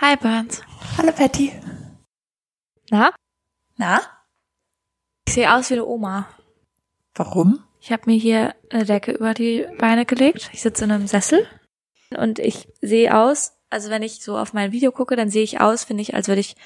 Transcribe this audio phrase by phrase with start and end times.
[0.00, 0.60] Hi, Burns.
[0.98, 1.52] Hallo, Patty.
[2.90, 3.12] Na?
[3.76, 4.00] Na?
[5.28, 6.28] Ich sehe aus wie eine Oma.
[7.14, 7.62] Warum?
[7.80, 10.50] Ich habe mir hier eine Decke über die Beine gelegt.
[10.52, 11.46] Ich sitze in einem Sessel
[12.16, 15.60] und ich sehe aus, also wenn ich so auf mein Video gucke, dann sehe ich
[15.60, 16.56] aus, finde ich, als würde ich,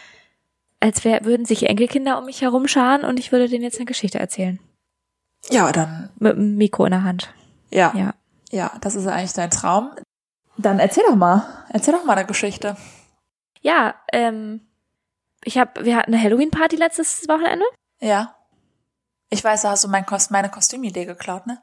[0.80, 4.18] als wär, würden sich Enkelkinder um mich herumscharen und ich würde denen jetzt eine Geschichte
[4.18, 4.58] erzählen.
[5.50, 6.08] Ja, dann.
[6.18, 7.32] Mit einem Mikro in der Hand.
[7.70, 7.92] Ja.
[7.94, 8.14] Ja.
[8.50, 9.90] Ja, das ist eigentlich dein Traum.
[10.56, 11.66] Dann erzähl doch mal.
[11.68, 12.76] Erzähl doch mal eine Geschichte.
[13.60, 14.60] Ja, ähm,
[15.44, 17.64] ich habe, wir hatten eine Halloween-Party letztes Wochenende.
[18.00, 18.34] Ja.
[19.30, 21.60] Ich weiß, da hast du mein Kost meine Kostümidee geklaut, ne?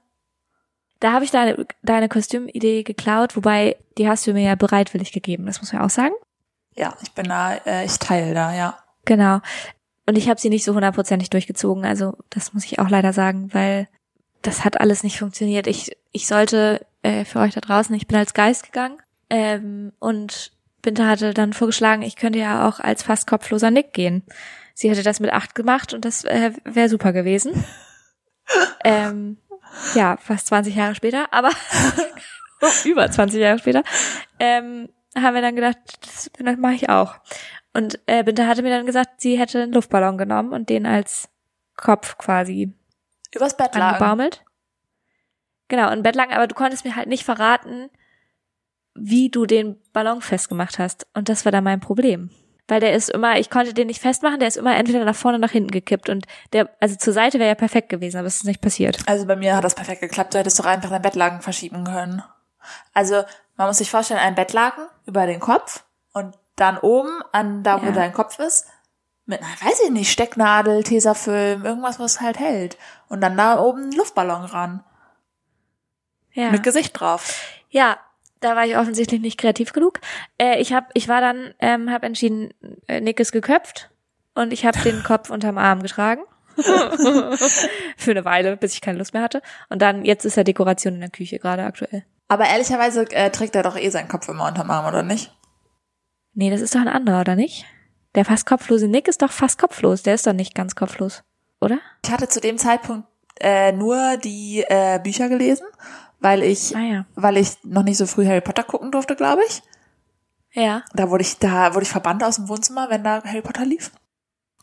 [1.00, 5.46] Da habe ich deine, deine Kostümidee geklaut, wobei die hast du mir ja bereitwillig gegeben,
[5.46, 6.14] das muss man auch sagen.
[6.76, 8.78] Ja, ich bin da, äh, ich teile da, ja.
[9.06, 9.40] Genau.
[10.08, 13.54] Und ich habe sie nicht so hundertprozentig durchgezogen, also das muss ich auch leider sagen,
[13.54, 13.88] weil
[14.42, 15.68] das hat alles nicht funktioniert.
[15.68, 18.98] Ich, ich sollte äh, für euch da draußen, ich bin als Geist gegangen
[19.30, 20.55] ähm, und
[20.86, 24.24] Binta hatte dann vorgeschlagen, ich könnte ja auch als fast kopfloser Nick gehen.
[24.76, 27.66] Sie hätte das mit acht gemacht und das äh, wäre super gewesen.
[28.84, 29.38] ähm,
[29.96, 31.50] ja, fast 20 Jahre später, aber
[32.86, 33.84] über 20 Jahre später,
[34.40, 37.16] ähm, haben wir dann gedacht, das, das mache ich auch.
[37.74, 41.30] Und äh, Binta hatte mir dann gesagt, sie hätte einen Luftballon genommen und den als
[41.76, 42.72] Kopf quasi
[43.34, 44.46] Übers Bett angebaumelt.
[45.68, 47.90] Genau, ein Bett lang, aber du konntest mir halt nicht verraten,
[48.96, 51.06] wie du den Ballon festgemacht hast.
[51.14, 52.30] Und das war dann mein Problem.
[52.68, 55.38] Weil der ist immer, ich konnte den nicht festmachen, der ist immer entweder nach vorne
[55.38, 56.10] oder nach hinten gekippt.
[56.10, 58.98] Und der, also zur Seite wäre ja perfekt gewesen, aber es ist nicht passiert.
[59.06, 60.34] Also bei mir hat das perfekt geklappt.
[60.34, 62.24] Du hättest doch einfach dein Bettlaken verschieben können.
[62.94, 63.24] Also
[63.58, 67.88] man muss sich vorstellen, ein Bettlaken über den Kopf und dann oben an da, wo
[67.88, 67.92] Ja.
[67.92, 68.66] dein Kopf ist,
[69.28, 72.78] mit, na, weiß ich nicht, Stecknadel, Tesafilm, irgendwas, was halt hält.
[73.10, 74.84] Und dann da oben einen Luftballon ran.
[76.34, 76.50] Ja.
[76.52, 77.42] Mit Gesicht drauf.
[77.70, 77.98] Ja,
[78.46, 80.00] da war ich offensichtlich nicht kreativ genug.
[80.38, 82.54] Äh, ich hab, ich war dann, ähm, habe entschieden,
[82.88, 83.90] äh, Nick ist geköpft
[84.36, 86.22] und ich habe den Kopf unterm Arm getragen.
[87.98, 89.42] Für eine Weile, bis ich keine Lust mehr hatte.
[89.70, 92.06] Und dann, jetzt ist er Dekoration in der Küche gerade aktuell.
[92.28, 95.36] Aber ehrlicherweise äh, trägt er doch eh seinen Kopf immer unterm Arm, oder nicht?
[96.34, 97.66] Nee, das ist doch ein anderer, oder nicht?
[98.14, 100.04] Der fast kopflose Nick ist doch fast kopflos.
[100.04, 101.24] Der ist doch nicht ganz kopflos,
[101.60, 101.80] oder?
[102.06, 103.08] Ich hatte zu dem Zeitpunkt
[103.40, 105.66] äh, nur die äh, Bücher gelesen,
[106.26, 107.06] weil ich, Ah ja.
[107.16, 109.62] weil ich noch nicht so früh Harry Potter gucken durfte, glaube ich.
[110.52, 110.84] Ja.
[110.94, 113.92] Da wurde ich, da wurde ich verbannt aus dem Wohnzimmer, wenn da Harry Potter lief.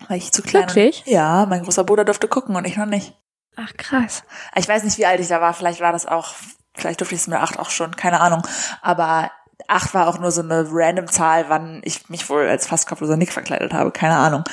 [0.09, 0.63] Weil ich zu klein.
[0.69, 1.05] Wirklich?
[1.07, 3.15] Ja, mein großer Bruder durfte gucken und ich noch nicht.
[3.57, 4.25] Ach krass.
[4.57, 5.53] Ich weiß nicht, wie alt ich da war.
[5.55, 6.35] Vielleicht war das auch,
[6.75, 8.43] vielleicht durfte ich es mit acht auch schon, keine Ahnung.
[8.81, 9.31] Aber
[9.69, 13.17] acht war auch nur so eine random Zahl, wann ich mich wohl als fast kopfloser
[13.17, 13.91] Nick verkleidet habe.
[13.93, 14.45] Keine Ahnung.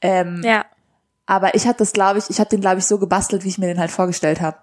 [0.00, 0.64] Ähm, Ja.
[1.26, 3.56] Aber ich habe das, glaube ich, ich habe den, glaube ich, so gebastelt, wie ich
[3.56, 4.58] mir den halt vorgestellt habe.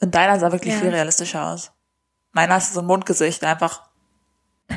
[0.00, 0.80] Und deiner sah wirklich Ja.
[0.80, 1.72] viel realistischer aus.
[2.32, 3.88] Meiner ist so ein Mundgesicht, einfach.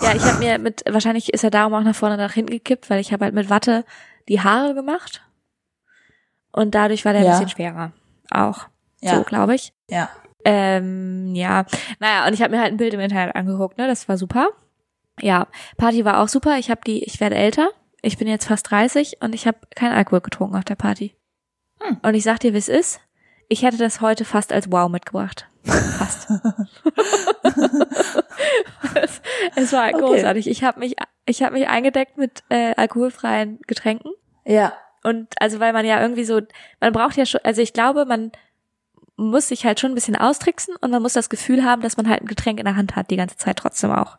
[0.00, 2.52] Ja, ich habe mir mit, wahrscheinlich ist er darum auch nach vorne und nach hinten
[2.52, 3.84] gekippt, weil ich habe halt mit Watte
[4.28, 5.22] die Haare gemacht.
[6.52, 7.32] Und dadurch war der Ja.
[7.32, 7.92] ein bisschen schwerer.
[8.30, 8.68] Auch.
[9.00, 9.16] Ja.
[9.16, 9.72] So, glaube ich.
[9.88, 10.08] Ja.
[10.44, 11.66] Ähm, ja.
[11.98, 13.86] Naja, und ich habe mir halt ein Bild im Internet angeguckt, ne?
[13.86, 14.48] Das war super.
[15.20, 16.56] Ja, Party war auch super.
[16.58, 17.68] Ich habe die, ich werde älter.
[18.00, 21.14] Ich bin jetzt fast 30 und ich habe keinen Alkohol getrunken auf der Party.
[21.80, 21.98] Hm.
[22.02, 23.00] Und ich sag dir, wie es ist.
[23.52, 25.48] Ich hätte das heute fast als Wow mitgebracht.
[25.64, 26.30] Fast.
[28.94, 29.20] es,
[29.56, 29.98] es war Okay.
[29.98, 30.48] großartig.
[30.48, 30.94] Ich habe mich,
[31.26, 34.12] ich habe mich eingedeckt mit äh, alkoholfreien Getränken.
[34.44, 34.72] Ja.
[35.02, 36.40] Und also weil man ja irgendwie so,
[36.80, 38.30] man braucht ja schon, also ich glaube, man
[39.16, 42.08] muss sich halt schon ein bisschen austricksen und man muss das Gefühl haben, dass man
[42.08, 44.18] halt ein Getränk in der Hand hat, die ganze Zeit trotzdem auch.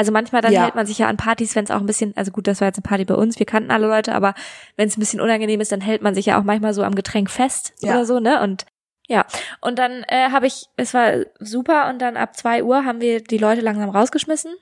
[0.00, 0.62] Also manchmal dann Ja.
[0.64, 2.68] hält man sich ja an Partys, wenn es auch ein bisschen, also gut, das war
[2.68, 4.32] jetzt eine Party bei uns, wir kannten alle Leute, aber
[4.76, 6.94] wenn es ein bisschen unangenehm ist, dann hält man sich ja auch manchmal so am
[6.94, 7.90] Getränk fest Ja.
[7.92, 8.40] oder so, ne?
[8.42, 8.64] Und
[9.08, 9.26] ja,
[9.60, 13.22] und dann äh, habe ich, es war super und dann ab zwei Uhr haben wir
[13.22, 14.54] die Leute langsam rausgeschmissen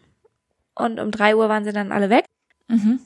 [0.75, 2.25] und um drei Uhr waren sie dann alle weg.
[2.66, 2.98] Mhm.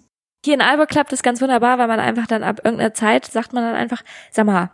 [0.42, 3.52] Hier in Alba klappt es ganz wunderbar, weil man einfach dann ab irgendeiner Zeit sagt
[3.52, 4.70] man dann einfach, sag mal,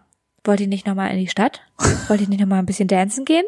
[0.49, 1.61] wollt ihr nicht nochmal in die Stadt?
[2.09, 3.45] Wollt ihr nicht nochmal ein bisschen dancen gehen?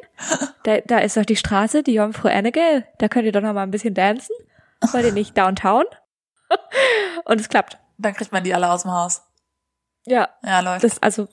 [0.62, 3.70] Da, da ist doch die Straße, die Jungfrau Annegel, da könnt ihr doch nochmal ein
[3.70, 4.34] bisschen dancen.
[4.92, 5.84] Wollt ihr nicht downtown?
[7.24, 7.78] Und es klappt.
[7.98, 9.22] Dann kriegt man die alle aus dem Haus.
[10.06, 10.84] Ja, Ja, läuft.
[10.84, 11.28] das, also,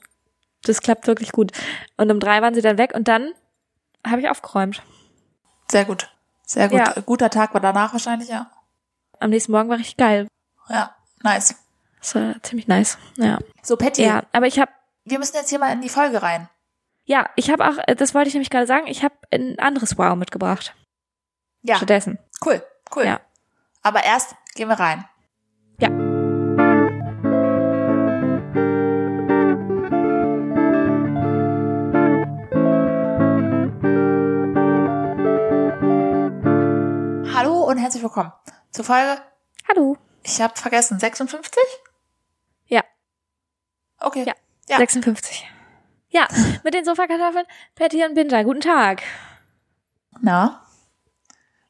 [0.64, 1.52] das klappt wirklich gut.
[1.96, 3.32] Und um drei waren sie dann weg und dann
[4.06, 4.82] habe ich aufgeräumt.
[5.70, 6.10] Sehr gut.
[6.46, 6.78] Sehr gut.
[6.78, 6.94] Ja.
[7.04, 8.50] Guter Tag war danach wahrscheinlich, ja.
[9.20, 10.28] Am nächsten Morgen war richtig geil.
[10.68, 11.54] Ja, nice.
[12.00, 12.96] Das war ziemlich nice.
[13.16, 13.38] Ja.
[13.62, 14.70] So, Patty, Ja, aber ich habe
[15.10, 16.48] wir müssen jetzt hier mal in die Folge rein.
[17.04, 19.96] Ja, ich habe auch, äh, das wollte ich nämlich gerade sagen, ich habe ein anderes
[19.96, 20.74] Wow mitgebracht.
[21.62, 22.18] Ja, Stattdessen.
[22.44, 22.62] cool,
[22.94, 23.04] cool.
[23.04, 23.20] Ja.
[23.82, 25.04] Aber erst gehen wir rein.
[25.80, 25.88] Ja.
[37.34, 38.32] Hallo und herzlich willkommen
[38.70, 39.22] zur Folge?
[39.68, 39.96] Hallo.
[40.24, 41.62] Ich habe vergessen, 56?
[42.66, 42.82] Ja.
[44.00, 44.24] Okay.
[44.26, 44.34] Ja.
[44.68, 44.78] Ja.
[44.78, 45.46] 56.
[46.10, 46.26] Ja,
[46.64, 47.44] mit den Sofakartoffeln,
[47.74, 48.42] Patty und Binja.
[48.42, 49.02] Guten Tag.
[50.20, 50.62] Na?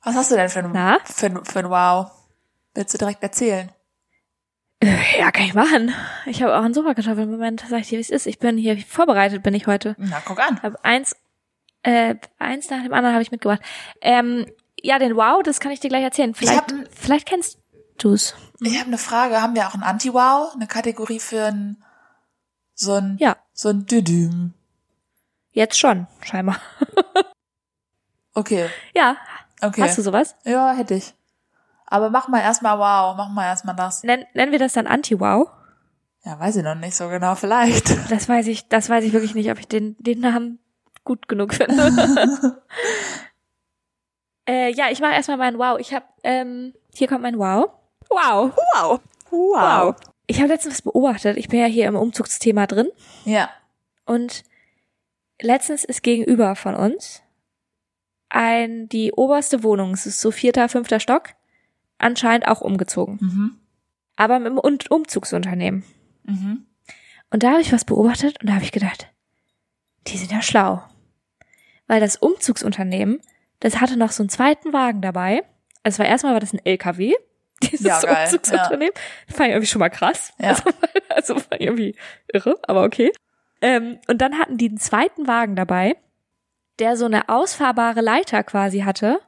[0.03, 0.99] Was hast du denn für ein, Na?
[1.05, 2.11] für ein, für ein Wow?
[2.75, 3.71] Willst du direkt erzählen?
[4.81, 5.93] Äh, Ja, kann ich machen.
[6.27, 7.65] Ich habe auch einen Sofakartoffeln-Moment.
[7.69, 8.27] Sag ich dir, wie es ist.
[8.27, 9.97] Ich bin hier vorbereitet, bin ich heute.
[9.99, 10.63] Na, guck an.
[10.63, 11.17] Hab eins,
[11.83, 13.61] äh, eins nach dem anderen habe ich mitgebracht.
[14.01, 14.47] Ähm,
[14.81, 16.35] ja, den Wow, das kann ich dir gleich erzählen.
[16.35, 17.59] Vielleicht, hab vielleicht kennst
[17.99, 18.37] du's.
[18.61, 19.43] Ich habe eine Frage.
[19.43, 20.55] Haben wir auch ein Anti-Wow?
[20.55, 21.83] Eine Kategorie für ein
[22.81, 24.55] so ein Ja, so ein Düdüm.
[25.53, 26.57] jetzt schon, scheinbar.
[28.35, 28.69] Okay.
[28.95, 29.17] Ja,
[29.61, 29.83] Okay.
[29.83, 30.37] hast du sowas?
[30.45, 31.13] Ja, hätte ich.
[31.87, 33.17] Aber mach mal erstmal Wow.
[33.17, 34.05] Mach mal erstmal das.
[34.05, 35.49] Nen, nennen wir das dann Anti-Wow?
[36.23, 37.35] Ja, weiß ich noch nicht so genau.
[37.35, 37.89] Vielleicht.
[38.11, 40.61] Das weiß ich, das weiß ich wirklich nicht, ob ich den, den Namen
[41.03, 41.83] gut genug finde.
[44.49, 45.81] äh, ja, ich mache erstmal meinen Wow.
[45.81, 47.71] Ich habe, ähm, hier kommt mein Wow.
[48.09, 48.53] Wow.
[48.75, 49.01] Wow.
[49.31, 49.95] Wow.
[50.29, 51.37] Ich habe letztens was beobachtet.
[51.37, 52.89] Ich bin ja hier im Umzugsthema drin.
[53.25, 53.51] Ja.
[54.05, 54.45] Und
[55.41, 57.23] letztens ist gegenüber von uns
[58.29, 61.31] ein, die oberste Wohnung, es ist so vierter, fünfter Stock,
[61.97, 63.19] anscheinend auch umgezogen.
[63.21, 63.57] Mhm.
[64.17, 65.83] Aber mit einem Um- Umzugsunternehmen.
[66.25, 66.67] Mhm.
[67.31, 69.09] Und da habe ich was beobachtet und da habe ich gedacht,
[70.07, 70.83] die sind ja schlau.
[71.87, 73.21] Weil das Umzugsunternehmen,
[73.61, 75.43] das hatte noch so einen zweiten Wagen dabei.
[75.83, 77.15] Also es war erstmal war das ein LKW,
[77.71, 78.95] dieses Ja, Umzugsunternehmen.
[79.27, 80.33] Das fand ich irgendwie schon mal krass.
[80.39, 80.51] Ja.
[80.51, 80.63] Also,
[81.09, 81.95] also fand ich irgendwie
[82.33, 83.13] irre, aber okay.
[83.61, 85.97] Ähm, und dann hatten die einen zweiten Wagen dabei,
[86.79, 89.21] der so eine ausfahrbare Leiter quasi hatte,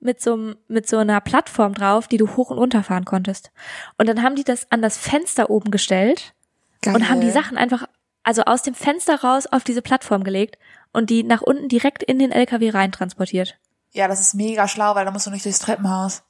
[0.00, 3.50] mit so, mit so einer Plattform drauf, die du hoch und runter fahren konntest.
[3.98, 6.34] Und dann haben die das an das Fenster oben gestellt
[6.82, 6.94] Geil.
[6.94, 7.86] und haben die Sachen einfach,
[8.22, 10.58] also aus dem Fenster raus auf diese Plattform gelegt
[10.92, 13.58] und die nach unten direkt in den LKW rein transportiert.
[13.92, 16.22] Ja, das ist mega schlau, weil da musst du nicht durchs Treppenhaus.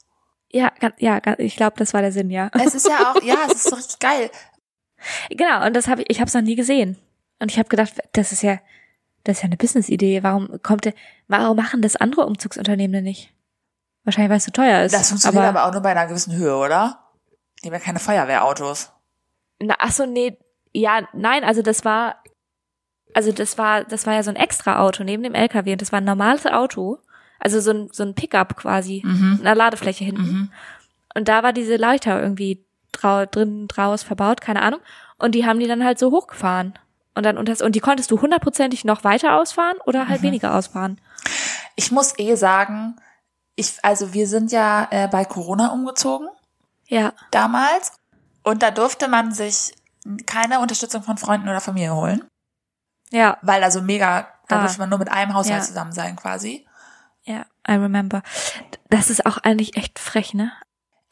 [0.53, 2.51] Ja, ja, ich glaube, das war der Sinn, ja.
[2.53, 4.31] Es ist ja auch, ja, es ist so richtig geil.
[5.31, 6.99] Genau, und das habe ich, ich habe es noch nie gesehen.
[7.39, 8.59] Und ich habe gedacht, das ist ja,
[9.25, 10.23] das ist ja eine Business-Idee.
[10.23, 10.95] Warum kommt der,
[11.29, 13.33] warum machen das andere Umzugsunternehmen denn nicht?
[14.05, 14.93] Wahrscheinlich, weil es zu teuer ist.
[14.93, 16.99] Das funktioniert aber, aber, auch nur bei einer gewissen Höhe, oder?
[17.63, 18.93] Die haben ja keine Feuerwehrautos.
[19.61, 20.39] Na, ach so, nee,
[20.73, 22.23] ja, nein, also das war,
[23.15, 25.93] also das war, das war ja so ein extra Auto neben dem LKW und das
[25.93, 26.99] war ein normales Auto,
[27.41, 30.53] also so ein, so ein Pickup quasi, mit einer Ladefläche hinten.
[31.15, 34.81] Und da war diese Leiter irgendwie drau drin, draus verbaut, keine Ahnung.
[35.19, 36.75] Und die haben die dann halt so hochgefahren.
[37.15, 41.01] Und dann unter, und die konntest du hundertprozentig noch weiter ausfahren oder halt weniger ausfahren.
[41.77, 42.97] Ich muss eh sagen,
[43.57, 46.29] ich, also wir sind ja äh, bei Corona umgezogen
[46.87, 47.93] Ja, damals
[48.45, 49.75] und da durfte man sich
[50.27, 52.25] keine Unterstützung von Freunden oder Familie holen,
[53.11, 54.61] ja, weil also mega, da Ah.
[54.61, 55.67] durfte man nur mit einem Haushalt Ja.
[55.67, 56.67] zusammen sein quasi.
[57.25, 58.23] Ja, I remember.
[58.89, 60.53] Das ist auch eigentlich echt frech, ne?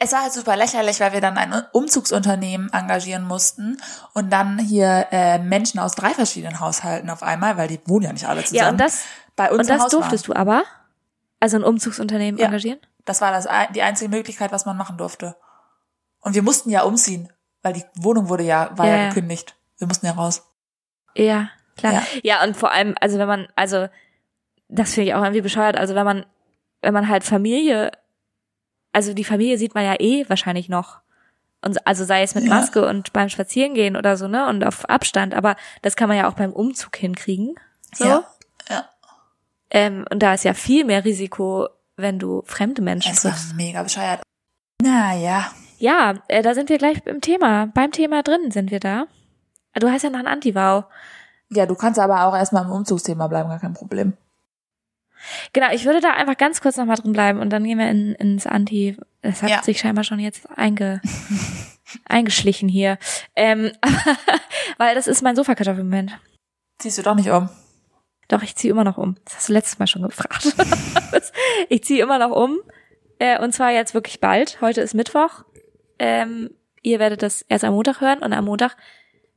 [0.01, 3.81] Es war halt super lächerlich, weil wir dann ein Umzugsunternehmen engagieren mussten
[4.15, 8.13] und dann hier äh, Menschen aus drei verschiedenen Haushalten auf einmal, weil die wohnen ja
[8.13, 8.59] nicht alle zusammen.
[8.59, 10.63] Ja, und das, bei uns und das Haus durftest du aber?
[11.41, 12.47] Also ein Umzugsunternehmen Ja.
[12.47, 12.79] engagieren?
[13.05, 15.35] Das war das, die einzige Möglichkeit, was man machen durfte.
[16.21, 17.33] Und wir mussten ja umziehen,
[17.63, 19.09] weil die Wohnung wurde ja, war Ja, ja, ja.
[19.09, 19.57] gekündigt.
[19.79, 20.45] Wir mussten ja raus.
[21.15, 21.93] Ja, klar.
[21.93, 22.03] Ja.
[22.23, 22.45] Ja.
[22.45, 23.89] und vor allem, also wenn man, also
[24.69, 26.26] das finde ich auch irgendwie bescheuert, also wenn man,
[26.82, 27.91] wenn man halt Familie,
[28.93, 30.99] also die Familie sieht man ja eh wahrscheinlich noch.
[31.61, 32.50] Und also sei es mit Ja.
[32.50, 34.47] Maske und beim Spazierengehen oder so, ne?
[34.49, 37.54] Und auf Abstand, aber das kann man ja auch beim Umzug hinkriegen.
[37.95, 38.04] So.
[38.04, 38.25] Ja.
[38.71, 38.88] Ja.
[39.71, 43.54] Ähm, und da ist ja viel mehr Risiko, wenn du fremde Menschen Es war triffst.
[43.57, 44.23] mega bescheuert.
[44.81, 45.50] Naja.
[45.78, 47.66] Ja, äh, da sind wir gleich im Thema.
[47.75, 49.07] Beim Thema drin sind wir da.
[49.75, 50.85] Du hast ja noch ein Anti-Wow.
[51.50, 54.16] Ja, du kannst aber auch erstmal im Umzugsthema bleiben, gar kein Problem.
[55.53, 58.15] Genau, ich würde da einfach ganz kurz nochmal drin bleiben und dann gehen wir in,
[58.15, 58.97] ins Anti.
[59.23, 59.63] Es hat Ja.
[59.63, 61.01] sich scheinbar schon jetzt einge,
[62.05, 62.99] eingeschlichen hier.
[63.37, 63.73] Ähm,
[64.79, 66.19] weil das ist mein Sofakartoffelmoment.
[66.79, 67.49] Ziehst du doch nicht um.
[68.29, 69.17] Doch, ich ziehe immer noch um.
[69.25, 70.55] Das hast du letztes Mal schon gefragt.
[71.69, 72.59] Ich ziehe immer noch um.
[73.19, 74.61] Äh, und zwar jetzt wirklich bald.
[74.61, 75.45] Heute ist Mittwoch.
[75.99, 76.51] Ähm,
[76.83, 78.77] ihr werdet das erst am Montag hören und am Montag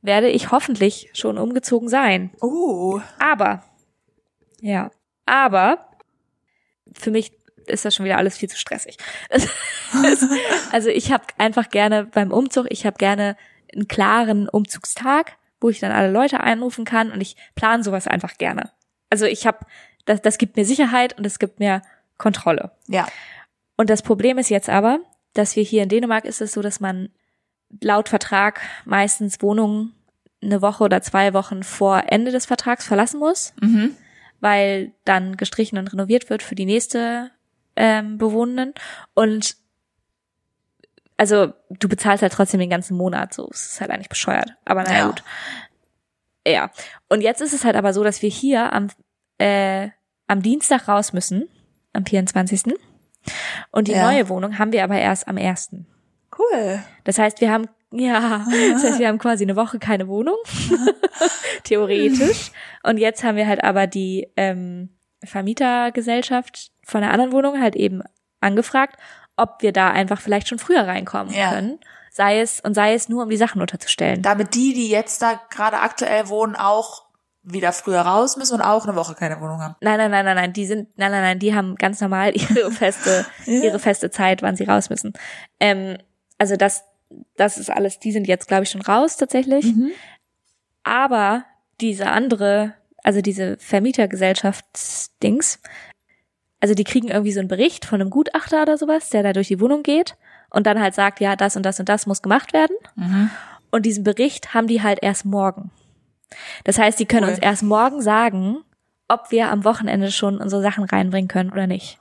[0.02, 2.30] werde ich hoffentlich schon umgezogen sein.
[2.42, 3.00] Uh.
[3.18, 3.64] Aber,
[4.60, 4.90] ja,
[5.32, 5.78] aber
[6.92, 7.32] für mich
[7.66, 8.98] ist das schon wieder alles viel zu stressig.
[10.72, 13.36] Also ich habe einfach gerne beim Umzug, ich habe gerne
[13.74, 18.36] einen klaren Umzugstag, wo ich dann alle Leute einrufen kann und ich plane sowas einfach
[18.38, 18.70] gerne.
[19.10, 19.58] Also ich habe,
[20.04, 21.82] das, das gibt mir Sicherheit und es gibt mir
[22.18, 22.72] Kontrolle.
[22.88, 23.06] Ja.
[23.76, 25.00] Und das Problem ist jetzt aber,
[25.34, 27.10] dass wir hier in Dänemark ist es so, dass man
[27.80, 29.94] laut Vertrag meistens Wohnungen
[30.42, 33.96] eine Woche oder zwei Wochen vor Ende des Vertrags verlassen muss, Mhm.
[34.42, 37.30] Weil dann gestrichen und renoviert wird für die nächste
[37.76, 38.74] ähm, Bewohnenden.
[39.14, 39.56] Und
[41.16, 44.54] also du bezahlst halt trotzdem den ganzen Monat, so es ist halt eigentlich bescheuert.
[44.64, 45.06] Aber naja Ja.
[45.06, 45.22] gut.
[46.46, 46.70] Ja.
[47.08, 48.88] Und jetzt ist es halt aber so, dass wir hier am,
[49.38, 49.90] äh,
[50.26, 51.48] am Dienstag raus müssen,
[51.92, 52.74] am 24.
[53.70, 54.10] Und die Ja.
[54.10, 55.86] neue Wohnung haben wir aber erst am 1.
[56.36, 56.82] Cool.
[57.04, 60.36] Das heißt, wir haben, ja, das heißt, wir haben quasi eine Woche keine Wohnung.
[61.64, 62.50] Theoretisch.
[62.82, 64.90] Und jetzt haben wir halt aber die ähm,
[65.24, 68.02] Vermietergesellschaft von der anderen Wohnung halt eben
[68.40, 68.96] angefragt,
[69.36, 71.50] ob wir da einfach vielleicht schon früher reinkommen Ja.
[71.50, 71.78] können.
[72.10, 74.20] Sei es, und sei es nur, um die Sachen unterzustellen.
[74.20, 77.06] Damit die, die jetzt da gerade aktuell wohnen, auch
[77.42, 79.74] wieder früher raus müssen und auch eine Woche keine Wohnung haben.
[79.80, 82.70] Nein, nein, nein, nein, nein, die sind, nein, nein, nein, die haben ganz normal ihre
[82.70, 83.62] feste, Ja.
[83.64, 85.14] ihre feste Zeit, wann sie raus müssen.
[85.58, 85.96] Ähm,
[86.38, 86.84] also das,
[87.36, 89.66] das ist alles, die sind jetzt, glaube ich, schon raus tatsächlich.
[90.84, 91.44] Aber
[91.80, 95.60] diese andere, also diese Vermietergesellschaftsdings,
[96.60, 99.48] also die kriegen irgendwie so einen Bericht von einem Gutachter oder sowas, der da durch
[99.48, 100.16] die Wohnung geht
[100.50, 102.76] und dann halt sagt, ja, das und das und das muss gemacht werden.
[102.94, 103.30] Mhm.
[103.70, 105.70] Und diesen Bericht haben die halt erst morgen.
[106.64, 107.30] Das heißt, die können Cool.
[107.30, 108.58] uns erst morgen sagen,
[109.08, 111.98] ob wir am Wochenende schon unsere Sachen reinbringen können oder nicht.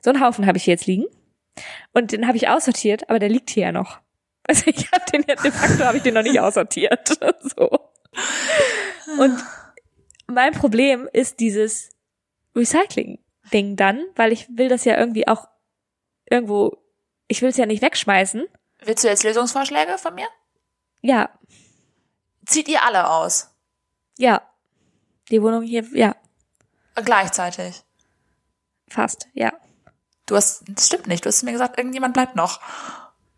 [0.01, 1.05] So einen Haufen habe ich hier jetzt liegen.
[1.91, 3.99] Und den habe ich aussortiert, aber der liegt hier ja noch.
[4.47, 7.19] Also ich habe den jetzt, de facto habe ich den noch nicht aussortiert.
[7.41, 7.69] So.
[9.19, 9.43] Und
[10.29, 11.89] mein Problem ist dieses
[12.55, 15.47] Recycling-Ding dann, weil ich will das ja irgendwie auch
[16.29, 16.77] irgendwo,
[17.27, 18.45] ich will es ja nicht wegschmeißen.
[18.81, 20.27] Willst du jetzt Lösungsvorschläge von mir?
[21.01, 21.29] Ja,
[22.45, 23.49] Zieht ihr alle aus?
[24.17, 24.41] ja.
[25.31, 26.15] Die Wohnung hier, ja,
[26.95, 27.83] Gleichzeitig.
[28.89, 29.53] fast, ja.
[30.25, 31.23] Du hast, das stimmt nicht.
[31.23, 32.59] Du hast mir gesagt, irgendjemand bleibt noch.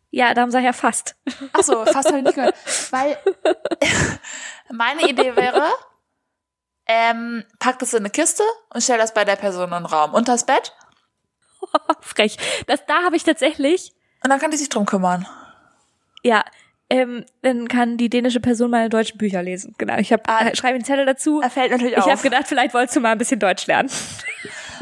[0.10, 1.18] Ja, darum sag ich ja fast.
[1.52, 2.56] Ach so, fast habe ich nicht gehört.
[2.92, 3.18] Weil
[4.72, 5.66] meine Idee wäre,
[6.92, 8.44] ähm, pack das in eine Kiste
[8.74, 10.14] und stell das bei der Person in den Raum.
[10.14, 10.74] Unters Bett.
[12.02, 12.38] Frech.
[12.68, 13.94] Das, da habe ich tatsächlich
[14.24, 15.28] Und dann kann die sich drum kümmern.
[16.24, 16.44] Ja,
[16.90, 19.74] ähm, dann kann die dänische Person meine deutschen Bücher lesen.
[19.78, 20.48] Genau, ich habe Ah.
[20.48, 21.40] äh, schreibe einen Zettel dazu.
[21.42, 22.10] Er fällt natürlich Ich auf.
[22.12, 23.90] habe gedacht, vielleicht wolltest du mal ein bisschen Deutsch lernen.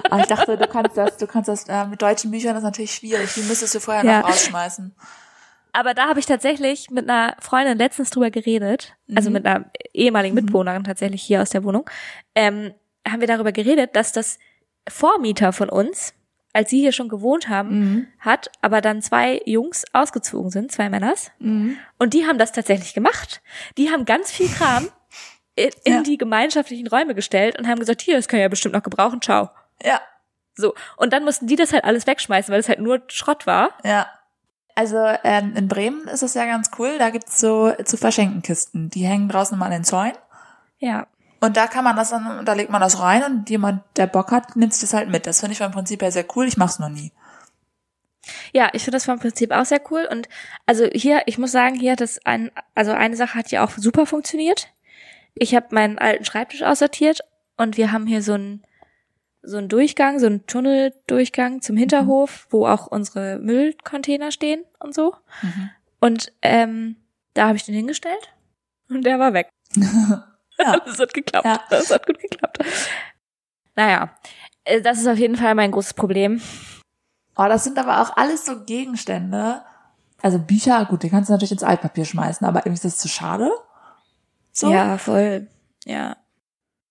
[0.10, 2.66] Aber ich dachte, du kannst das, du kannst das äh, mit deutschen Büchern das ist
[2.66, 3.32] natürlich schwierig.
[3.36, 4.22] Die müsstest du vorher Ja.
[4.22, 4.96] noch rausschmeißen.
[5.74, 10.34] Aber da habe ich tatsächlich mit einer Freundin letztens drüber geredet, also mit einer ehemaligen
[10.36, 11.90] Mitbewohnerin tatsächlich hier aus der Wohnung,
[12.36, 12.74] ähm,
[13.08, 14.40] haben wir darüber geredet, dass das
[14.88, 16.14] Vormieter von uns,
[16.54, 21.32] als sie hier schon gewohnt haben, hat, aber dann zwei Jungs ausgezogen sind, zwei Männers,
[21.40, 23.42] und die haben das tatsächlich gemacht.
[23.78, 24.88] Die haben ganz viel Kram
[25.56, 26.02] in, in Ja.
[26.02, 29.22] die gemeinschaftlichen Räume gestellt und haben gesagt, hier, das können wir ja bestimmt noch gebrauchen,
[29.22, 29.50] ciao.
[29.84, 30.02] Ja,
[30.56, 30.74] So.
[30.98, 33.78] Und dann mussten die das halt alles wegschmeißen, weil es halt nur Schrott war.
[33.84, 34.08] ja.
[34.80, 36.98] Also ähm, in Bremen ist es ja ganz cool.
[37.00, 38.90] Da gibt's so zu verschenken Kisten.
[38.90, 40.16] Die hängen draußen immer an den Zäunen.
[40.78, 41.06] Ja.
[41.42, 44.32] Und da kann man das dann, da legt man das rein und jemand, der Bock
[44.32, 45.28] hat, nimmt sich das halt mit.
[45.28, 46.48] Das finde ich vom Prinzip her sehr cool.
[46.48, 47.12] Ich mach's noch nie.
[48.54, 50.08] Ja, ich finde das vom Prinzip auch sehr cool.
[50.10, 50.30] Und
[50.66, 53.72] also hier, ich muss sagen, hier hat es ein, also eine Sache hat hier auch
[53.72, 54.70] super funktioniert.
[55.36, 57.20] Ich habe meinen alten Schreibtisch aussortiert
[57.58, 58.64] und wir haben hier so ein
[59.42, 65.16] so einen Durchgang, so einen Tunneldurchgang zum Hinterhof, wo auch unsere Müllcontainer stehen und so.
[65.42, 65.70] Mhm.
[66.00, 66.96] Und ähm,
[67.34, 68.34] da habe ich den hingestellt
[68.90, 69.50] und der war weg.
[70.60, 70.78] Ja.
[70.86, 71.46] Das hat geklappt.
[71.46, 71.62] Ja.
[71.70, 72.60] Das hat gut geklappt.
[73.76, 74.10] Naja,
[74.66, 76.42] äh, das ist auf jeden Fall mein großes Problem.
[77.38, 79.62] Oh, das sind aber auch alles so Gegenstände.
[80.22, 83.08] Also Bücher, gut, die kannst du natürlich ins Altpapier schmeißen, aber irgendwie ist das zu
[83.08, 83.50] schade.
[84.52, 84.70] So?
[84.70, 85.48] Ja, voll.
[85.86, 86.18] Ja.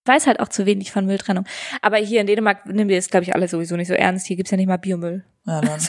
[0.09, 1.45] Ich weiß halt auch zu wenig von Mülltrennung.
[1.83, 4.27] Aber hier in Dänemark nehmen wir das, glaube ich, alle sowieso nicht so ernst.
[4.27, 5.23] Hier gibt's ja nicht mal Biomüll.
[5.45, 5.79] Ja, dann.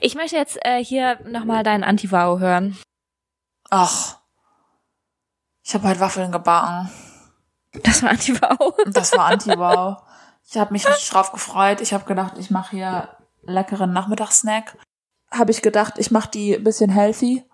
[0.00, 2.76] Ich möchte jetzt äh, hier nochmal deinen Anti-Wow hören.
[3.70, 4.18] Ach.
[5.62, 6.90] Ich habe halt Waffeln gebacken.
[7.84, 8.74] Das war Anti-Wow.
[8.86, 10.02] Das war Anti-Wow.
[10.48, 11.80] Ich habe mich richtig drauf gefreut.
[11.80, 13.08] Ich habe gedacht, ich mache hier
[13.42, 14.76] leckeren Nachmittagssnack.
[15.30, 17.44] Habe ich gedacht, ich mache die ein bisschen healthy.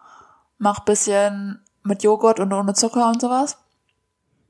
[0.59, 3.59] Mach bisschen mit Joghurt und ohne Zucker und sowas.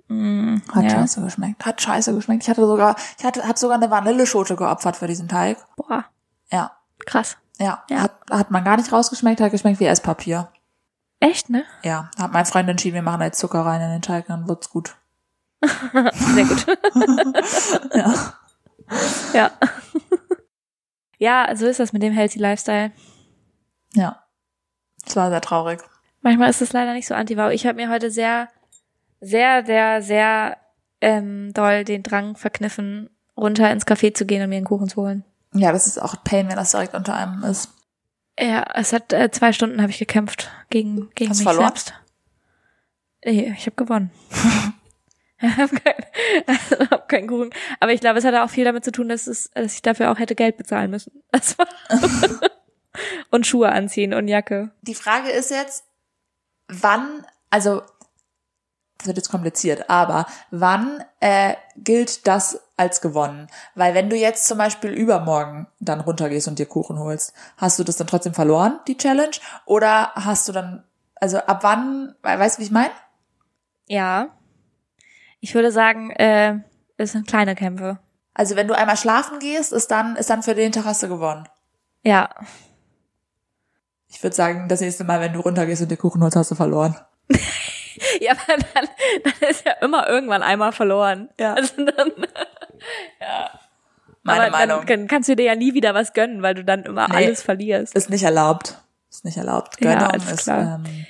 [0.08, 0.90] Mm, Hat ja.
[0.90, 1.64] scheiße geschmeckt.
[1.64, 2.42] Hat scheiße geschmeckt.
[2.42, 5.58] Ich hatte sogar, ich hatte, habe sogar eine Vanilleschote geopfert für diesen Teig.
[5.76, 6.04] Boah,
[6.50, 6.72] Ja,
[7.06, 7.36] krass.
[7.58, 7.82] ja.
[7.88, 8.02] Ja.
[8.02, 10.50] Hat, hat man gar nicht rausgeschmeckt, hat geschmeckt wie Esspapier.
[11.20, 11.64] Echt, ne?
[11.82, 14.68] Ja, hat mein Freund entschieden, wir machen jetzt Zucker rein in den Teig, dann wird's
[14.68, 14.94] gut.
[15.64, 16.66] Sehr gut.
[17.94, 18.14] Ja.
[19.32, 19.50] ja.
[21.18, 22.92] ja, so ist das mit dem Healthy Lifestyle.
[23.94, 24.24] Ja.
[25.06, 25.80] Es war sehr traurig.
[26.20, 27.50] Manchmal ist es leider nicht so anti-wow.
[27.50, 28.48] Ich habe mir heute sehr,
[29.24, 30.56] sehr, sehr, sehr
[31.00, 35.02] ähm, doll den Drang verkniffen, runter ins Café zu gehen und mir einen Kuchen zu
[35.02, 35.24] holen.
[35.54, 37.70] Ja, das ist auch Pain, wenn das direkt unter einem ist.
[38.38, 41.66] Ja, es hat äh, zwei Stunden habe ich gekämpft gegen gegen Hast mich verloren?
[41.66, 41.94] selbst.
[43.24, 44.10] Nee, ich habe gewonnen.
[45.40, 45.94] ich habe kein,
[46.46, 47.50] also, hab keinen Kuchen.
[47.80, 50.10] Aber ich glaube, es hatte auch viel damit zu tun, dass es, dass ich dafür
[50.10, 51.22] auch hätte Geld bezahlen müssen.
[51.30, 51.66] Das war
[53.30, 54.70] und Schuhe anziehen und Jacke.
[54.82, 55.84] Die Frage ist jetzt,
[56.68, 57.82] wann, also,
[58.98, 63.48] das wird jetzt kompliziert, aber wann äh, gilt das als gewonnen?
[63.74, 67.84] Weil wenn du jetzt zum Beispiel übermorgen dann runtergehst und dir Kuchen holst, hast du
[67.84, 69.36] das dann trotzdem verloren, die Challenge?
[69.66, 70.84] Oder hast du dann,
[71.16, 72.90] also ab wann, we- weißt du, wie ich meine?
[73.86, 74.28] Ja.
[75.40, 76.58] Ich würde sagen, äh,
[76.96, 77.98] es sind kleine Kämpfe.
[78.32, 81.46] Also wenn du einmal schlafen gehst, ist dann, ist dann für den du gewonnen.
[82.02, 82.30] Ja.
[84.08, 86.54] Ich würde sagen, das nächste Mal, wenn du runtergehst und dir Kuchen holst, hast du
[86.54, 86.96] verloren.
[88.20, 88.88] Ja, aber dann,
[89.24, 91.28] dann ist ja immer irgendwann einmal verloren.
[91.38, 91.54] Ja.
[91.54, 92.10] Also dann,
[94.22, 94.78] Meine aber Meinung.
[94.78, 97.16] Dann kann- kannst du dir ja nie wieder was gönnen, weil du dann immer Nee.
[97.26, 97.94] alles verlierst.
[97.94, 98.78] ist nicht erlaubt.
[99.10, 99.76] Ist nicht erlaubt.
[99.80, 100.80] Ja, Gönnung alles ist, klar.
[100.84, 101.06] ähm,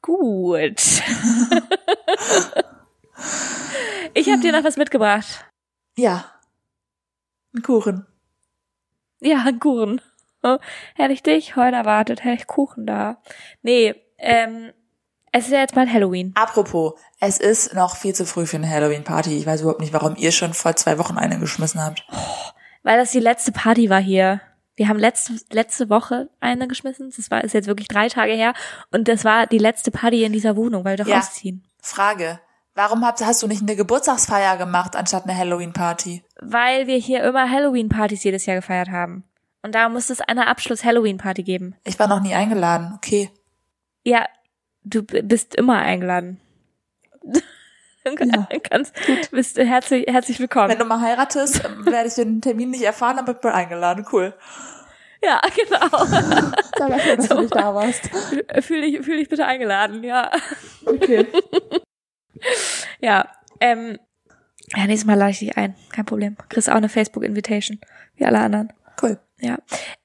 [0.00, 0.80] Gut.
[4.14, 5.44] ich habe dir noch was mitgebracht.
[5.96, 6.24] ja.
[7.56, 8.06] Ein Kuchen.
[9.20, 10.02] Ja, einen Kuchen.
[10.42, 10.58] Oh,
[10.94, 13.22] hätte ich dich heute erwartet, hätte ich Kuchen da.
[13.62, 14.72] Nee, ähm,
[15.32, 16.32] es ist ja jetzt bald Halloween.
[16.34, 19.36] Apropos, es ist noch viel zu früh für eine Halloween-Party.
[19.36, 22.04] Ich weiß überhaupt nicht, warum ihr schon vor zwei Wochen eine geschmissen habt.
[22.82, 24.40] Weil das die letzte Party war hier.
[24.76, 27.12] Wir haben letzte, letzte Woche eine geschmissen.
[27.16, 28.54] Das war, ist jetzt wirklich drei Tage her.
[28.92, 31.18] Und das war die letzte Party in dieser Wohnung, weil wir doch Ja.
[31.18, 31.66] ausziehen.
[31.82, 32.38] Frage.
[32.74, 36.22] Warum habt, hast du nicht eine Geburtstagsfeier gemacht, anstatt eine Halloween-Party?
[36.40, 39.24] Weil wir hier immer Halloween-Partys jedes Jahr gefeiert haben.
[39.62, 41.74] Und da muss es eine Abschluss-Halloween-Party geben.
[41.82, 42.92] Ich war noch nie eingeladen.
[42.94, 43.30] Okay.
[44.04, 44.26] Ja,
[44.88, 46.40] du bist immer eingeladen.
[48.04, 48.48] Ja.
[48.70, 48.94] Kannst,
[49.32, 50.70] bist herzlich, herzlich willkommen.
[50.70, 54.06] Wenn du mal heiratest, werde ich den Termin nicht erfahren, aber ich bin eingeladen.
[54.10, 54.32] Cool.
[55.22, 55.90] ja, genau.
[56.78, 58.08] Da war schön, dass du nicht da warst.
[58.60, 60.30] fühl dich, fühl dich bitte eingeladen, ja.
[60.86, 61.26] Okay.
[63.00, 63.28] Ja,
[63.60, 63.98] ähm,
[64.74, 65.74] ja, nächstes Mal lade ich dich ein.
[65.90, 66.36] Kein Problem.
[66.48, 67.78] Kriegst auch eine Facebook-Invitation.
[68.16, 68.72] Wie alle anderen.
[69.02, 69.18] Cool.
[69.40, 69.58] Ja.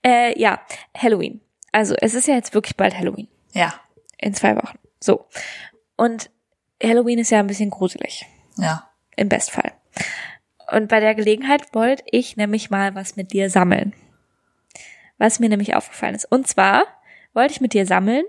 [0.06, 0.60] Äh, ja,
[0.98, 1.40] Halloween.
[1.72, 3.28] Also, es ist ja jetzt wirklich bald Halloween.
[3.54, 3.74] Ja.
[4.24, 4.80] In zwei Wochen.
[5.02, 5.26] So.
[5.98, 6.30] Und
[6.82, 8.26] Halloween ist ja ein bisschen gruselig.
[8.58, 8.90] Ja.
[9.18, 9.74] Im Bestfall.
[10.72, 13.94] Und bei der Gelegenheit wollte ich nämlich mal was mit dir sammeln.
[15.18, 16.32] Was mir nämlich aufgefallen ist.
[16.32, 16.86] Und zwar
[17.34, 18.24] wollte ich mit dir sammeln,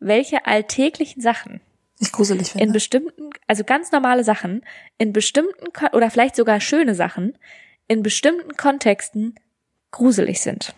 [0.00, 1.62] welche alltäglichen Sachen
[1.98, 2.72] Ich gruselig in finde.
[2.74, 4.62] bestimmten, also ganz normale Sachen,
[4.98, 7.38] in bestimmten oder vielleicht sogar schöne Sachen,
[7.86, 9.34] in bestimmten Kontexten
[9.92, 10.74] gruselig sind.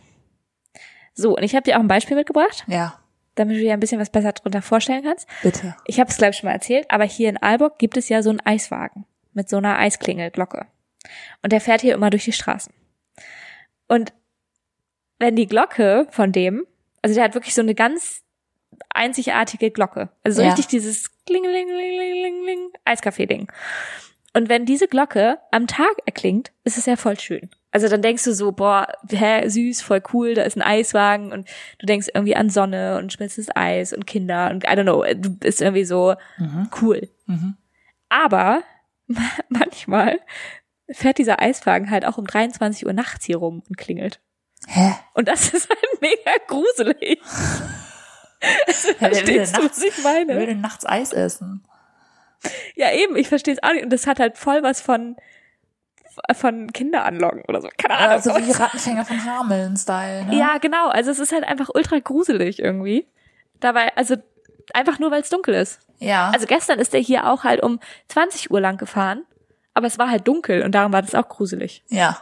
[1.13, 3.00] So, und ich habe dir auch ein Beispiel mitgebracht, Ja.
[3.35, 5.29] Damit du dir ein bisschen was besser darunter vorstellen kannst.
[5.43, 5.77] Bitte.
[5.87, 8.23] Ich habe es, glaube ich, schon mal erzählt, aber hier in Aalborg gibt es ja
[8.23, 10.67] so einen Eiswagen mit so einer Eisklingelglocke.
[11.43, 12.73] Und der fährt hier immer durch die Straßen.
[13.89, 14.13] Und
[15.19, 16.67] wenn die Glocke von dem,
[17.03, 18.23] also der hat wirklich so eine ganz
[18.91, 20.11] einzigartige Glocke.
[20.25, 20.49] Also so Ja.
[20.49, 23.51] richtig dieses Klingelingelingeling Eiskaffee-Ding.
[24.33, 27.51] Und wenn diese Glocke am Tag erklingt, ist es ja voll schön.
[27.73, 31.49] Also dann denkst du so, boah, hä, süß, voll cool, da ist ein Eiswagen und
[31.79, 35.31] du denkst irgendwie an Sonne und schmilzendes Eis und Kinder und I don't know, du
[35.31, 36.69] bist irgendwie so Mhm.
[36.83, 37.09] cool.
[37.27, 37.57] Mhm.
[38.09, 38.63] Aber
[39.49, 40.19] manchmal
[40.91, 44.21] fährt dieser Eiswagen halt auch um 23 Uhr nachts hier rum und klingelt.
[44.67, 44.93] Hä?
[45.15, 47.21] Und das ist halt mega gruselig.
[48.67, 50.47] Also, wer will verstehst du, nachts, was ich wer will meine?
[50.47, 51.65] denn nachts Eis essen?
[52.75, 53.85] Ja, eben, ich verstehe es auch nicht.
[53.85, 55.17] Und das hat halt voll was von,
[56.35, 57.69] von Kinderanlocken oder so.
[57.79, 58.11] Keine Ahnung.
[58.13, 60.37] Also wie Rattenfänger von Hameln-Style, ne?
[60.37, 60.89] Ja, genau.
[60.89, 63.07] Also es ist halt einfach ultra gruselig irgendwie.
[63.61, 64.17] Dabei, also
[64.75, 65.81] einfach nur, weil es dunkel ist.
[65.99, 66.31] Ja.
[66.33, 69.25] Also gestern ist der hier auch halt um 20 Uhr lang gefahren,
[69.75, 71.85] aber es war halt dunkel und darum war das auch gruselig.
[71.89, 72.19] ja.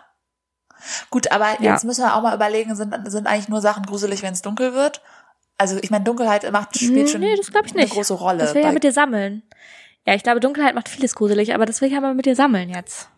[1.10, 1.72] Gut, aber Ja.
[1.72, 4.74] jetzt müssen wir auch mal überlegen, sind, sind eigentlich nur Sachen gruselig, wenn es dunkel
[4.74, 5.02] wird?
[5.56, 7.76] Also ich meine, Dunkelheit macht, spielt schon nee, das ich nicht.
[7.76, 8.38] eine große Rolle.
[8.38, 9.42] Das will ja mit dir sammeln.
[10.06, 12.70] Ja, ich glaube, Dunkelheit macht vieles gruselig, aber das will ich aber mit dir sammeln
[12.70, 13.10] jetzt.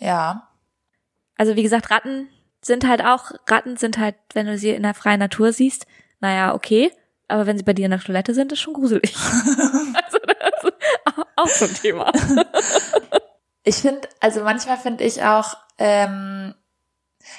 [0.00, 0.48] Ja.
[1.36, 2.28] Also wie gesagt, Ratten
[2.60, 5.86] sind halt auch, Ratten sind halt, wenn du sie in der freien Natur siehst,
[6.20, 6.92] naja, okay.
[7.28, 9.14] Aber wenn sie bei dir in der Toilette sind, ist schon gruselig.
[9.16, 10.74] also das ist
[11.36, 12.12] auch- so ein Thema.
[13.62, 16.54] Ich finde, also manchmal finde ich auch, ähm,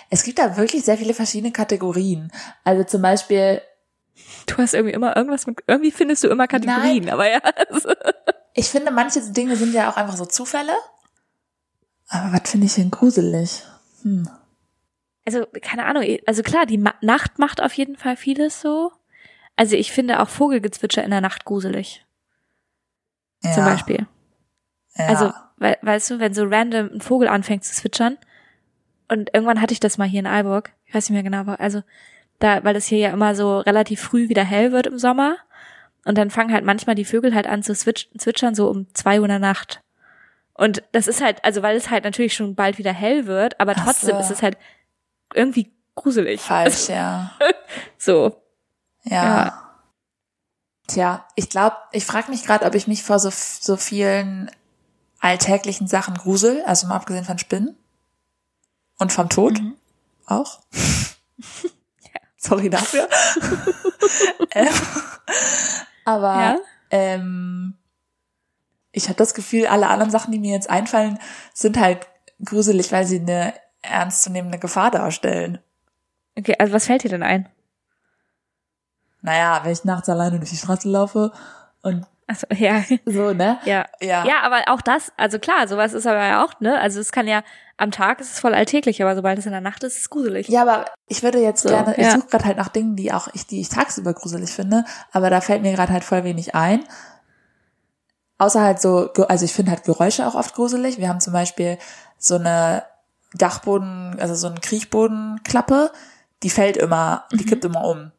[0.09, 2.31] es gibt da wirklich sehr viele verschiedene Kategorien.
[2.63, 3.61] Also zum Beispiel,
[4.45, 7.39] Du hast irgendwie immer irgendwas mit, irgendwie findest du immer Kategorien, aber ja.
[7.69, 7.91] Also,
[8.53, 10.73] ich finde, manche Dinge sind ja auch einfach so Zufälle.
[12.13, 13.63] Aber was finde ich denn gruselig?
[14.03, 14.27] Hm.
[15.25, 18.91] also, keine Ahnung, also klar, die Ma Nacht macht auf jeden Fall vieles so.
[19.55, 22.05] Also ich finde auch Vogelgezwitscher in der Nacht gruselig,
[23.43, 24.07] Ja, zum Beispiel.
[24.95, 25.05] Ja.
[25.07, 28.17] Also, we weißt du, wenn so random ein Vogel anfängt zu zwitschern
[29.07, 31.55] und irgendwann hatte ich das mal hier in Aalborg, ich weiß nicht mehr genau, wo-
[31.63, 31.81] also
[32.39, 35.35] da, weil es hier ja immer so relativ früh wieder hell wird im Sommer
[36.05, 39.19] und dann fangen halt manchmal die Vögel halt an zu zwitsch zwitschern so um zwei
[39.19, 39.81] Uhr in der Nacht.
[40.53, 43.73] Und das ist halt, also weil es halt natürlich schon bald wieder hell wird, aber
[43.75, 44.19] trotzdem so.
[44.19, 44.57] ist es halt
[45.33, 46.41] irgendwie gruselig.
[46.41, 47.31] falsch, ja.
[47.97, 48.41] So.
[49.03, 49.23] Ja.
[49.23, 49.67] Ja.
[50.87, 54.51] Tja, ich glaube, ich frage mich gerade, ob ich mich vor so, so vielen
[55.19, 57.77] alltäglichen Sachen grusel, also mal abgesehen von Spinnen
[58.97, 59.77] und vom Tod Mhm.
[60.25, 60.59] auch.
[62.37, 63.07] Sorry dafür.
[64.51, 64.67] ähm,
[66.05, 66.57] aber Ja.
[66.89, 67.77] ähm,
[68.91, 71.19] ich habe das Gefühl, alle anderen Sachen, die mir jetzt einfallen,
[71.53, 72.07] sind halt
[72.43, 75.59] gruselig, weil sie eine ernstzunehmende Gefahr darstellen.
[76.37, 77.49] Okay, also was fällt dir denn ein?
[79.21, 81.31] Naja, wenn ich nachts alleine durch die Straße laufe
[81.83, 82.83] und Also, ja.
[83.05, 83.59] so, ne?
[83.65, 83.85] Ja.
[84.01, 84.25] Ja.
[84.25, 86.79] Ja, aber auch das, also klar, sowas ist aber ja auch, ne?
[86.79, 87.43] Also es kann ja,
[87.77, 90.09] am Tag ist es voll alltäglich, aber sobald es in der Nacht ist, ist es
[90.09, 90.47] gruselig.
[90.47, 92.11] Ja, aber ich würde jetzt So, gerne, ich ja.
[92.11, 95.41] suche gerade halt nach Dingen, die auch ich, die ich tagsüber gruselig finde, aber da
[95.41, 96.83] fällt mir gerade halt voll wenig ein.
[98.41, 100.97] Außer halt so, also ich finde halt Geräusche auch oft gruselig.
[100.97, 101.77] Wir haben zum Beispiel
[102.17, 102.83] so eine
[103.35, 105.91] Dachboden, also so eine Kriechbodenklappe,
[106.43, 107.37] die fällt immer, Mhm.
[107.37, 108.11] die kippt immer um.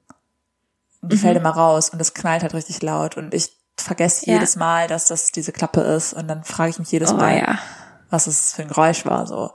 [1.01, 4.35] Und Die fällt immer raus und es knallt halt richtig laut und ich vergesse Ja.
[4.35, 7.39] jedes Mal, dass das diese Klappe ist und dann frage ich mich jedes Oh Mal,
[7.39, 7.59] ja.
[8.09, 9.51] was es für ein Geräusch war, so.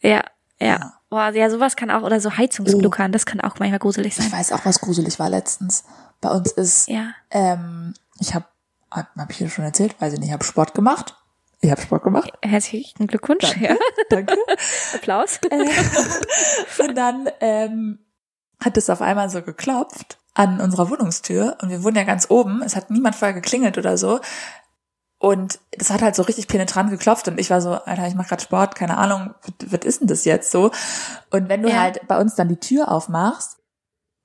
[0.00, 0.22] Ja,
[0.60, 0.66] ja.
[0.68, 0.92] Ja.
[1.08, 4.30] Boah, ja, sowas kann auch, oder so Heizungsgluckern, das kann auch manchmal gruselig Ich sein.
[4.32, 5.84] weiß auch, was gruselig war letztens.
[6.20, 7.12] Bei uns ist Ja.
[7.30, 8.44] Ähm, ich habe,
[8.90, 11.16] hab, hab ich dir schon erzählt, weiß ich nicht, ich habe Sport gemacht.
[11.60, 12.32] Ich habe Sport gemacht.
[12.42, 13.56] Herzlichen Glückwunsch.
[13.56, 13.74] Ja.
[14.10, 14.36] Danke.
[14.94, 15.40] Applaus.
[16.78, 17.98] und dann ähm,
[18.62, 22.62] hat es auf einmal so geklopft an unserer Wohnungstür und wir wohnen ja ganz oben.
[22.62, 24.20] Es hat niemand vorher geklingelt oder so.
[25.20, 28.28] Und das hat halt so richtig penetrant geklopft und ich war so, Alter, ich mache
[28.28, 30.70] gerade Sport, keine Ahnung, was, was ist denn das jetzt so?
[31.30, 31.80] Und wenn du Ja.
[31.80, 33.57] halt bei uns dann die Tür aufmachst,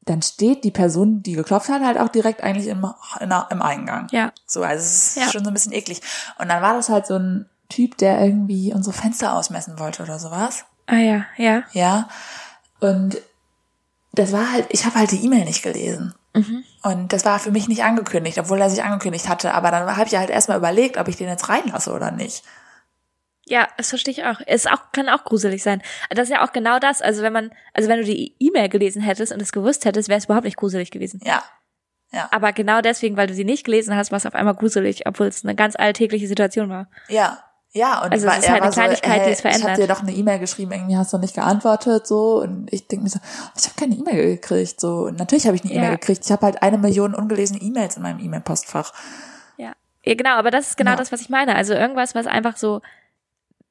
[0.05, 2.85] dann steht die Person, die geklopft hat, halt auch direkt eigentlich im,
[3.19, 4.07] in im Eingang.
[4.11, 4.31] Ja.
[4.45, 5.29] So, also es ist Ja.
[5.29, 6.01] schon so ein bisschen eklig.
[6.39, 10.19] Und dann war das halt so ein Typ, der irgendwie unsere Fenster ausmessen wollte oder
[10.19, 10.65] sowas.
[10.87, 11.63] Ah ja, ja.
[11.71, 12.09] Ja.
[12.79, 13.17] Und
[14.11, 16.13] das war halt, ich habe halt die E-Mail nicht gelesen.
[16.33, 16.63] Mhm.
[16.83, 19.53] Und das war für mich nicht angekündigt, obwohl er sich angekündigt hatte.
[19.53, 22.43] Aber dann habe ich halt erstmal überlegt, ob ich den jetzt reinlasse oder nicht.
[23.45, 24.39] Ja, das verstehe ich auch.
[24.47, 25.81] Es auch, kann auch gruselig sein.
[26.09, 27.01] Das ist ja auch genau das.
[27.01, 30.17] Also wenn man, also wenn du die E-Mail gelesen hättest und es gewusst hättest, wäre
[30.17, 31.19] es überhaupt nicht gruselig gewesen.
[31.25, 31.43] Ja.
[32.31, 35.27] Aber genau deswegen, weil du sie nicht gelesen hast, war es auf einmal gruselig, obwohl
[35.27, 36.87] es eine ganz alltägliche Situation war.
[37.09, 37.43] Ja.
[37.75, 39.71] Ja, und Also es ist halt eine Kleinigkeit, so, die es hey, Ich verändert.
[39.71, 42.39] habe dir doch eine E-Mail geschrieben, irgendwie hast du nicht geantwortet, so.
[42.39, 43.19] Und ich denke mir so,
[43.57, 45.05] ich habe keine E-Mail gekriegt, so.
[45.07, 45.79] Und natürlich habe ich eine Ja.
[45.79, 46.23] E-Mail gekriegt.
[46.23, 48.93] Ich habe halt eine Million ungelesene E-Mails in meinem E-Mail-Postfach.
[49.57, 49.73] Ja.
[50.03, 50.97] ja, genau, aber das ist genau Ja.
[50.97, 51.55] das, was ich meine.
[51.55, 52.81] Also irgendwas, was einfach so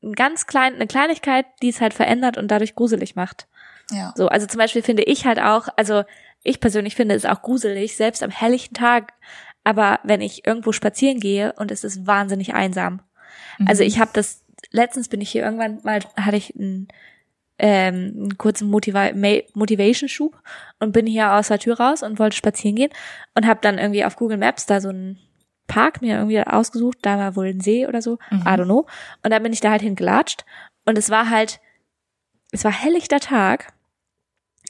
[0.03, 3.47] ein ganz klein, eine Kleinigkeit, die es halt verändert und dadurch gruselig macht.
[3.91, 4.13] Ja.
[4.17, 6.05] So, also zum Beispiel finde ich halt auch, also
[6.43, 9.13] ich persönlich finde es auch gruselig, selbst am helllichten Tag,
[9.65, 13.01] aber wenn ich irgendwo spazieren gehe und es ist wahnsinnig einsam.
[13.67, 16.89] Also ich habe das, letztens bin ich hier irgendwann mal, hatte ich einen,
[17.59, 19.11] ähm, einen kurzen Motiva
[19.55, 20.37] Motivation-Schub
[20.81, 22.91] und bin hier aus der Tür raus und wollte spazieren gehen
[23.35, 25.19] und habe dann irgendwie auf Google Maps da so einen
[25.73, 28.41] Park mir irgendwie ausgesucht, da war wohl ein See oder so, Mhm.
[28.43, 28.87] I don't know.
[29.23, 30.45] Und dann bin ich da halt hingelatscht
[30.85, 31.61] und es war halt,
[32.51, 33.73] es war helllichter Tag,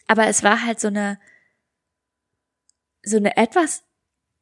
[0.06, 1.18] aber es war halt so eine,
[3.04, 3.82] so eine etwas,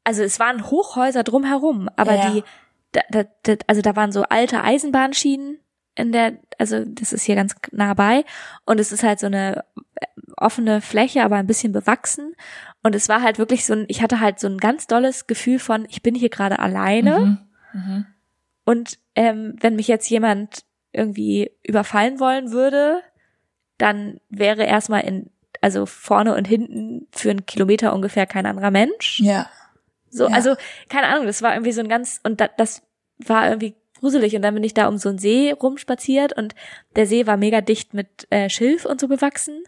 [0.04, 2.30] also es waren Hochhäuser drumherum, aber Ja.
[2.30, 2.44] die,
[2.92, 5.60] da, da, da, also da waren so alte Eisenbahnschienen
[5.94, 8.24] in der, also das ist hier ganz nah bei
[8.64, 9.64] und es ist halt so eine
[9.96, 12.34] äh, offene Fläche, aber ein bisschen bewachsen
[12.82, 15.58] und es war halt wirklich so ein, ich hatte halt so ein ganz dolles Gefühl
[15.58, 17.38] von, ich bin hier gerade alleine Mhm.
[17.72, 18.06] Mhm.
[18.64, 23.00] und ähm, wenn mich jetzt jemand irgendwie überfallen wollen würde,
[23.78, 29.20] dann wäre erstmal in, also vorne und hinten für einen Kilometer ungefähr kein anderer Mensch.
[29.20, 29.48] Ja.
[30.10, 30.34] So, Ja.
[30.34, 30.56] also
[30.88, 32.82] keine Ahnung, das war irgendwie so ein ganz und da, das
[33.18, 36.54] war irgendwie gruselig und dann bin ich da um so einen See rumspaziert und
[36.96, 39.62] der See war mega dicht mit äh, Schilf und so bewachsen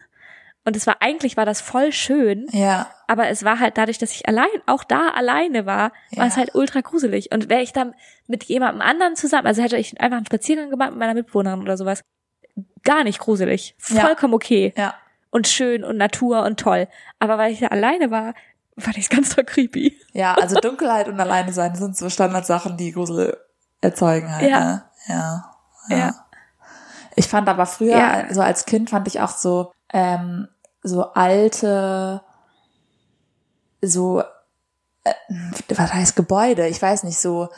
[0.65, 2.87] und es war eigentlich war das voll schön, Ja.
[3.07, 6.25] aber es war halt dadurch, dass ich allein auch da alleine war, war Ja.
[6.25, 7.93] es halt ultra gruselig und wäre ich dann
[8.27, 11.77] mit jemandem anderen zusammen, also hätte ich einfach einen Spaziergang gemacht mit meiner Mitbewohnerin oder
[11.77, 12.01] sowas,
[12.83, 14.01] gar nicht gruselig, Ja.
[14.01, 14.93] vollkommen okay Ja.
[15.31, 16.87] und schön und Natur und toll,
[17.19, 18.33] aber weil ich da alleine war,
[18.77, 19.95] fand ich es ganz toll creepy.
[20.13, 23.37] Ja, also Dunkelheit und alleine sein sind so Standardsachen, die Grusel
[23.81, 24.49] erzeugen halt.
[24.49, 24.59] Ja.
[24.59, 24.83] Ne?
[25.07, 25.55] Ja.
[25.89, 25.97] ja.
[25.97, 26.15] Ja.
[27.15, 28.33] Ich fand aber früher, Ja.
[28.33, 30.47] so als Kind fand ich auch so, ähm,
[30.83, 32.21] so alte,
[33.81, 34.21] so,
[35.03, 35.13] äh,
[35.69, 36.67] was heißt Gebäude?
[36.67, 37.49] Ich weiß nicht, so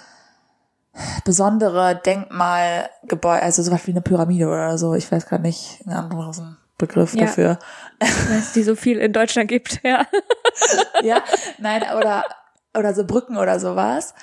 [1.25, 4.93] besondere Denkmalgebäude, also sowas wie eine Pyramide oder so.
[4.95, 7.25] Ich weiß gar nicht einen anderen Begriff Ja.
[7.25, 7.59] dafür.
[7.99, 10.05] Weil es die so viel in Deutschland gibt, ja.
[11.03, 11.21] ja,
[11.57, 12.23] nein, oder,
[12.77, 14.13] oder so Brücken oder sowas.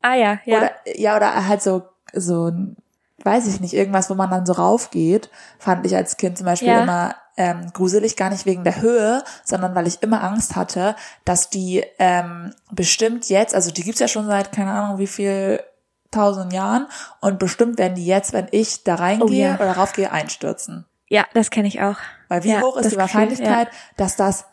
[0.00, 0.58] Ah ja, ja.
[0.58, 2.76] Oder, ja, oder halt so, so, ein-
[3.24, 6.68] weiß ich nicht, irgendwas, wo man dann so raufgeht, fand ich als Kind zum Beispiel
[6.68, 6.80] Ja.
[6.82, 11.48] immer ähm, gruselig, gar nicht wegen der Höhe, sondern weil ich immer Angst hatte, dass
[11.48, 15.62] die ähm, bestimmt jetzt, also die gibt's ja schon seit keine Ahnung wie viel
[16.10, 16.86] tausend Jahren
[17.20, 19.54] und bestimmt werden die jetzt, wenn ich da reingehe Oh ja.
[19.54, 20.84] oder raufgehe, einstürzen.
[21.08, 21.96] ja, das kenne ich auch.
[22.28, 24.44] Weil wie Ja, hoch ist die Gefühl, Wahrscheinlichkeit, dass das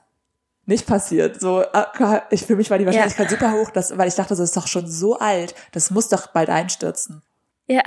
[0.65, 1.41] nicht passiert?
[1.41, 4.39] So, äh, ich für mich war die Wahrscheinlichkeit super hoch, dass, weil ich dachte, das
[4.39, 7.23] ist doch schon so alt, das muss doch bald einstürzen.
[7.69, 7.81] Ja.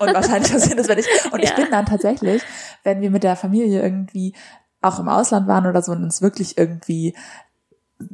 [0.00, 1.56] Und wahrscheinlich passiert das, wenn ich, und ich Ja.
[1.56, 2.42] bin dann tatsächlich,
[2.84, 4.34] wenn wir mit der Familie irgendwie
[4.80, 7.14] auch im Ausland waren oder so und uns wirklich irgendwie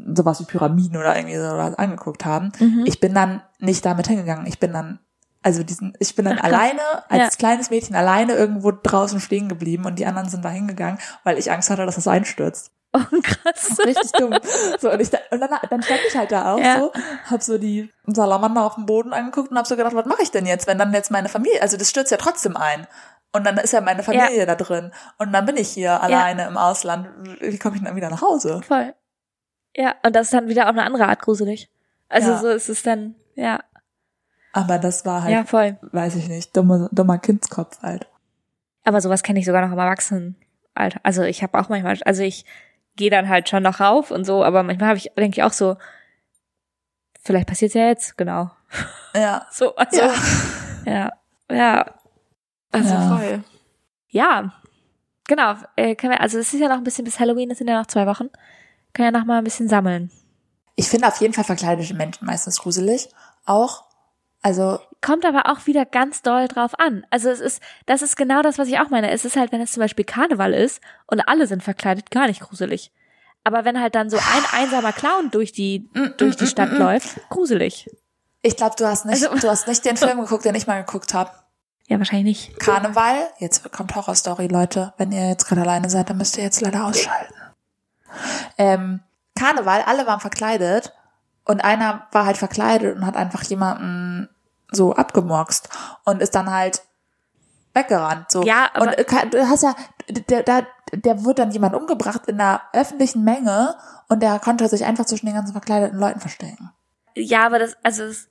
[0.06, 2.84] sowas wie Pyramiden oder irgendwie sowas angeguckt haben, Mhm.
[2.86, 4.46] ich bin dann nicht damit hingegangen.
[4.46, 4.98] Ich bin dann,
[5.42, 7.38] also diesen, ich bin dann Ach, alleine, als Ja.
[7.38, 11.50] kleines Mädchen alleine irgendwo draußen stehen geblieben und die anderen sind da hingegangen, weil ich
[11.50, 12.70] Angst hatte, dass das einstürzt.
[12.94, 13.78] Oh, krass.
[13.86, 14.34] Richtig dumm.
[14.78, 16.78] So, und ich, da, und dann, dann stand ich halt da auch Ja.
[16.78, 16.92] so,
[17.30, 20.30] hab so die Salamander auf dem Boden angeguckt und hab so gedacht, was mache ich
[20.30, 22.86] denn jetzt, wenn dann jetzt meine Familie, also das stürzt ja trotzdem ein.
[23.32, 24.92] Und dann ist ja meine Familie da drin.
[25.16, 27.08] Und dann bin ich hier alleine im Ausland.
[27.40, 28.60] Wie komme ich denn dann wieder nach Hause?
[28.62, 28.92] Voll.
[29.74, 31.70] Ja, und das ist dann wieder auch eine andere Art gruselig.
[32.10, 32.38] Also Ja.
[32.40, 33.60] so ist es dann, ja,
[34.52, 35.78] Aber das war halt, ja, voll.
[35.80, 38.06] weiß ich nicht, dummer, dummer Kindskopf halt.
[38.84, 41.00] Aber sowas kenne ich sogar noch im Erwachsenenalter.
[41.02, 42.44] Also ich habe auch manchmal, also ich
[42.96, 45.52] gehe dann halt schon noch rauf und so, aber manchmal habe ich, denke ich auch
[45.52, 45.76] so,
[47.22, 48.50] vielleicht passiert's ja jetzt, genau.
[49.14, 49.46] Ja.
[49.52, 50.12] So, also, Ja.
[50.86, 51.12] ja,
[51.50, 51.94] ja.
[52.70, 53.16] Also Ja.
[53.16, 53.44] voll.
[54.08, 54.52] Ja,
[55.26, 55.54] genau.
[55.76, 57.78] Äh, können wir, also es ist ja noch ein bisschen bis Halloween, es sind ja
[57.78, 58.28] noch zwei Wochen.
[58.94, 60.10] Können ja noch mal ein bisschen sammeln.
[60.76, 63.08] Ich finde auf jeden Fall verkleidete Menschen meistens gruselig.
[63.44, 63.84] Auch.
[64.42, 67.04] Also, Kommt aber auch wieder ganz doll drauf an.
[67.10, 69.10] Also es ist, das ist genau das, was ich auch meine.
[69.10, 72.40] Es ist halt, wenn es zum Beispiel Karneval ist und alle sind verkleidet, gar nicht
[72.40, 72.92] gruselig.
[73.44, 77.90] Aber wenn halt dann so ein einsamer Clown durch die, durch die Stadt läuft, gruselig.
[78.42, 80.84] ich glaube, du hast nicht, Also- du hast nicht den Film geguckt, den ich mal
[80.84, 81.30] geguckt habe.
[81.88, 82.60] Ja, wahrscheinlich nicht.
[82.60, 84.92] Karneval, jetzt kommt Horrorstory, Leute.
[84.98, 87.34] Wenn ihr jetzt gerade alleine seid, dann müsst ihr jetzt leider ausschalten.
[88.58, 89.00] Ähm,
[89.36, 90.92] Karneval, alle waren verkleidet
[91.44, 94.28] und einer war halt verkleidet und hat einfach jemanden
[94.70, 95.68] so abgemurkst
[96.04, 96.82] und ist dann halt
[97.74, 98.30] weggerannt.
[98.30, 98.42] So.
[98.42, 99.74] Ja, aber- und du hast ja,
[100.08, 103.76] der, der, der wurde dann jemand umgebracht in einer öffentlichen Menge
[104.08, 106.70] und der konnte sich einfach zwischen den ganzen verkleideten Leuten verstecken.
[107.14, 108.28] Ja, aber das, also es,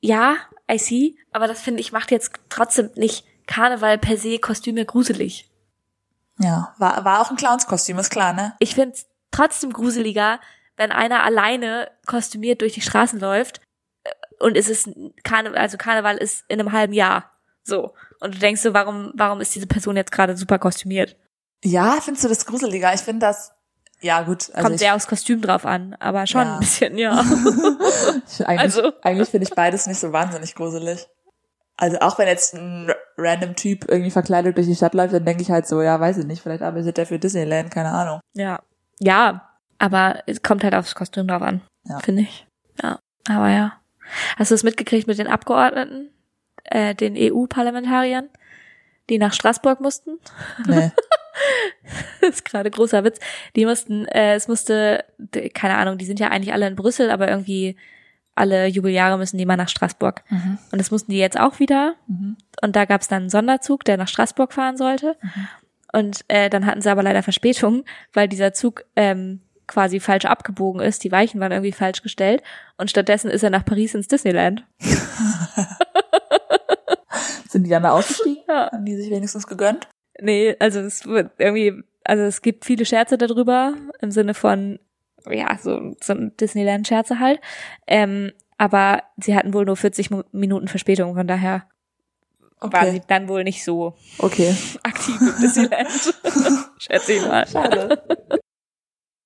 [0.00, 0.36] ja,
[0.70, 5.50] I see, aber das finde ich macht jetzt trotzdem nicht Karneval per se Kostüme gruselig.
[6.38, 8.54] Ja, war, war auch ein Clownskostüm, ist klar, ne?
[8.58, 10.40] Ich finde es trotzdem gruseliger,
[10.76, 13.60] wenn einer alleine kostümiert durch die Straßen läuft
[14.04, 14.10] äh,
[14.40, 14.88] und es ist
[15.22, 17.30] Karneval, also Karneval ist in einem halben Jahr.
[17.62, 17.94] So.
[18.20, 21.16] Und du denkst so, warum, warum ist diese Person jetzt gerade super kostümiert?
[21.64, 22.92] Ja, findest du das gruseliger?
[22.92, 23.52] Ich finde das,
[24.00, 24.50] ja gut.
[24.52, 26.54] Also Kommt sehr aufs Kostüm drauf an, aber schon Ja.
[26.54, 27.24] ein bisschen, ja.
[28.26, 31.06] ich, eigentlich, also- eigentlich finde ich beides nicht so wahnsinnig gruselig.
[31.76, 35.42] Also auch wenn jetzt ein random Typ irgendwie verkleidet durch die Stadt läuft, dann denke
[35.42, 38.20] ich halt so, ja, weiß ich nicht, vielleicht arbeitet der für Disneyland, keine Ahnung.
[38.34, 38.60] ja.
[39.00, 39.50] Ja.
[39.84, 41.98] Aber es kommt halt aufs Kostüm drauf an, Ja.
[41.98, 42.46] finde ich.
[42.82, 42.98] Ja.
[43.28, 43.72] Aber ja.
[44.36, 46.10] Hast du es mitgekriegt mit den Abgeordneten,
[46.64, 48.28] äh, den EU-Parlamentariern,
[49.10, 50.18] die nach Straßburg mussten?
[50.66, 50.90] Nee.
[52.20, 53.18] das ist gerade großer Witz.
[53.56, 55.04] Die mussten, äh, es musste,
[55.52, 57.76] keine Ahnung, die sind ja eigentlich alle in Brüssel, aber irgendwie
[58.34, 60.22] alle Jubeljahre müssen die mal nach Straßburg.
[60.72, 61.94] Und das mussten die jetzt auch wieder.
[62.62, 65.16] Und da gab es dann einen Sonderzug, der nach Straßburg fahren sollte.
[65.92, 70.80] Und äh, dann hatten sie aber leider Verspätung, weil dieser Zug ähm, quasi falsch abgebogen
[70.80, 71.04] ist.
[71.04, 72.42] Die Weichen waren irgendwie falsch gestellt.
[72.78, 74.64] Und stattdessen ist er nach Paris ins Disneyland.
[77.48, 78.42] Sind die dann da ausgestiegen?
[78.48, 78.70] Ja.
[78.72, 79.88] Haben die sich wenigstens gegönnt?
[80.20, 84.78] Nee, also es wird irgendwie, also es gibt viele Scherze darüber, im Sinne von,
[85.30, 87.40] ja, so, so Disneyland-Scherze halt.
[87.86, 91.66] Ähm, aber sie hatten wohl nur 40 Mu- Minuten Verspätung, von daher
[92.60, 93.04] waren sie Okay.
[93.08, 94.54] dann wohl nicht so Okay.
[94.82, 95.88] aktiv im Disneyland.
[96.78, 97.46] Schätze ich mal.
[97.46, 98.02] Schade.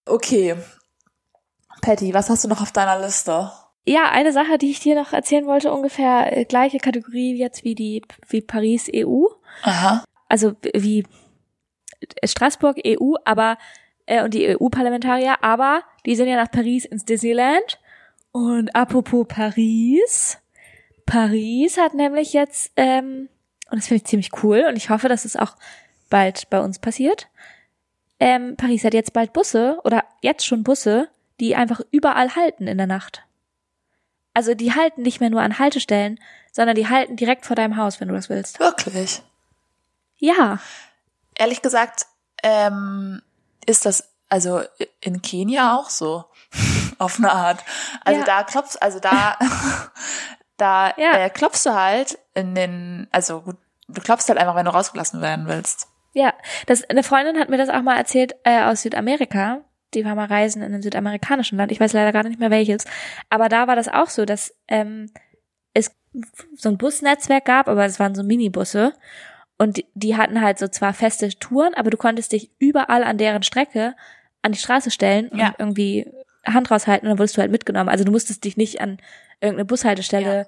[0.08, 0.56] Okay.
[1.80, 3.50] Patty, was hast du noch auf deiner Liste?
[3.86, 7.74] Ja, eine Sache, die ich dir noch erzählen wollte, ungefähr äh, gleiche Kategorie jetzt wie
[7.74, 9.24] die, wie Paris EU.
[9.62, 10.04] Aha.
[10.28, 11.04] also wie
[12.24, 13.58] Straßburg EU, aber
[14.06, 17.80] äh, und die EU-Parlamentarier, aber die sind ja nach Paris ins Disneyland.
[18.30, 20.38] Und apropos Paris,
[21.06, 23.28] Paris hat nämlich jetzt, ähm,
[23.70, 25.56] und das finde ich ziemlich cool und ich hoffe, dass es auch
[26.10, 27.28] bald bei uns passiert.
[28.20, 31.08] Ähm, Paris hat jetzt bald Busse oder jetzt schon Busse,
[31.40, 33.22] die einfach überall halten in der Nacht.
[34.34, 36.20] Also die halten nicht mehr nur an Haltestellen,
[36.52, 38.58] sondern die halten direkt vor deinem Haus, wenn du das willst.
[38.60, 39.22] Wirklich?
[40.16, 40.58] Ja.
[41.36, 42.06] Ehrlich gesagt,
[42.42, 43.22] ähm,
[43.66, 44.62] ist das also
[45.00, 46.24] in Kenia auch so.
[46.98, 47.64] Auf eine Art.
[48.04, 48.26] Also Ja.
[48.26, 49.38] da klopfst, also da,
[50.56, 51.12] da Ja.
[51.18, 55.20] äh, klopfst du halt in den, also gut, du klopfst halt einfach, wenn du rausgelassen
[55.20, 55.86] werden willst.
[56.14, 56.32] Ja,
[56.66, 59.62] das, eine Freundin hat mir das auch mal erzählt äh, aus Südamerika.
[59.94, 61.72] Die war mal reisen in einem südamerikanischen Land.
[61.72, 62.84] Ich weiß leider gar nicht mehr welches.
[63.30, 65.10] Aber da war das auch so, dass ähm,
[65.74, 65.90] es
[66.56, 68.92] so ein Busnetzwerk gab, aber es waren so Minibusse.
[69.58, 73.18] Und die, die hatten halt so zwar feste Touren, aber du konntest dich überall an
[73.18, 73.94] deren Strecke
[74.42, 75.54] an die Straße stellen und Ja.
[75.58, 76.06] irgendwie
[76.46, 77.88] Hand raushalten und dann wurdest du halt mitgenommen.
[77.88, 78.98] Also du musstest dich nicht an
[79.40, 80.46] irgendeine Bushaltestelle Ja.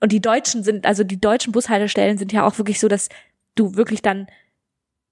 [0.00, 3.08] und die Deutschen sind, also die deutschen Bushaltestellen sind ja auch wirklich so, dass
[3.54, 4.26] du wirklich dann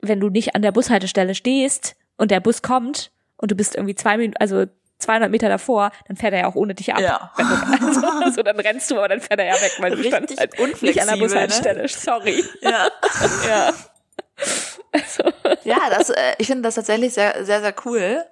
[0.03, 3.95] wenn du nicht an der Bushaltestelle stehst und der Bus kommt und du bist irgendwie
[3.95, 4.67] zwei Minuten, also
[4.99, 7.01] 200 Meter davor, dann fährt er ja auch ohne dich ab.
[7.01, 7.31] Ja.
[7.37, 9.97] Wenn du, also, also dann rennst du, aber dann fährt er ja weg, weil du
[9.97, 11.23] Richtig standst halt nicht an der ne?
[11.23, 11.89] Bushaltestelle.
[11.89, 12.45] Sorry.
[12.61, 12.89] Ja.
[13.49, 13.73] Ja.
[14.93, 15.23] Also,
[15.65, 18.25] Ja, das, äh, ich finde das tatsächlich sehr, sehr, sehr cool,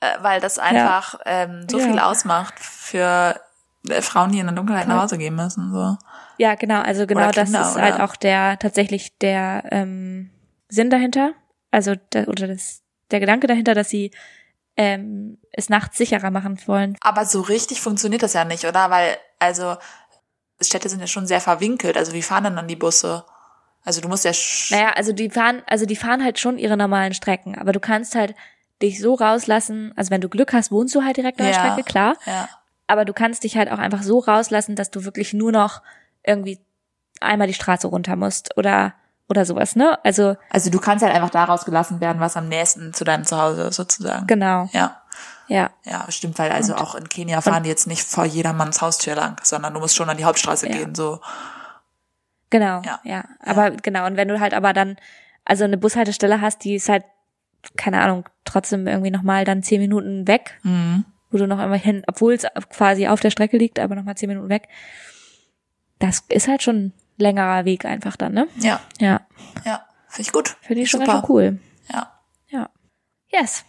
[0.00, 1.86] äh, weil das einfach ähm, so Ja.
[1.86, 3.40] viel ausmacht für
[3.88, 5.72] äh, Frauen, die in der Dunkelheit nach Hause gehen müssen.
[5.72, 5.96] So.
[6.36, 8.04] ja, genau, also genau Oder das Kinder, ist halt oder?
[8.04, 10.30] auch der tatsächlich der ähm,
[10.68, 11.32] Sinn dahinter.
[11.70, 14.10] Also der, oder das, der Gedanke dahinter, dass sie
[14.76, 16.96] ähm, es nachts sicherer machen wollen.
[17.00, 18.90] Aber so richtig funktioniert das ja nicht, oder?
[18.90, 19.76] Weil, also,
[20.60, 21.96] Städte sind ja schon sehr verwinkelt.
[21.96, 23.24] Also wie fahren denn dann die Busse?
[23.84, 24.32] Also du musst ja
[24.70, 28.14] Naja, also die fahren, also die fahren halt schon ihre normalen Strecken, aber du kannst
[28.16, 28.34] halt
[28.82, 31.60] dich so rauslassen, also wenn du Glück hast, wohnst du halt direkt an der Ja.
[31.60, 32.48] Strecke, klar, ja.
[32.88, 35.82] aber du kannst dich halt auch einfach so rauslassen, dass du wirklich nur noch
[36.24, 36.58] irgendwie
[37.20, 38.94] einmal die Straße runter musst oder
[39.28, 39.98] oder sowas, ne?
[40.04, 43.62] Also Also du kannst halt einfach da rausgelassen werden, was am nächsten zu deinem Zuhause
[43.64, 44.26] ist, sozusagen.
[44.26, 45.00] genau, Ja.
[45.48, 49.14] ja, Ja, stimmt, weil also auch in Kenia fahren die jetzt nicht vor jedermanns Haustür
[49.14, 50.76] lang, sondern du musst schon an die Hauptstraße Ja.
[50.76, 51.20] gehen, so.
[52.50, 53.00] genau, Ja.
[53.04, 54.96] ja, Aber genau, und wenn du halt aber dann
[55.44, 57.04] also eine Bushaltestelle hast, die ist halt
[57.76, 61.04] keine Ahnung, trotzdem irgendwie nochmal dann zehn Minuten weg, Mhm.
[61.32, 64.28] wo du noch einmal hin, obwohl es quasi auf der Strecke liegt, aber nochmal zehn
[64.28, 64.68] Minuten weg.
[65.98, 68.48] Das ist halt schon längerer Weg einfach dann, ne?
[68.58, 69.26] Ja, Ja,
[69.64, 69.84] ja.
[70.08, 70.56] Finde ich gut.
[70.62, 71.12] finde ich schon Super.
[71.14, 71.58] ganz cool.
[71.92, 72.12] Ja.
[72.48, 72.70] Ja.
[73.28, 73.64] Yes.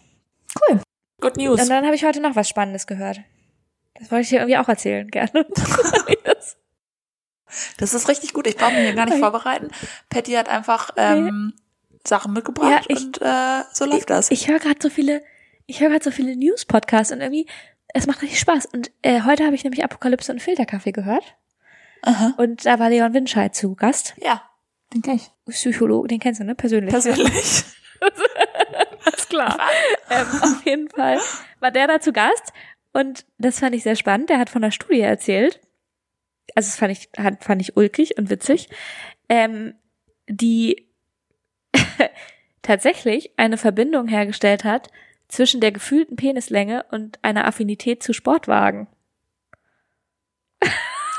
[0.70, 0.82] Cool.
[1.22, 1.62] Good News.
[1.62, 3.20] Und dann habe ich heute noch was Spannendes gehört.
[3.96, 5.32] Das wollte ich dir irgendwie auch erzählen, gerne.
[7.78, 8.46] Das- ist richtig gut.
[8.48, 9.70] Ich brauche mich hier gar nicht vorbereiten.
[10.10, 11.54] Patty hat einfach ähm,
[12.06, 14.30] Sachen mitgebracht Ja, ich- und äh, so läuft das.
[14.32, 15.24] ich höre gerade so viele,
[15.66, 17.48] ich höre gerade so viele News-Podcasts und irgendwie,
[17.94, 18.66] es macht richtig Spaß.
[18.68, 21.36] Und äh, heute habe ich nämlich Apokalypse und Filterkaffee gehört.
[22.02, 22.34] Aha.
[22.38, 24.16] Und da war Leon Winscheid zu Gast.
[24.18, 24.42] Ja,
[24.94, 25.30] den kenn ich.
[25.50, 26.56] Psychologe, den kennst du, ne?
[26.56, 26.92] Persönlich.
[26.92, 27.64] Persönlich.
[29.06, 29.58] Alles klar.
[30.10, 31.20] ähm, auf jeden Fall
[31.60, 32.54] war der da zu Gast
[32.94, 34.30] und das fand ich sehr spannend.
[34.30, 35.60] Der hat von der Studie erzählt.
[36.56, 37.10] Also das fand ich,
[37.42, 38.70] fand ich ulkig und witzig.
[39.30, 39.76] Ähm,
[40.28, 40.90] die
[42.62, 44.90] tatsächlich eine Verbindung hergestellt hat
[45.28, 48.88] zwischen der gefühlten Penislänge und einer Affinität zu Sportwagen.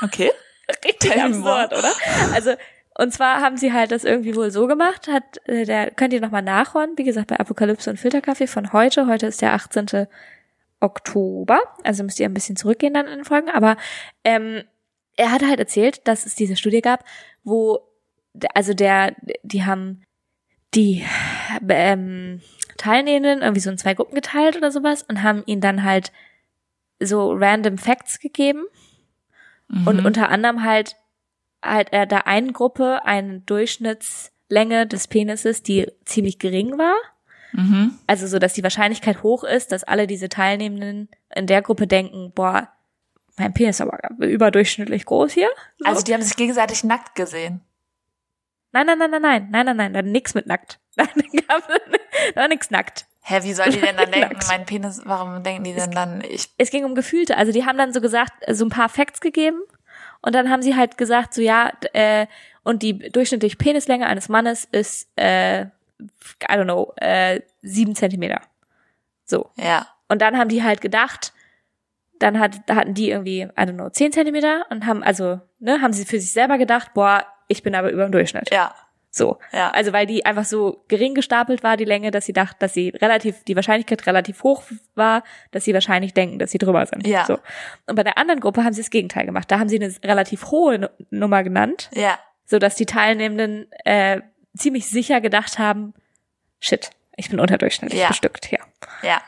[0.01, 0.31] Okay.
[0.85, 1.91] Richtig Tell absurd, oder?
[2.33, 2.51] Also,
[2.97, 6.21] und zwar haben sie halt das irgendwie wohl so gemacht, hat, äh, der, könnt ihr
[6.21, 9.07] nochmal nachhören, wie gesagt, bei Apokalypse und Filterkaffee von heute.
[9.07, 10.07] Heute ist der 18.
[10.81, 13.77] Oktober, also müsst ihr ein bisschen zurückgehen dann in den Folgen, aber
[14.23, 14.63] ähm,
[15.17, 17.03] er hat halt erzählt, dass es diese Studie gab,
[17.43, 17.79] wo
[18.53, 20.03] also der, die haben
[20.73, 21.03] die
[21.67, 22.41] ähm,
[22.77, 26.11] Teilnehmenden irgendwie so in zwei Gruppen geteilt oder sowas und haben ihnen dann halt
[26.99, 28.65] so random Facts gegeben
[29.69, 29.87] Mhm.
[29.87, 30.97] Und unter anderem halt,
[31.63, 36.95] halt er da einen Gruppe eine Durchschnittslänge des Penises, die ziemlich gering war.
[37.53, 37.97] Mhm.
[38.07, 42.31] Also so, dass die Wahrscheinlichkeit hoch ist, dass alle diese Teilnehmenden in der Gruppe denken,
[42.33, 42.69] boah,
[43.37, 45.49] mein Penis ist aber überdurchschnittlich groß hier.
[45.77, 45.85] So.
[45.85, 47.61] Also die haben sich gegenseitig nackt gesehen.
[48.71, 50.79] Nein, nein, nein, nein, nein, nein, nein, nein, da nix mit nackt.
[52.35, 53.07] Da nix nackt.
[53.29, 56.49] Hä, wie soll die denn dann denken, mein Penis, warum denken die denn dann, ich,
[56.57, 57.37] Es ging um Gefühlte.
[57.37, 59.61] Also die haben dann so gesagt, so ein paar Facts gegeben
[60.21, 62.25] und dann haben sie halt gesagt, so ja, äh,
[62.63, 65.67] und die durchschnittliche Penislänge eines Mannes ist, äh, I
[66.49, 68.41] don't know, äh, sieben Zentimeter.
[69.25, 69.51] So.
[69.57, 71.33] ja, Und dann haben die halt gedacht,
[72.17, 75.93] dann hat, hatten die irgendwie, I don't know, 10 Zentimeter und haben, also, ne, haben
[75.93, 78.51] sie für sich selber gedacht, boah, ich bin aber über dem Durchschnitt.
[78.51, 78.73] ja,
[79.11, 79.39] So.
[79.51, 79.71] Ja.
[79.71, 82.89] Also, weil die einfach so gering gestapelt war, die Länge, dass sie dachten, dass sie
[82.89, 84.63] relativ, die Wahrscheinlichkeit relativ hoch
[84.95, 87.07] war, dass sie wahrscheinlich denken, dass sie drüber sind.
[87.07, 87.25] Ja.
[87.25, 87.39] So.
[87.87, 89.49] Und bei der anderen Gruppe haben sie das Gegenteil gemacht.
[89.49, 94.21] Da haben sie eine relativ hohe Nu- Nummer genannt, ja, so dass die Teilnehmenden, äh,
[94.55, 95.93] ziemlich sicher gedacht haben,
[96.59, 98.07] shit, ich bin unterdurchschnittlich Ja.
[98.09, 98.59] bestückt hier.
[99.03, 99.21] ja,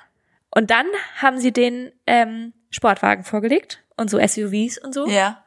[0.49, 0.85] Und dann
[1.17, 5.43] haben sie den ähm, Sportwagen vorgelegt und so SUVs und so ja,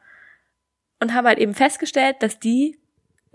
[0.99, 2.79] und haben halt eben festgestellt, dass die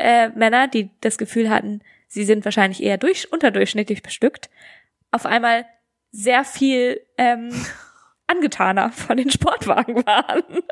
[0.01, 4.51] äh, Männer, die das Gefühl hatten, sie sind wahrscheinlich eher durch, unterdurchschnittlich bestückt,
[5.11, 5.67] auf einmal
[6.13, 7.51] sehr viel ähm,
[8.27, 10.45] angetaner von den Sportwagen waren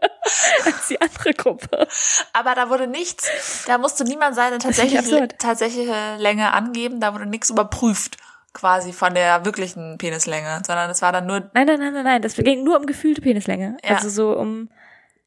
[0.64, 1.88] als die andere Gruppe.
[2.32, 7.50] Aber da wurde nichts, da musste niemand seine tatsächliche, tatsächliche Länge angeben, da wurde nichts
[7.50, 8.16] überprüft,
[8.52, 12.22] quasi von der wirklichen Penislänge, sondern es war dann nur, Nein, nein, nein, nein, nein,
[12.22, 13.76] das ging nur um gefühlte Penislänge.
[13.84, 13.96] Ja.
[13.96, 14.70] Also so um,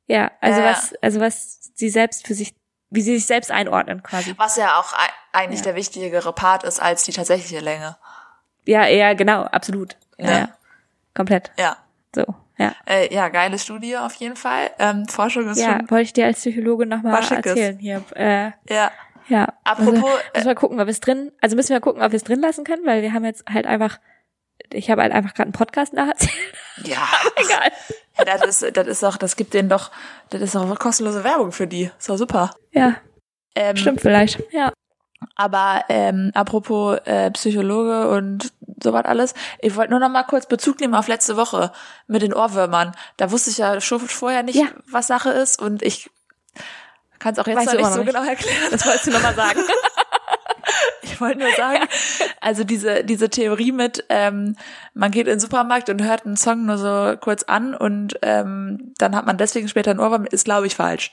[0.08, 0.72] ja, also ja.
[0.72, 2.54] was, also was sie selbst für sich,
[2.91, 4.35] wie sie sich selbst einordnen quasi.
[4.37, 5.65] was ja auch ei- eigentlich Ja.
[5.67, 7.97] der wichtigere Part ist als die tatsächliche Länge.
[8.65, 9.97] Ja, eher, genau, absolut.
[10.17, 10.37] Ja, Ja.
[10.37, 10.49] ja.
[11.15, 11.51] Komplett.
[11.57, 11.77] Ja.
[12.15, 12.25] So,
[12.57, 12.73] ja.
[12.85, 14.69] Äh, ja, geile Studie auf jeden Fall.
[14.77, 18.03] Ähm, Forschung ist Ja, schon, wollte ich dir als Psychologe nochmal erzählen hier.
[18.15, 18.91] Äh, ja.
[19.27, 19.47] ja.
[19.63, 22.17] Apropos, also, müssen wir gucken, ob wir es drin, also müssen wir gucken, ob wir
[22.17, 23.99] es drin lassen können, weil wir haben jetzt halt einfach,
[24.74, 26.34] ich habe halt einfach gerade einen Podcast nacherzählt.
[26.84, 27.72] Ja, Egal.
[28.17, 29.91] ja das ist, das ist doch, das gibt denen doch,
[30.30, 31.91] das ist doch kostenlose Werbung für die.
[31.97, 32.51] Ist doch super.
[32.72, 32.95] Ja,
[33.55, 34.41] Ähm, stimmt vielleicht.
[34.51, 34.72] Ja.
[35.36, 38.51] Aber ähm, apropos äh, Psychologe und
[38.82, 41.72] sowas alles, ich wollte nur noch mal kurz Bezug nehmen auf letzte Woche
[42.07, 42.95] mit den Ohrwürmern.
[43.17, 44.67] Da wusste ich ja schon vorher nicht, Ja.
[44.89, 46.09] was Sache ist und ich
[47.19, 48.57] kann es auch jetzt noch nicht immer so noch genau erklären.
[48.72, 49.59] Das wolltest du nochmal sagen.
[51.22, 51.86] Wollte nur sagen,
[52.41, 54.55] also diese diese Theorie mit, ähm,
[54.93, 58.93] man geht in den Supermarkt und hört einen Song nur so kurz an und ähm,
[58.97, 61.11] dann hat man deswegen später einen Ohrwurm, ist glaube ich falsch.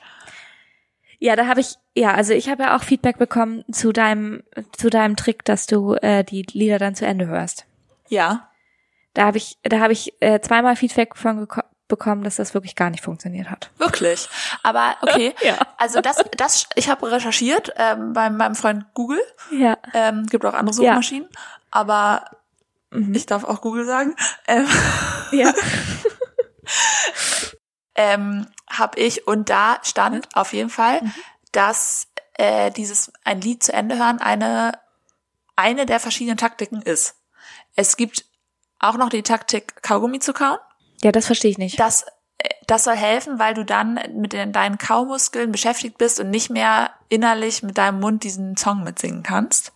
[1.19, 4.41] Ja, da habe ich, ja, also ich habe ja auch Feedback bekommen zu deinem,
[4.71, 7.65] zu deinem Trick, dass du äh, die Lieder dann zu Ende hörst.
[8.07, 8.49] Ja.
[9.13, 11.47] Da habe ich, da habe ich äh, zweimal Feedback von
[11.89, 13.69] bekommen, dass das wirklich gar nicht funktioniert hat.
[13.77, 14.29] Wirklich.
[14.63, 15.35] Aber okay.
[15.41, 15.57] Ja.
[15.77, 19.21] Also das, das, ich habe recherchiert ähm, bei meinem Freund Google.
[19.51, 19.77] Ja.
[19.93, 20.91] Ähm, gibt auch andere Ja.
[20.93, 21.27] Suchmaschinen,
[21.71, 22.23] aber
[22.91, 23.13] Mhm.
[23.13, 24.15] ich darf auch Google sagen.
[24.47, 24.65] Ähm,
[25.31, 25.53] Ja.
[27.95, 31.13] ähm, habe ich und da stand auf jeden Fall, Mhm.
[31.51, 34.73] dass äh, dieses ein Lied zu Ende hören eine
[35.55, 37.15] eine der verschiedenen Taktiken ist.
[37.75, 38.23] Es gibt
[38.79, 40.57] auch noch die Taktik Kaugummi zu kauen.
[41.03, 41.79] Ja, das verstehe ich nicht.
[41.79, 42.05] Das
[42.67, 46.91] das soll helfen, weil du dann mit den, deinen Kaumuskeln beschäftigt bist und nicht mehr
[47.09, 49.73] innerlich mit deinem Mund diesen Song mitsingen kannst.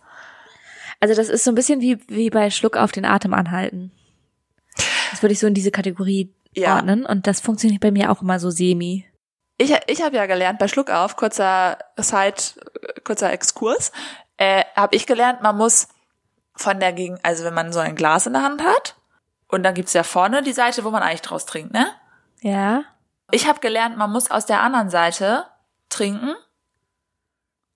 [1.00, 3.92] Also das ist so ein bisschen wie, wie bei Schluck auf den Atem anhalten.
[5.10, 6.76] Das würde ich so in diese Kategorie Ja.
[6.76, 9.04] ordnen und das funktioniert bei mir auch immer so semi.
[9.58, 12.34] Ich, ich habe ja gelernt, bei Schluck auf, kurzer Side,
[13.04, 13.92] kurzer Exkurs,
[14.36, 15.88] äh, habe ich gelernt, man muss
[16.56, 18.96] von der Gegen, also wenn man so ein Glas in der Hand hat
[19.54, 21.86] und dann gibt's ja vorne die Seite, wo man eigentlich draus trinkt, ne?
[22.42, 22.84] Ja.
[23.30, 25.46] Ich habe gelernt, man muss aus der anderen Seite
[25.88, 26.34] trinken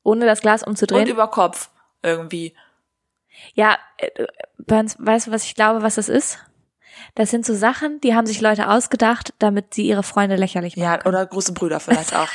[0.03, 1.03] Ohne das Glas umzudrehen.
[1.03, 1.71] und über Kopf
[2.03, 2.55] irgendwie.
[3.55, 4.27] Ja, äh,
[4.59, 6.39] Burns, weißt du, was ich glaube, was das ist?
[7.15, 11.01] Das sind so Sachen, die haben sich Leute ausgedacht, damit sie ihre Freunde lächerlich machen.
[11.01, 12.29] Ja, oder große Brüder vielleicht auch.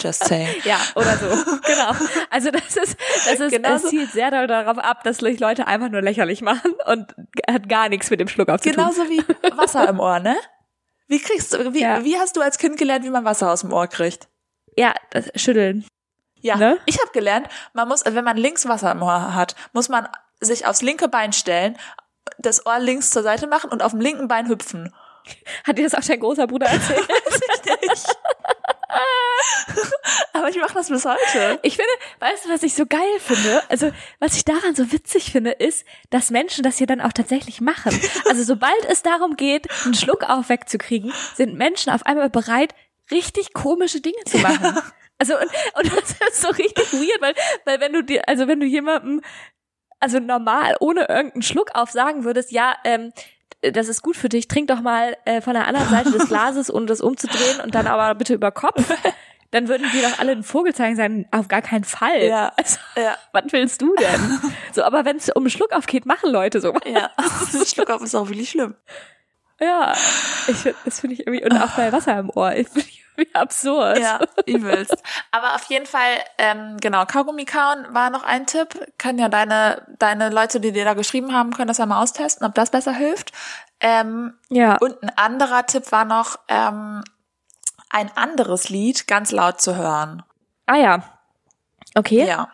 [0.00, 0.48] Just saying.
[0.64, 1.26] Ja, oder so.
[1.66, 1.92] genau.
[2.30, 2.96] Also das ist,
[3.26, 6.72] das ist, Genau es zielt sehr darauf ab, dass sich Leute einfach nur lächerlich machen
[6.86, 7.14] und
[7.48, 8.76] hat gar nichts mit dem Schluck auf zu tun.
[8.76, 9.22] Genauso wie
[9.56, 10.36] Wasser im Ohr, ne?
[11.08, 12.04] Wie kriegst du, wie, Ja.
[12.04, 14.28] wie hast du als Kind gelernt, wie man Wasser aus dem Ohr kriegt?
[14.76, 15.84] Ja, das Schütteln.
[16.42, 16.78] Ja, Ne?
[16.86, 20.08] ich habe gelernt, man muss, wenn man links Wasser im Ohr hat, muss man
[20.40, 21.76] sich aufs linke Bein stellen,
[22.38, 24.94] das Ohr links zur Seite machen und auf dem linken Bein hüpfen.
[25.66, 27.06] Hat dir das auch dein großer Bruder erzählt?
[30.32, 31.58] Aber ich mache das bis heute.
[31.62, 33.62] Ich finde, weißt du, was ich so geil finde?
[33.68, 37.60] Also, was ich daran so witzig finde, ist, dass Menschen das hier dann auch tatsächlich
[37.60, 37.98] machen.
[38.28, 42.74] Also, sobald es darum geht, einen Schluck auf wegzukriegen, sind Menschen auf einmal bereit,
[43.10, 44.80] richtig komische Dinge zu machen.
[45.18, 47.34] Also, und, und das ist so richtig weird, weil,
[47.66, 49.20] weil wenn du dir, also wenn du jemandem,
[49.98, 53.12] also normal, ohne irgendeinen Schluck auf sagen würdest, ja, ähm,
[53.72, 56.72] das ist gut für dich, trink doch mal äh, von der anderen Seite des Glases,
[56.72, 58.82] ohne das umzudrehen und dann aber bitte über Kopf.
[59.52, 62.22] Dann würden die doch alle einen Vogel zeigen sagen, auf gar keinen Fall.
[62.24, 62.52] Ja.
[62.56, 63.16] Also, Ja.
[63.32, 64.38] was willst du denn?
[64.72, 66.72] So, aber wenn es um einen Schluck auf geht, machen Leute so.
[66.84, 67.10] Ja.
[67.66, 68.76] Schluck auf ist auch wirklich schlimm.
[69.60, 69.94] Ja,
[70.46, 73.34] ich, das finde ich irgendwie, und auch bei Wasser im Ohr, ich finde ich irgendwie
[73.34, 73.98] absurd.
[73.98, 74.96] Ja, übelst.
[75.30, 78.68] Aber auf jeden Fall, ähm, genau, Kaugummi kauen war noch ein Tipp.
[78.98, 82.46] Können ja deine, deine Leute, die dir da geschrieben haben, können das ja mal austesten,
[82.46, 83.32] ob das besser hilft.
[83.80, 84.76] Ähm, Ja.
[84.78, 87.02] und ein anderer Tipp war noch, ähm,
[87.90, 90.22] ein anderes Lied ganz laut zu hören.
[90.66, 91.02] ah ja.
[91.96, 92.24] Okay.
[92.24, 92.48] Ja,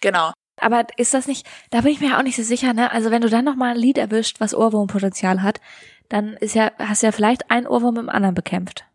[0.00, 0.32] genau.
[0.60, 2.90] Aber ist das nicht, da bin ich mir ja auch nicht so sicher, ne?
[2.90, 5.60] Also wenn du dann nochmal ein Lied erwischt, was Ohrwurmpotenzial hat,
[6.08, 8.84] dann ist ja, hast du ja vielleicht ein Ohrwurm mit dem anderen bekämpft.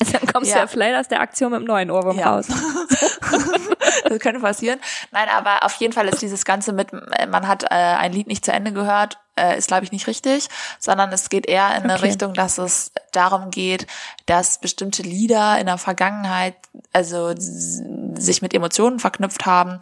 [0.00, 0.56] Also dann kommst Ja.
[0.56, 2.34] du ja vielleicht aus der Aktion mit dem neuen Ohrwurm Ja.
[2.34, 2.46] raus.
[4.08, 4.80] das könnte passieren.
[5.12, 8.26] Nein, aber auf jeden Fall ist dieses Ganze mit, äh, man hat äh, ein Lied
[8.26, 10.48] nicht zu Ende gehört, äh, ist, glaube ich, nicht richtig,
[10.78, 12.06] sondern es geht eher in eine Okay.
[12.06, 13.86] Richtung, dass es darum geht,
[14.26, 16.56] dass bestimmte Lieder in der Vergangenheit
[16.92, 19.80] also sich mit Emotionen verknüpft haben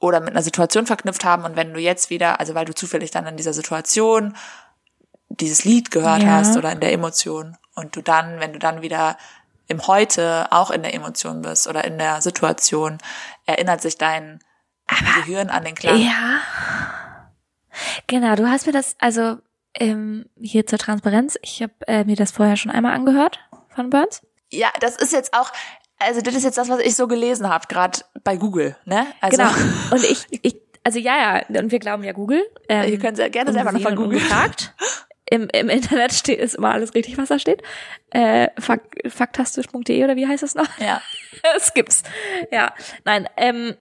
[0.00, 3.10] oder mit einer Situation verknüpft haben und wenn du jetzt wieder, also weil du zufällig
[3.10, 4.36] dann in dieser Situation
[5.40, 6.30] dieses Lied gehört Ja.
[6.32, 9.16] hast oder in der Emotion und du dann, wenn du dann wieder
[9.66, 12.98] im Heute auch in der Emotion bist oder in der Situation,
[13.46, 14.40] erinnert sich dein
[15.16, 15.98] Gehirn an den Klang.
[15.98, 16.40] Ja.
[18.06, 19.36] Genau, du hast mir das, also
[19.74, 23.38] ähm, hier zur Transparenz, ich habe äh, mir das vorher schon einmal angehört
[23.74, 24.22] von Burns.
[24.50, 25.52] Ja, das ist jetzt auch,
[25.98, 29.06] also das ist jetzt das, was ich so gelesen habe, gerade bei Google, ne?
[29.20, 29.50] Also, Genau.
[29.92, 31.16] Und ich, ich, also ja,
[31.50, 32.42] ja, und wir glauben ja Google.
[32.68, 34.12] Ähm, Ihr könnt sehr gerne selber noch und googeln.
[34.22, 34.74] ungefragt.
[35.30, 37.62] Im, Im Internet steht ist immer alles richtig, was da steht.
[38.10, 40.78] Äh, fak faktastisch.de oder wie heißt das noch?
[40.78, 41.02] Ja.
[41.56, 42.02] Es gibt's.
[42.50, 42.74] Ja,
[43.04, 43.28] nein.
[43.36, 43.74] Ähm,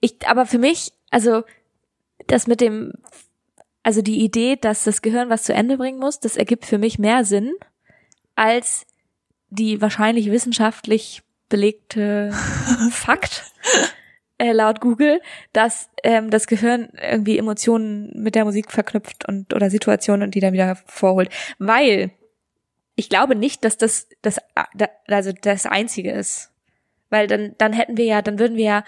[0.00, 1.42] ich, aber für mich, also
[2.28, 2.92] das mit dem,
[3.82, 6.98] also die Idee, dass das Gehirn was zu Ende bringen muss, das ergibt für mich
[6.98, 7.52] mehr Sinn
[8.36, 8.86] als
[9.48, 12.32] die wahrscheinlich wissenschaftlich belegte
[12.90, 13.44] Fakt
[14.38, 15.20] äh, laut Google,
[15.52, 20.40] dass ähm, das Gehirn irgendwie Emotionen mit der Musik verknüpft und oder Situationen und die
[20.40, 22.10] dann wieder vorholt, weil
[22.96, 24.38] ich glaube nicht, dass das das
[25.06, 26.50] also das einzige ist,
[27.10, 28.84] weil dann dann hätten wir ja, dann würden wir ja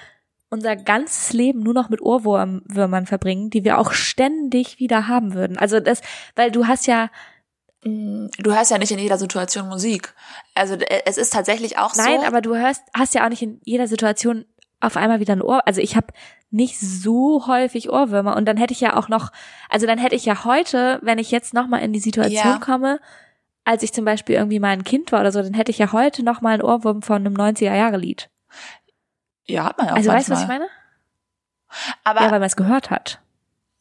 [0.51, 5.59] unser ganzes Leben nur noch mit Ohrwürmern verbringen, die wir auch ständig wieder haben würden.
[5.59, 6.01] Also das,
[6.37, 7.11] weil du hast ja
[7.85, 10.13] Du hörst ja nicht in jeder Situation Musik.
[10.53, 12.27] Also äh, es ist tatsächlich auch Nein, so.
[12.27, 14.47] aber du hörst, hast ja auch nicht in jeder Situation
[14.81, 15.67] auf einmal wieder ein Ohr.
[15.67, 16.09] Also ich habe
[16.51, 19.31] nicht so häufig Ohrwürmer und dann hätte ich ja auch noch,
[19.69, 22.59] also dann hätte ich ja heute, wenn ich jetzt noch mal in die Situation Ja.
[22.59, 23.01] komme,
[23.65, 25.93] als ich zum Beispiel irgendwie mal ein Kind war oder so, dann hätte ich ja
[25.93, 28.31] heute noch mal einen Ohrwurm von einem 90er Jahre Lied.
[29.47, 30.37] ja, hat man ja auch Also weißt du, manchmal.
[30.37, 30.71] was ich meine?
[32.05, 33.21] Aber Ja, weil man es gehört hat.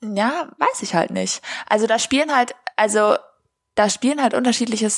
[0.04, 1.42] Ja, weiß ich halt nicht.
[1.70, 3.16] Also da spielen halt, also
[3.76, 4.90] da spielen halt unterschiedliche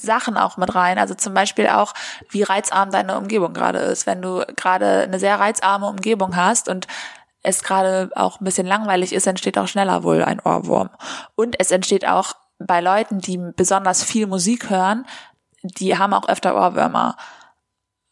[0.00, 0.98] Sachen auch mit rein.
[0.98, 1.94] Also zum Beispiel auch,
[2.30, 4.06] wie reizarm deine Umgebung gerade ist.
[4.06, 6.86] Wenn du gerade eine sehr reizarme Umgebung hast und
[7.42, 10.90] es gerade auch ein bisschen langweilig ist, entsteht auch schneller wohl ein Ohrwurm.
[11.34, 15.06] Und es entsteht auch bei Leuten, die besonders viel Musik hören,
[15.62, 17.16] die haben auch öfter Ohrwürmer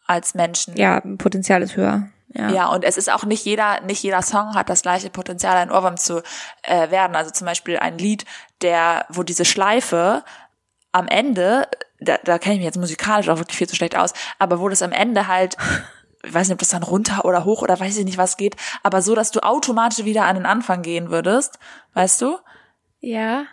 [0.06, 0.76] als Menschen.
[0.76, 2.08] Ja, Potenzial ist höher.
[2.34, 2.50] Ja.
[2.50, 5.70] Ja, und es ist auch nicht jeder, nicht jeder Song hat das gleiche Potenzial, ein
[5.70, 6.22] Ohrwurm zu
[6.62, 7.14] äh, werden.
[7.14, 8.24] Also zum Beispiel ein Lied,
[8.62, 10.24] der, wo diese Schleife
[10.92, 11.66] am Ende,
[12.00, 14.68] da, da kenne ich mich jetzt musikalisch auch wirklich viel zu schlecht aus, aber wo
[14.68, 15.56] das am Ende halt,
[16.24, 18.56] ich weiß nicht, ob das dann runter oder hoch oder weiß ich nicht, was geht,
[18.82, 21.58] aber so, dass du automatisch wieder an den Anfang gehen würdest,
[21.94, 22.38] weißt du?
[23.00, 23.44] Ja.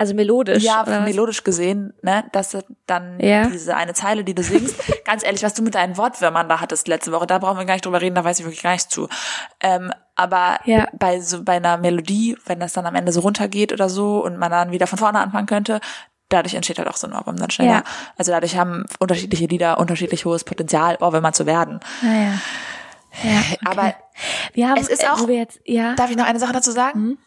[0.00, 0.62] Also melodisch.
[0.62, 3.48] Ja, melodisch gesehen, ne, dass du dann Ja.
[3.48, 6.86] diese eine Zeile, die du singst, ganz ehrlich, was du mit deinen Wortwürmern da hattest
[6.86, 8.88] letzte Woche, da brauchen wir gar nicht drüber reden, da weiß ich wirklich gar nichts
[8.88, 9.08] zu.
[9.60, 10.86] Ähm, aber Ja.
[10.92, 14.36] bei so bei einer Melodie, wenn das dann am Ende so runtergeht oder so und
[14.38, 15.80] man dann wieder von vorne anfangen könnte,
[16.28, 17.70] dadurch entsteht halt auch so ein Ohrwurm dann schneller.
[17.72, 17.84] Ja.
[18.16, 21.80] Also dadurch haben unterschiedliche Lieder unterschiedlich hohes Potenzial, Ohrwürmer zu werden.
[22.02, 22.32] Naja.
[23.22, 23.58] Ja, okay.
[23.64, 23.94] Aber
[24.52, 25.94] wir haben, es ist äh, auch- jetzt, ja.
[25.94, 27.18] Darf ich noch eine Sache dazu sagen?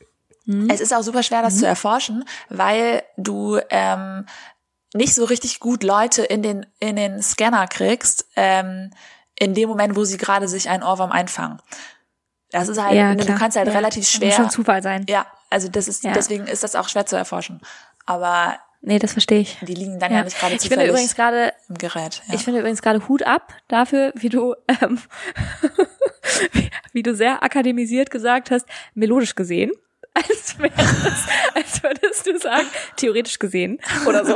[0.69, 4.25] Es ist auch super schwer, das zu erforschen, weil du ähm,
[4.93, 8.91] nicht so richtig gut Leute in den in den Scanner kriegst, ähm,
[9.39, 11.61] in dem Moment, wo sie gerade sich einen Ohrwurm einfangen.
[12.49, 14.27] Das ist halt, ja, du kannst halt relativ Das schwer.
[14.29, 15.05] Muss schon Zufall sein.
[15.07, 17.61] Ja, also das ist deswegen ist das auch schwer zu erforschen.
[18.05, 19.57] Aber nee, das verstehe ich.
[19.61, 22.21] Die liegen dann ja, nicht gerade Ich finde übrigens gerade, im Gerät.
[22.27, 22.33] Ja.
[22.35, 24.99] ich finde übrigens gerade Hut ab dafür, wie du, ähm,
[26.53, 29.71] wie, wie du sehr akademisiert gesagt hast, melodisch gesehen.
[30.13, 31.25] Als wäre das,
[31.55, 32.67] als würdest du sagen,
[32.97, 34.35] theoretisch gesehen oder so.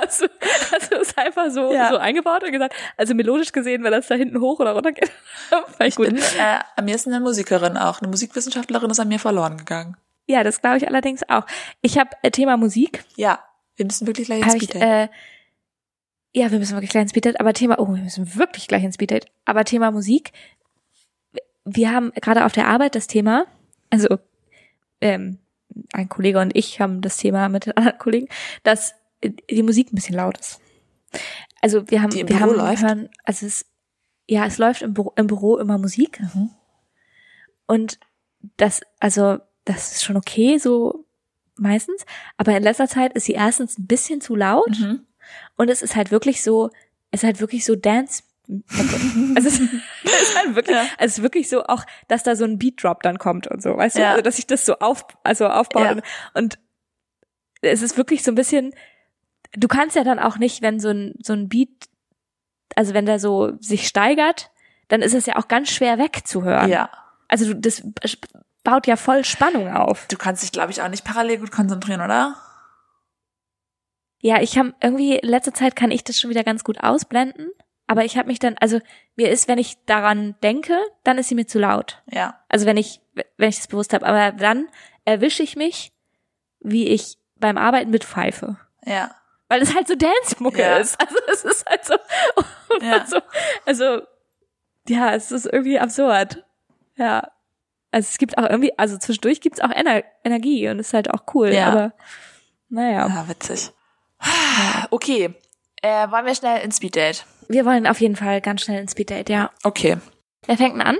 [0.00, 0.24] Also,
[0.72, 1.90] also ist einfach so, Ja.
[1.90, 5.10] so eingebaut und gesagt, also melodisch gesehen, wenn das da hinten hoch oder runter geht.
[5.84, 6.06] Ich gut.
[6.06, 8.00] bin, äh, mir ist eine Musikerin auch.
[8.00, 9.98] Eine Musikwissenschaftlerin ist an mir verloren gegangen.
[10.26, 11.44] Ja, das glaube ich allerdings auch.
[11.82, 13.04] Ich habe äh, Thema Musik.
[13.16, 13.40] Ja,
[13.80, 15.08] wir müssen wirklich gleich ins Hab ich, Speed äh,
[16.32, 18.96] ja, wir müssen wirklich gleich ins Speeddate, aber Thema, oh, wir müssen wirklich gleich ins
[18.96, 20.32] Speeddate, aber Thema Musik.
[21.64, 23.46] Wir haben gerade auf der Arbeit das Thema,
[23.88, 24.18] also
[25.00, 25.38] ähm,
[25.92, 28.28] ein Kollege und ich haben das Thema mit den anderen Kollegen,
[28.62, 30.60] dass die Musik ein bisschen laut ist.
[31.62, 32.82] Also wir haben, wir Büro haben läuft?
[32.82, 33.64] hören, also es,
[34.28, 36.50] ja, es läuft im Büro, im Büro immer Musik Mhm.
[37.66, 37.98] und
[38.58, 40.99] das, also das ist schon okay, so
[41.60, 42.04] meistens,
[42.36, 45.06] aber in letzter Zeit ist sie erstens ein bisschen zu laut Mhm.
[45.56, 46.70] und es ist halt wirklich so,
[47.10, 48.22] es ist halt wirklich so Dance.
[49.36, 50.84] Also es es ist halt wirklich, Ja.
[50.98, 53.76] es ist wirklich so auch, dass da so ein Beat Drop dann kommt und so,
[53.76, 54.10] weißt du, Ja.
[54.10, 55.90] also dass sich das so auf, also aufbaut Ja.
[55.92, 56.02] und,
[56.34, 56.58] und
[57.62, 58.74] es ist wirklich so ein bisschen,
[59.52, 61.68] du kannst ja dann auch nicht, wenn so ein so ein Beat,
[62.74, 64.50] also wenn der so sich steigert,
[64.88, 66.70] dann ist es ja auch ganz schwer wegzuhören.
[66.70, 66.90] Ja.
[67.28, 67.82] Also du, das
[68.64, 70.06] baut ja voll Spannung auf.
[70.08, 72.36] Du kannst dich, glaube ich, auch nicht parallel gut konzentrieren, oder?
[74.20, 77.50] Ja, ich habe irgendwie in letzter Zeit kann ich das schon wieder ganz gut ausblenden,
[77.86, 78.78] aber ich habe mich dann, also
[79.16, 82.02] mir ist, wenn ich daran denke, dann ist sie mir zu laut.
[82.06, 82.38] Ja.
[82.48, 83.00] Also wenn ich
[83.36, 84.68] wenn ich das bewusst habe, aber dann
[85.04, 85.92] erwische ich mich,
[86.60, 89.14] wie ich beim Arbeiten mit pfeife, Ja.
[89.48, 90.76] weil es halt so Dance-Mucke Ja.
[90.76, 91.00] ist.
[91.00, 91.94] Also es ist halt so,
[92.82, 92.92] Ja.
[92.98, 93.20] also,
[93.66, 94.02] also
[94.86, 96.44] ja, es ist irgendwie absurd.
[96.96, 97.30] Ja.
[97.92, 101.22] Also es gibt auch irgendwie, also zwischendurch gibt's auch Ener Energie und ist halt auch
[101.34, 101.68] cool, Ja.
[101.68, 101.92] aber
[102.68, 103.08] naja.
[103.08, 103.70] Ja, witzig.
[104.90, 105.34] Okay.
[105.82, 107.20] Äh, wollen wir schnell ins Speeddate?
[107.48, 109.50] Wir wollen auf jeden Fall ganz schnell ins Speeddate, ja.
[109.64, 109.96] Okay.
[110.46, 110.98] Wer fängt denn an?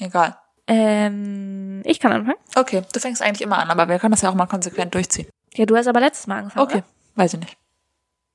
[0.00, 0.36] Egal.
[0.66, 2.38] Ähm, ich kann anfangen.
[2.56, 5.28] Okay, du fängst eigentlich immer an, aber wir können das ja auch mal konsequent durchziehen.
[5.54, 6.64] Ja, du hast aber letztes Mal angefangen.
[6.66, 6.84] Okay, Oder?
[7.16, 7.56] weiß ich nicht.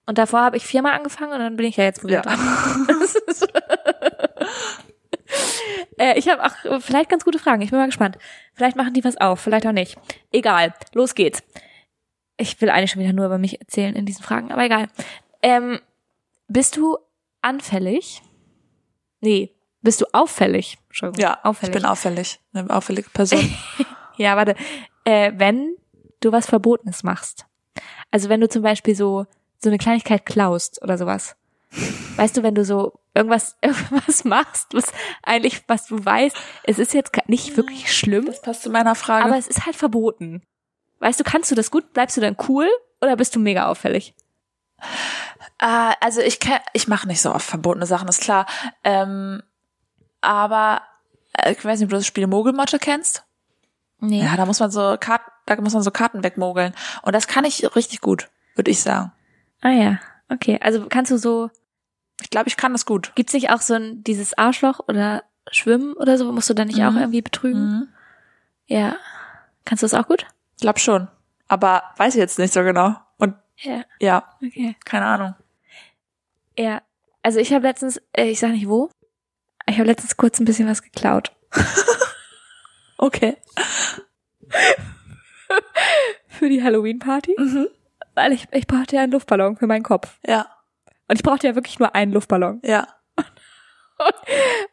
[0.06, 2.22] Und davor habe ich viermal angefangen und dann bin ich ja jetzt wohl Ja.
[2.22, 2.40] dran.
[2.88, 3.48] Das ist-
[6.00, 7.62] äh, ich habe auch vielleicht ganz gute Fragen.
[7.62, 8.18] Ich bin mal gespannt.
[8.54, 9.98] Vielleicht machen die was auf, vielleicht auch nicht.
[10.32, 11.44] Egal, los geht's.
[12.38, 14.88] Ich will eigentlich schon wieder nur über mich erzählen in diesen Fragen, aber egal.
[15.42, 15.80] Ähm,
[16.48, 16.98] bist du
[17.42, 18.22] anfällig?
[19.22, 20.78] Nee, bist du auffällig?
[20.88, 21.22] Entschuldigung.
[21.22, 21.76] Ja, auffällig.
[21.76, 22.40] ich bin auffällig.
[22.54, 23.56] Eine auffällige Person.
[24.18, 24.54] Ja, warte.
[25.06, 25.78] Äh, wenn
[26.20, 27.46] du was Verbotenes machst.
[28.12, 29.26] Also wenn du zum Beispiel so,
[29.60, 31.38] so eine Kleinigkeit klaust oder sowas.
[32.16, 34.92] Weißt du, wenn du so irgendwas, irgendwas machst, was
[35.24, 39.26] eigentlich, was du weißt, es ist jetzt nicht wirklich schlimm, Das passt zu meiner Frage.
[39.26, 40.42] aber es ist halt verboten.
[41.00, 41.94] Weißt du, kannst du das gut?
[41.94, 42.68] Bleibst du dann cool
[43.02, 44.14] oder bist du mega auffällig?
[45.60, 48.46] Äh, also ich kenn, ich mache nicht so oft verbotene Sachen, ist klar.
[48.84, 49.42] Ähm,
[50.22, 50.82] aber
[51.34, 53.24] äh, ich weiß nicht, ob du das Spiel Mogelmotte kennst.
[54.00, 54.24] Nee.
[54.24, 56.74] Ja, da muss man so Karten, da muss man so Karten wegmogeln.
[57.02, 59.12] Und das kann ich richtig gut, würde ich sagen.
[59.62, 60.00] Ah ja,
[60.30, 60.58] okay.
[60.62, 61.50] Also kannst du so,
[62.22, 63.14] Ich glaube, ich kann das gut.
[63.16, 66.32] gibt's nicht auch so ein, dieses Arschloch oder Schwimmen oder so?
[66.32, 66.98] Musst du dann nicht auch Mhm.
[66.98, 67.62] irgendwie betrügen?
[67.62, 67.88] Mhm.
[68.68, 68.96] Ja.
[69.66, 70.26] Kannst du das auch gut?
[70.56, 71.08] Ich glaube schon.
[71.48, 72.96] Aber weiß ich jetzt nicht so genau.
[73.18, 73.84] Und Ja.
[74.00, 74.76] ja, Okay.
[74.86, 75.36] keine Ahnung.
[76.58, 76.82] Ja,
[77.24, 78.90] also ich habe letztens, äh, ich sag nicht wo,
[79.66, 81.32] ich habe letztens kurz ein bisschen was geklaut.
[83.02, 83.38] Okay.
[86.28, 87.36] Für die Halloween-Party.
[87.38, 87.68] Mhm.
[88.14, 90.20] Weil ich, ich brauchte ja einen Luftballon für meinen Kopf.
[90.28, 90.48] Ja,
[91.10, 92.62] Und ich brauchte ja wirklich nur einen Luftballon.
[92.64, 92.88] ja.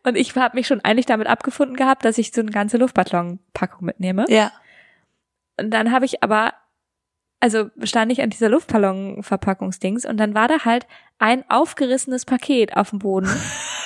[0.05, 3.85] Und ich habe mich schon eigentlich damit abgefunden gehabt, dass ich so eine ganze Luftballonpackung
[3.85, 4.25] mitnehme.
[4.29, 4.53] Ja.
[5.59, 6.55] Und dann habe ich aber,
[7.41, 10.87] also stand ich an dieser Luftballon-Verpackungsdings und dann war da halt
[11.19, 13.29] ein aufgerissenes Paket auf dem Boden.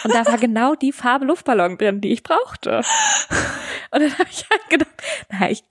[0.05, 2.83] Und da war genau die Farbe Luftballon drin, die ich brauchte.
[3.93, 5.65] Und dann habe ich halt gedacht, naja, ich,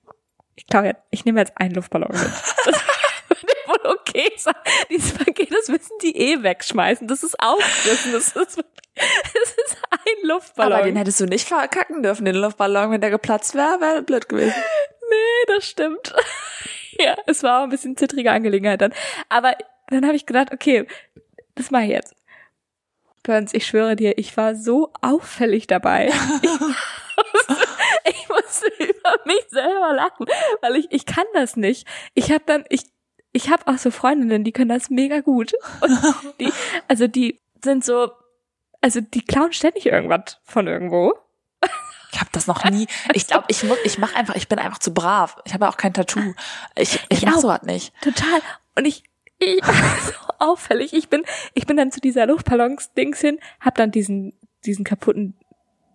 [0.56, 2.32] ich glaube ich nehme jetzt einen Luftballon mit.
[2.66, 2.66] Das
[4.90, 7.08] Dieses Paket, das müssen die eh wegschmeißen.
[7.08, 8.12] Das ist aufgerissen.
[8.14, 10.74] Das ist, das ist ein Luftballon.
[10.74, 12.92] Aber den hättest du nicht verkacken dürfen, den Luftballon.
[12.92, 14.56] Wenn der geplatzt wäre, wäre blöd gewesen.
[15.10, 16.14] Nee, das stimmt.
[17.00, 18.94] ja, es war auch ein bisschen zittrige Angelegenheit dann.
[19.30, 19.56] Aber
[19.88, 20.86] dann habe ich gedacht, okay,
[21.56, 22.16] das mache ich jetzt.
[23.24, 26.08] Burns, ich schwöre dir, ich war so auffällig dabei.
[26.42, 27.58] ich, musste,
[28.06, 30.26] ich musste über mich selber lachen,
[30.62, 31.88] weil ich, ich kann das nicht.
[32.14, 32.84] Ich habe dann, ich,
[33.32, 35.54] ich habe auch so Freundinnen, die können das mega gut.
[35.82, 36.00] Und
[36.40, 36.52] die,
[36.88, 38.12] also die sind so,
[38.82, 41.14] also die klauen ständig irgendwas von irgendwo.
[42.12, 42.88] Ich habe das noch nie.
[43.14, 45.38] Ich glaube, ich muss, ich mache einfach, ich bin einfach zu brav.
[45.46, 46.34] Ich habe ja auch kein Tattoo.
[46.76, 47.42] Ich, ich, Ich mach auch.
[47.42, 47.94] sowas nicht.
[48.02, 48.42] Total.
[48.76, 49.04] Und ich,
[49.38, 49.62] ich,
[50.06, 50.94] so auffällig.
[50.94, 51.24] Ich bin,
[51.54, 54.34] ich bin dann zu dieser Luftballons-Dings hin, hab dann diesen,
[54.66, 55.38] diesen kaputten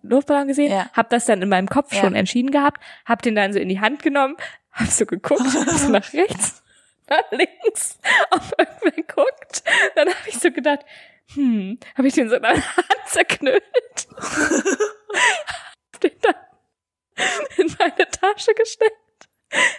[0.03, 0.89] Luftballon gesehen, Ja.
[0.93, 2.03] hab das dann in meinem Kopf Ja.
[2.03, 4.37] schon entschieden gehabt, hab den dann so in die Hand genommen,
[4.71, 6.63] hab so geguckt, so nach rechts,
[7.09, 7.99] nach links,
[8.31, 9.63] auf irgendwer geguckt.
[9.95, 10.81] Dann habe ich so gedacht,
[11.35, 13.63] hm, habe ich den so in meine Hand zerknüllt.
[15.93, 16.35] hab den dann
[17.57, 19.29] in meine Tasche gesteckt,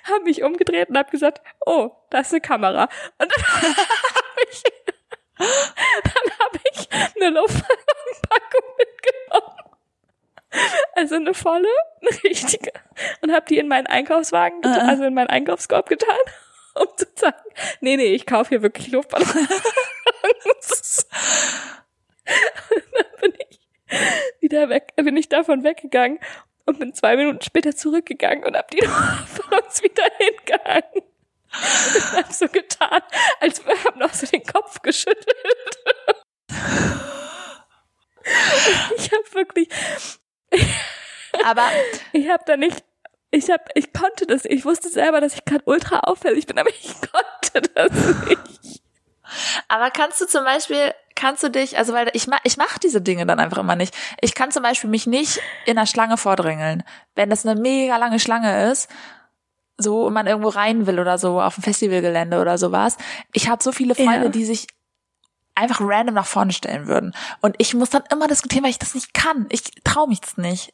[0.05, 2.89] hab mich umgedreht und hab gesagt, oh, da ist eine Kamera.
[3.17, 4.63] Und dann habe ich,
[5.37, 9.55] dann habe ich eine Luftballonpackung mitgenommen.
[10.95, 11.67] Also eine volle,
[12.01, 12.71] eine richtige.
[13.21, 14.87] Und habe die in meinen Einkaufswagen, ah.
[14.87, 16.15] also in meinen Einkaufskorb getan,
[16.75, 17.37] um zu sagen,
[17.81, 21.07] nee, nee, ich kaufe hier wirklich Luftballons.
[22.25, 23.59] Und dann bin ich
[24.41, 26.19] wieder weg, bin ich davon weggegangen
[26.65, 31.03] und bin zwei Minuten später zurückgegangen und hab die Luftballons wieder hingehangen.
[31.53, 33.01] Und hab so getan,
[33.39, 35.25] als hab noch so den Kopf geschüttelt.
[38.97, 39.69] Ich habe wirklich,
[41.43, 41.69] Aber
[42.13, 42.83] ich habe da nicht,
[43.35, 46.69] ich habe, ich konnte das, ich wusste selber, dass ich gerade ultra auffällig bin, aber
[46.81, 47.91] ich konnte das
[48.27, 48.81] nicht.
[49.67, 53.01] Aber kannst du zum Beispiel, kannst du dich, also weil ich mach, ich mach diese
[53.01, 53.95] Dinge dann einfach immer nicht.
[54.21, 56.83] Ich kann zum Beispiel mich nicht in einer Schlange vordrängeln.
[57.15, 58.89] Wenn das eine mega lange Schlange ist,
[59.77, 62.97] so und man irgendwo rein will oder so auf dem Festivalgelände oder sowas.
[63.33, 64.29] Ich habe so viele Freunde, Ja.
[64.29, 64.67] die sich
[65.55, 67.13] einfach random nach vorne stellen würden.
[67.41, 69.47] Und ich muss dann immer diskutieren, weil ich das nicht kann.
[69.49, 70.73] Ich traue mich das nicht.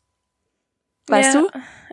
[1.07, 1.49] Weißt ja, du?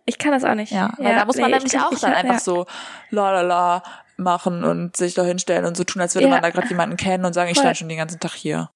[0.09, 0.73] Ich kann das auch nicht.
[0.73, 2.41] Ja, weil da muss man nee, nämlich ich- auch ich- dann ja, einfach ja.
[2.41, 2.67] so
[3.11, 3.83] la la la
[4.17, 6.33] machen und sich da hinstellen und so tun, als würde Ja.
[6.33, 8.71] man da gerade jemanden kennen und sagen, ich stand schon den ganzen Tag hier.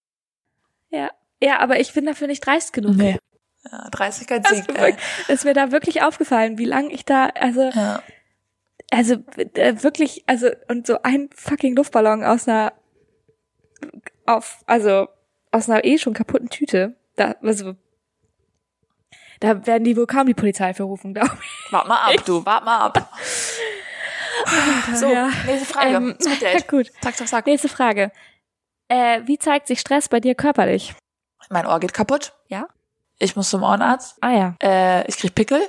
[0.91, 1.11] Ja.
[1.43, 2.97] ja, aber ich bin dafür nicht dreist genug.
[2.97, 3.19] Nee.
[3.71, 4.75] Ja, 30 kein Also Sieg, ey.
[4.77, 4.97] wirklich,
[5.29, 8.03] ist mir da wirklich aufgefallen, wie lang ich da, also, Ja.
[8.91, 9.15] also
[9.55, 12.73] äh, wirklich, also und so ein fucking Luftballon aus einer,
[14.27, 15.09] auf, also
[15.51, 17.75] aus einer eh schon kaputten Tüte, da, also,
[19.43, 21.73] da werden die wohl kaum die Polizei verrufen, glaube ich.
[21.73, 23.09] Wart mal ab, du, wart mal ab.
[24.95, 25.29] So, Ja.
[25.47, 25.95] nächste Frage.
[25.97, 26.17] Ähm,
[26.69, 26.91] gut.
[27.01, 27.47] Zack, zack, zack.
[27.47, 28.13] Nächste Frage.
[28.89, 30.95] Äh, wie zeigt sich Stress bei dir körperlich?
[31.51, 32.33] Mein Ohr geht kaputt.
[32.49, 32.67] Ja?
[33.19, 34.17] Ich muss zum Ohrenarzt.
[34.21, 35.61] Ah ja, Äh, ich krieg Pickel.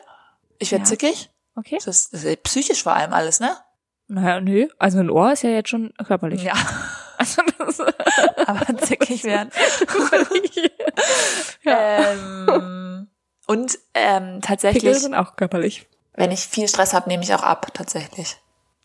[0.59, 0.86] Ich werd Ja.
[0.86, 1.30] zickig.
[1.55, 1.76] okay.
[1.78, 3.55] Das ist, das ist psychisch vor allem alles, ne?
[4.07, 4.67] Naja, nö.
[4.80, 6.43] Also ein Ohr ist ja jetzt schon körperlich.
[6.43, 6.53] Ja,
[7.17, 7.80] Also das
[8.47, 9.49] aber zickig werden.
[11.63, 12.11] ja.
[12.11, 13.07] Ähm,
[13.48, 15.88] und ähm, Pickel tatsächlich, sind auch körperlich.
[16.14, 18.38] wenn ich viel Stress habe, nehme ich auch ab, tatsächlich.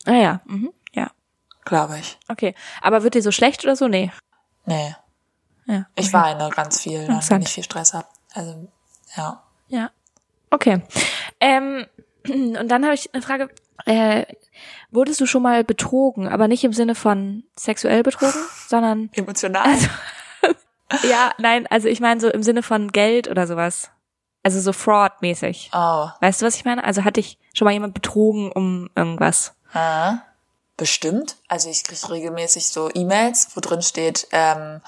[0.06, 0.40] Ah ja.
[0.46, 0.72] Mhm.
[0.92, 1.10] Ja.
[1.64, 2.18] Glaube ich.
[2.28, 2.54] Okay.
[2.80, 3.88] Aber wird dir so schlecht oder so?
[3.88, 4.10] Nee.
[4.66, 4.94] Nee.
[5.66, 5.86] Ja.
[5.94, 6.14] Ich okay.
[6.14, 7.44] weine ganz viel, dann, wenn Interessant.
[7.44, 8.06] ich viel Stress habe.
[8.32, 8.68] Also,
[9.16, 9.42] ja.
[9.68, 9.90] Ja.
[10.50, 10.82] Okay.
[11.40, 11.86] Ähm,
[12.28, 13.50] und dann habe ich eine Frage.
[13.84, 14.26] Äh,
[14.90, 18.34] wurdest du schon mal betrogen, aber nicht im Sinne von sexuell betrogen,
[18.66, 19.76] sondern Emotional?
[21.08, 23.90] ja, nein, also ich meine so im Sinne von Geld oder sowas.
[24.42, 25.70] Also so Fraud-mäßig.
[25.74, 26.08] oh.
[26.20, 26.84] Weißt du, was ich meine?
[26.84, 29.54] Also hatte ich schon mal jemand betrogen um irgendwas.
[29.74, 30.18] Ah,
[30.76, 31.36] bestimmt.
[31.48, 34.80] Also ich kriege regelmäßig so E-Mails, wo drin steht, ähm,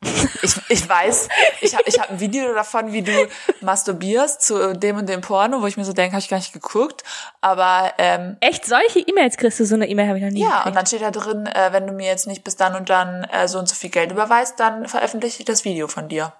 [0.42, 1.28] ich, ich weiß,
[1.60, 3.28] ich habe ich hab ein Video davon, wie du
[3.60, 6.52] masturbierst zu dem und dem Porno, wo ich mir so denke, habe ich gar nicht
[6.52, 7.02] geguckt.
[7.40, 9.64] Aber ähm, Echt, solche E-Mails kriegst du?
[9.64, 10.66] So eine E-Mail habe ich noch nie ja, gekriegt.
[10.66, 13.24] und dann steht da drin, äh, wenn du mir jetzt nicht bis dann und dann
[13.24, 16.32] äh, so und so viel Geld überweist, dann veröffentliche ich das Video von dir.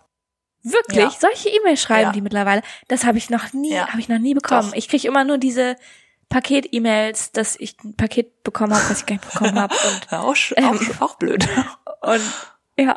[0.63, 1.05] Wirklich?
[1.05, 1.11] Ja.
[1.11, 2.13] Solche E-Mails schreiben Ja.
[2.13, 2.63] die mittlerweile?
[2.89, 3.89] Das habe ich noch nie, Ja.
[3.89, 4.71] habe ich noch nie bekommen.
[4.71, 4.77] Doch.
[4.77, 5.77] Ich kriege immer nur diese
[6.29, 10.35] Paket-E-Mails, dass ich ein Paket bekommen habe, was ich gar nicht bekommen habe und auch,
[10.57, 10.79] Ähm.
[10.99, 11.49] auch, auch blöd.
[12.03, 12.23] und
[12.77, 12.97] ja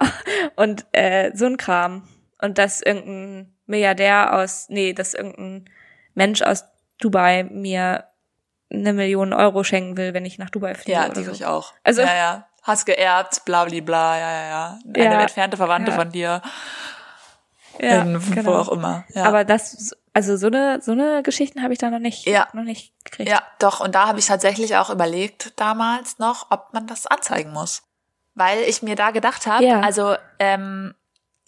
[0.58, 2.08] und äh, so ein Kram
[2.42, 5.70] und dass irgendein Milliardär aus nee, dass irgendein
[6.14, 6.66] Mensch aus
[7.00, 8.04] Dubai mir
[8.72, 10.92] eine Million Euro schenken will, wenn ich nach Dubai fliege.
[11.00, 11.32] Ja, die so.
[11.32, 11.74] ich auch.
[11.84, 12.48] Also- ja, ja.
[12.64, 14.80] Hast geerbt, bla, bla, bla, ja, ja, ja.
[14.96, 16.44] Eine entfernte Verwandte von dir,
[17.82, 18.58] ja, in, wo genau.
[18.58, 19.04] auch immer.
[19.14, 19.26] Ja.
[19.26, 22.48] Aber das also so eine so eine Geschichten habe ich da noch nicht Ja.
[22.54, 23.30] noch nicht gekriegt.
[23.30, 23.80] Ja, doch.
[23.80, 27.84] Und da habe ich tatsächlich auch überlegt damals noch, ob man das anzeigen muss.
[28.36, 29.82] Weil ich mir da gedacht habe, Ja.
[29.82, 30.96] also ähm,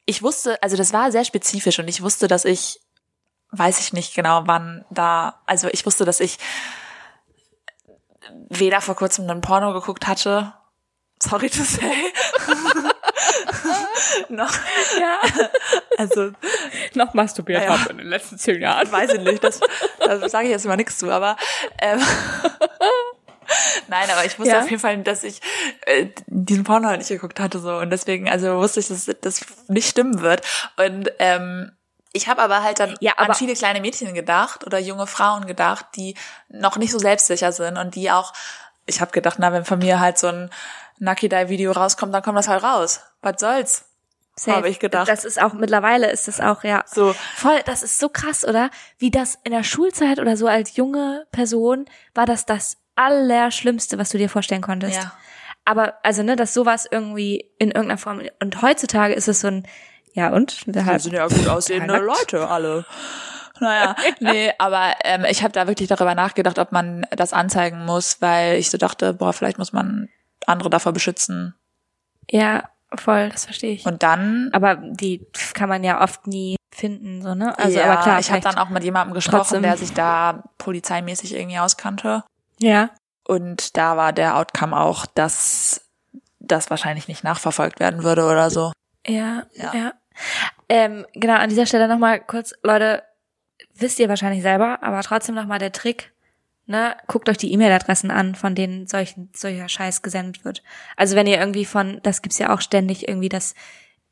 [0.06, 2.82] ich wusste, also das war sehr spezifisch und ich wusste, dass ich,
[3.52, 6.38] weiß ich nicht genau wann da, also ich wusste, dass ich
[8.50, 10.54] weder vor kurzem einen Porno geguckt hatte,
[11.22, 11.92] sorry to say,
[14.30, 14.54] noch,
[15.00, 15.18] ja.
[15.98, 16.32] also
[16.94, 17.78] noch masturbiert Ja.
[17.80, 18.92] habe in den letzten zehn Jahren.
[18.92, 19.60] weiß ich nicht, das,
[20.00, 21.38] da sage ich jetzt mal nichts zu, aber
[21.80, 22.00] ähm,
[23.88, 24.62] nein, aber ich wusste Ja.
[24.62, 25.42] auf jeden Fall, dass ich
[25.86, 29.42] äh, diesen Porno halt nicht geguckt hatte so und deswegen, also wusste ich, dass das
[29.68, 30.42] nicht stimmen wird
[30.78, 31.72] und ähm,
[32.16, 35.46] ich habe aber halt dann Ja, an aber- viele kleine Mädchen gedacht oder junge Frauen
[35.48, 36.16] gedacht, die
[36.50, 38.34] noch nicht so selbstsicher sind und die auch
[38.86, 40.50] ich habe gedacht, na, wenn von mir halt so ein
[41.00, 43.00] Nucky Die Video rauskommt, dann kommt das halt raus.
[43.22, 43.86] Was soll's?
[44.48, 45.08] Habe ich gedacht.
[45.08, 46.84] Das ist auch, mittlerweile ist das auch, ja.
[46.88, 47.14] So.
[47.36, 48.72] Voll, das ist so krass, oder?
[48.98, 54.10] Wie das in der Schulzeit oder so als junge Person war das das Allerschlimmste, was
[54.10, 55.02] du dir vorstellen konntest.
[55.02, 55.14] Ja.
[55.66, 59.68] Aber, also, ne, dass sowas irgendwie in irgendeiner Form, und heutzutage ist es so ein,
[60.14, 60.66] ja, und?
[60.68, 61.98] Wir sind ja gut aussehende.
[61.98, 62.86] Leute alle.
[63.60, 68.22] Naja, nee, aber ähm, ich habe da wirklich darüber nachgedacht, ob man das anzeigen muss,
[68.22, 70.10] weil ich so dachte, boah, vielleicht muss man
[70.46, 71.56] andere davor beschützen.
[72.30, 73.86] Ja, voll, das verstehe ich.
[73.86, 77.58] Und dann, aber die kann man ja oft nie finden, so, ne?
[77.58, 79.62] Also, ja, aber klar, ich habe dann auch mit jemandem gesprochen, trotzdem.
[79.64, 82.24] der sich da polizeimäßig irgendwie auskannte.
[82.60, 82.90] ja.
[83.26, 85.80] Und da war der Outcome auch, dass
[86.40, 88.74] das wahrscheinlich nicht nachverfolgt werden würde oder so.
[89.08, 89.74] Ja, Ja.
[89.74, 89.94] ja.
[90.68, 93.04] Ähm, genau, an dieser Stelle nochmal kurz, Leute,
[93.76, 96.13] wisst ihr wahrscheinlich selber, aber trotzdem nochmal der Trick,
[96.66, 100.64] ne, guckt euch die E-Mail-Adressen an, von denen solchen, solcher Scheiß gesendet wird.
[100.98, 103.54] Also wenn ihr irgendwie von, das gibt's ja auch ständig irgendwie, dass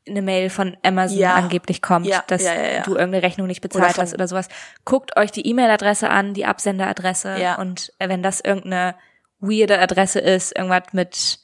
[0.08, 1.34] eine Mail von Amazon Ja.
[1.34, 4.48] angeblich kommt, Ja, dass ja, du irgendeine Rechnung nicht bezahlt Oder hast oder sowas.
[4.84, 8.96] Guckt euch die E-Mail-Adresse an, die Absenderadresse und äh, wenn das irgendeine
[9.38, 11.38] weirde Adresse ist, irgendwas mit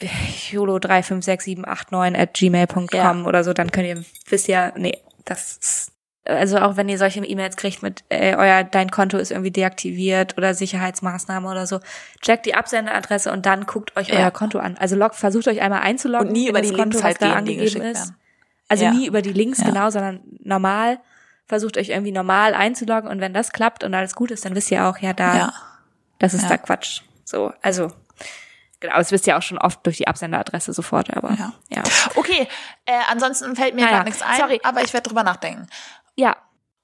[0.00, 5.92] jolo35678 at gmail.com oder so, dann könnt ihr, wisst ihr, nee, das ist,
[6.28, 10.36] also auch wenn ihr solche E-Mails kriegt mit, äh, euer, dein Konto ist irgendwie deaktiviert
[10.38, 11.80] oder Sicherheitsmaßnahme oder so,
[12.20, 14.16] checkt die Absenderadresse und dann guckt euch Ja.
[14.20, 14.76] euer Konto an.
[14.78, 16.28] Also loggt, versucht euch einmal einzuloggen.
[16.28, 18.12] Und nie über die Konto, Links was halt da gehen, die angegeben ist.
[18.68, 18.90] Also Ja.
[18.92, 19.66] nie über die Links, Ja.
[19.68, 21.00] genau, sondern normal
[21.46, 24.70] versucht euch irgendwie normal einzuloggen und wenn das klappt und alles gut ist, dann wisst
[24.70, 25.52] ihr auch, ja, da, Ja.
[26.18, 27.00] das ist da Quatsch.
[27.24, 27.90] So, also,
[28.80, 31.54] genau, das wisst ihr auch schon oft durch die Absenderadresse sofort, aber, Ja.
[31.70, 31.82] ja.
[32.16, 32.46] Okay,
[32.84, 34.60] äh, ansonsten fällt mir Naja, gerade nichts ein, sorry.
[34.62, 35.66] aber ich werde drüber nachdenken.
[36.18, 36.36] Ja,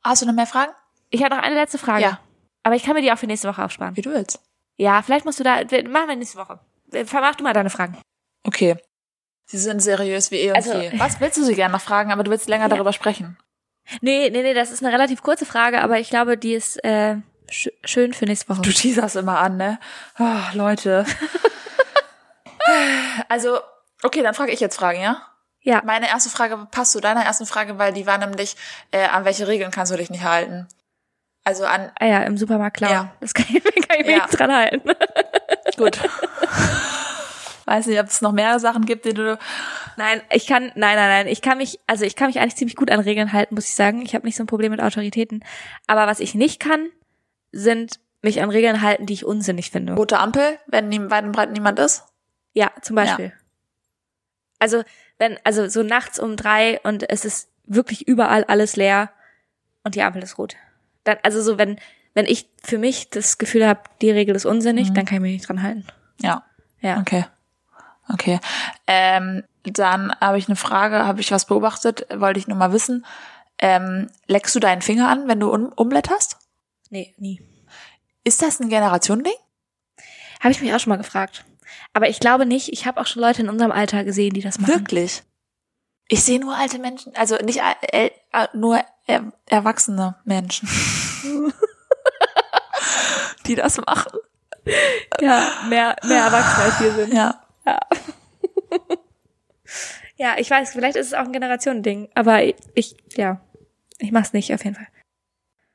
[0.04, 0.72] Hast du noch mehr Fragen?
[1.10, 2.02] ich habe noch eine letzte Frage.
[2.02, 2.20] Ja.
[2.62, 3.96] Aber ich kann mir die auch für nächste Woche aufsparen.
[3.96, 4.40] Wie du willst.
[4.76, 6.60] Ja, vielleicht musst du da, machen wir nächste Woche.
[7.06, 7.98] Vermach du mal deine Fragen.
[8.46, 8.76] Okay.
[9.46, 10.92] Sie sind seriös wie eh und Also- je.
[10.98, 13.36] Was willst du sie gerne noch fragen, aber du willst länger darüber sprechen?
[14.00, 17.16] Nee, nee, nee, das ist eine relativ kurze Frage, aber ich glaube, die ist äh,
[17.50, 18.62] sch schön für nächste Woche.
[18.62, 19.78] Du teaserst immer an, ne?
[20.18, 21.04] Oh, Leute.
[23.28, 23.58] also,
[24.02, 25.22] okay, dann frage ich jetzt Fragen, ja?
[25.64, 25.82] Ja.
[25.84, 28.56] Meine erste Frage passt zu deiner ersten Frage, weil die war nämlich,
[28.92, 30.68] äh, an welche Regeln kannst du dich nicht halten?
[31.42, 32.92] Also an, Ah ja, im Supermarkt klauen.
[32.92, 33.12] Ja.
[33.20, 34.26] Das kann ich, kann ich mir Ja.
[34.26, 34.90] nicht dran halten.
[35.76, 35.98] gut.
[37.66, 39.38] Weiß nicht, ob es noch mehr Sachen gibt, die du,
[39.96, 42.76] Nein, ich kann, nein, nein, nein, ich kann mich, also ich kann mich eigentlich ziemlich
[42.76, 44.02] gut an Regeln halten, muss ich sagen.
[44.02, 45.42] Ich habe nicht so ein Problem mit Autoritäten.
[45.86, 46.88] Aber was ich nicht kann,
[47.52, 49.94] sind mich an Regeln halten, die ich unsinnig finde.
[49.94, 52.04] rote Ampel, wenn weit und breit niemand ist?
[52.52, 53.32] Ja, zum Beispiel.
[54.58, 54.82] Also,
[55.18, 59.10] wenn, also so nachts um drei und es ist wirklich überall alles leer
[59.84, 60.56] und die Ampel ist rot.
[61.04, 61.78] Dann, also so, wenn,
[62.14, 65.32] wenn ich für mich das Gefühl habe, die Regel ist unsinnig, dann kann ich mich
[65.34, 65.86] nicht dran halten.
[66.20, 66.44] Ja.
[66.80, 66.98] Ja.
[66.98, 67.24] Okay.
[68.12, 68.38] Okay.
[68.86, 73.06] Ähm, dann habe ich eine Frage, habe ich was beobachtet, wollte ich nur mal wissen.
[73.58, 76.38] Ähm, leckst du deinen Finger an, wenn du um umblätterst?
[76.90, 77.40] Nee, nie.
[78.24, 79.34] Ist das ein Generationending?
[80.40, 81.44] Habe ich mich auch schon mal gefragt.
[81.92, 84.58] Aber ich glaube nicht, ich habe auch schon Leute in unserem Alter gesehen, die das
[84.58, 84.74] machen.
[84.74, 85.22] Wirklich?
[86.08, 87.60] Ich sehe nur alte Menschen, also nicht
[87.92, 88.10] äh,
[88.52, 90.68] nur er, erwachsene Menschen,
[93.46, 94.18] die das machen.
[95.20, 97.14] Ja, mehr, mehr Erwachsene als wir sind.
[97.14, 97.40] Ja.
[100.16, 102.42] Ja, ich weiß, vielleicht ist es auch ein Generationending, aber
[102.74, 103.40] ich, ja,
[103.98, 104.86] ich mach's nicht auf jeden Fall.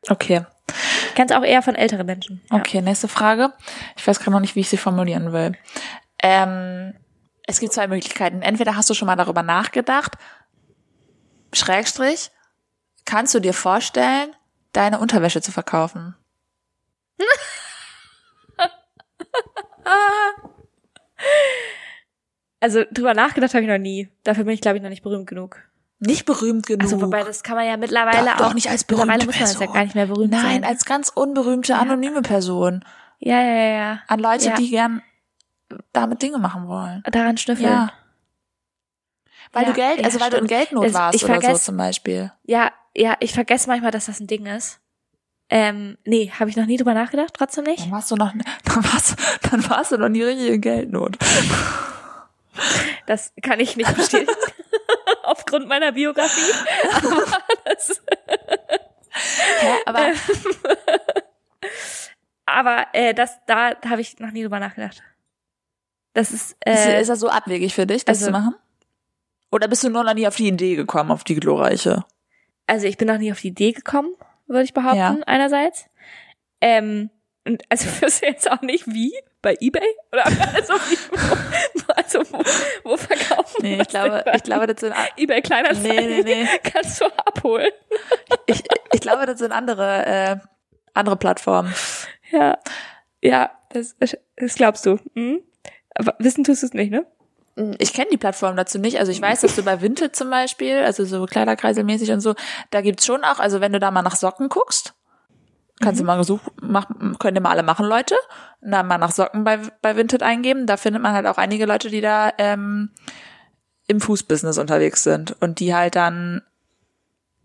[0.07, 0.45] Okay.
[1.19, 2.41] Ich kenn's auch eher von älteren Menschen.
[2.49, 2.59] Ja.
[2.59, 3.51] Okay, nächste Frage.
[3.97, 5.51] Ich weiß gerade noch nicht, wie ich sie formulieren will.
[6.23, 6.93] Ähm,
[7.45, 8.41] es gibt zwei Möglichkeiten.
[8.41, 10.13] Entweder hast du schon mal darüber nachgedacht,
[11.51, 12.31] Schrägstrich,
[13.03, 14.33] kannst du dir vorstellen,
[14.71, 16.15] deine Unterwäsche zu verkaufen?
[22.61, 24.09] Also drüber nachgedacht habe ich noch nie.
[24.25, 25.61] Dafür bin ich, glaube ich, noch nicht berühmt genug.
[25.99, 26.83] Nicht berühmt genug.
[26.83, 28.37] Also wobei das kann man ja mittlerweile doch, auch.
[28.37, 29.59] doch nicht als berühmte mittlerweile muss man Person.
[29.59, 30.63] das ja gar nicht mehr berühmt Nein, sein.
[30.63, 32.85] als ganz unberühmte, anonyme Person.
[33.19, 33.99] ja, ja, ja, ja.
[34.07, 34.55] An Leute, Ja.
[34.55, 35.01] die gern
[35.91, 37.03] damit Dinge machen wollen.
[37.11, 37.69] Daran schnüffeln.
[37.69, 37.91] Ja.
[39.51, 40.59] Weil Ja, du Geld, ja, also weil du in stimmt.
[40.61, 42.31] Geldnot Das- warst ich oder so vergess- zum Beispiel.
[42.45, 44.79] Ja, ja, ich vergesse manchmal, dass das ein Ding ist.
[45.49, 47.83] Ähm, nee, habe ich noch nie drüber nachgedacht, trotzdem nicht.
[47.85, 48.31] Dann warst du noch,
[48.65, 49.15] dann warst,
[49.51, 51.17] dann warst du noch nie richtig in Geldnot.
[53.05, 54.31] Das kann ich nicht bestätigen.
[55.49, 56.51] Aufgrund meiner Biografie.
[56.93, 57.23] Aber
[57.65, 58.01] das,
[59.59, 59.71] Hä?
[59.85, 60.11] Aber
[62.45, 65.01] aber äh, das, da habe ich noch nie drüber nachgedacht.
[66.13, 68.55] Das ist, ist, äh, ist das so abwegig für dich, das also- zu machen?
[69.51, 72.05] Oder bist du nur noch nie auf die Idee gekommen, auf die glorreiche?
[72.67, 74.13] also ich bin noch nie auf die Idee gekommen,
[74.45, 75.17] würde ich behaupten, Ja.
[75.25, 75.87] einerseits.
[76.61, 77.09] Ähm,
[77.45, 79.13] Und also wirst du jetzt auch nicht wie?
[79.41, 79.81] Bei Ebay?
[80.11, 80.25] Oder
[80.55, 82.43] also, wo, also wo,
[82.83, 86.47] wo verkaufen Nee, wir ich glaube, ich glaube, das sind, Ebay Kleinanzeigen Nee, nee, nee.
[86.63, 87.71] kannst du abholen.
[88.45, 88.63] ich,
[88.93, 90.35] ich glaube, das sind andere, äh,
[90.93, 91.73] andere Plattformen.
[92.31, 92.59] Ja,
[93.21, 93.95] ja, das,
[94.35, 94.99] das glaubst du.
[95.15, 95.41] Hm?
[95.95, 97.05] Aber wissen tust du es nicht, ne?
[97.77, 98.99] Ich kenne die Plattform dazu nicht.
[98.99, 102.35] Also ich weiß, dass du bei Vinted zum Beispiel, also so Kleiderkreiselmäßig und so,
[102.71, 104.93] da gibt's schon auch, also wenn du da mal nach Socken guckst,
[105.79, 106.87] kannst du mal gesucht, mach,
[107.19, 108.15] können dir mal alle machen, Leute.
[108.61, 110.65] Und dann mal nach Socken bei, bei Vinted eingeben.
[110.67, 112.91] Da findet man halt auch einige Leute, die da ähm,
[113.87, 116.41] im Fußbusiness unterwegs sind und die halt dann,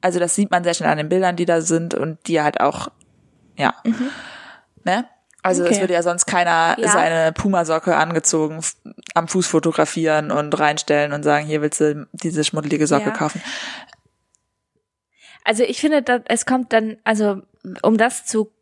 [0.00, 2.60] also das sieht man sehr schnell an den Bildern, die da sind und die halt
[2.60, 2.88] auch,
[3.56, 3.74] ja,
[4.84, 5.06] ne?
[5.42, 5.80] Also es Okay.
[5.80, 6.88] würde ja sonst keiner Ja.
[6.88, 8.60] seine Pumasocke angezogen
[9.14, 13.10] am Fuß fotografieren und reinstellen und sagen, hier willst du diese schmuddelige Socke Ja.
[13.10, 13.42] kaufen.
[15.44, 17.42] Also ich finde, es kommt dann, also
[17.82, 18.52] um das zu,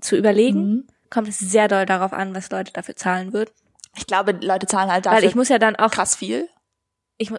[0.00, 0.86] zu überlegen, Mhm.
[1.10, 3.50] kommt es sehr doll darauf an, was Leute dafür zahlen würden.
[3.96, 6.48] Ich glaube, Leute zahlen halt dafür Weil ich muss ja dann auch, krass viel.
[7.16, 7.38] ich, mu-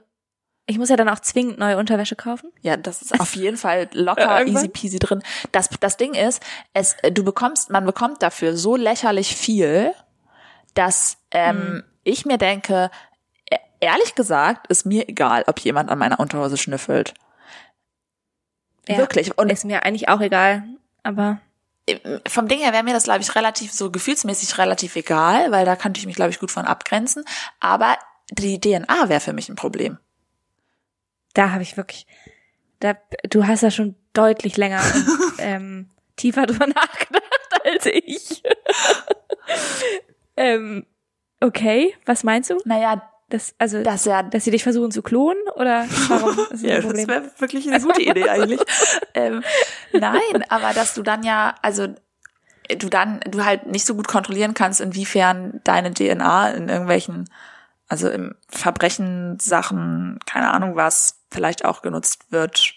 [0.68, 2.52] ich muss ja dann auch zwingend neue Unterwäsche kaufen.
[2.62, 5.22] Ja, das ist auf jeden Fall locker Ja, easy peasy drin.
[5.52, 6.42] Das, das Ding ist,
[6.74, 9.94] es, du bekommst, man bekommt dafür so lächerlich viel,
[10.76, 11.84] dass ähm, Hm.
[12.04, 12.90] ich mir denke,
[13.52, 17.14] e- ehrlich gesagt, ist mir egal, ob jemand an meiner Unterhose schnüffelt.
[18.88, 18.98] Ja.
[18.98, 19.38] Wirklich.
[19.38, 20.64] Und Ist mir eigentlich auch egal,
[21.06, 21.40] aber
[22.28, 25.76] vom Ding her wäre mir das, glaube ich, relativ so gefühlsmäßig relativ egal, weil da
[25.76, 27.24] könnte ich mich, glaube ich, gut von abgrenzen.
[27.60, 27.96] Aber
[28.32, 30.00] die DNA wäre für mich ein Problem.
[31.36, 32.08] da habe ich wirklich,
[32.80, 32.96] da,
[33.30, 38.42] du hast ja schon deutlich länger und, ähm, tiefer drüber nachgedacht als ich.
[40.38, 40.88] ähm,
[41.40, 42.58] okay, was meinst du?
[42.66, 46.62] Naja, Das, also, das ja dass sie dich versuchen zu klonen oder warum ist das
[46.62, 48.62] Ja, das wäre wirklich eine gute Idee eigentlich.
[49.16, 49.44] ähm,
[49.94, 51.88] nein, aber dass du dann ja, also
[52.70, 57.30] du dann, du halt nicht so gut kontrollieren kannst, inwiefern deine DNA in irgendwelchen,
[57.88, 62.74] also im Verbrechen, Sachen, keine Ahnung was, vielleicht auch genutzt wird.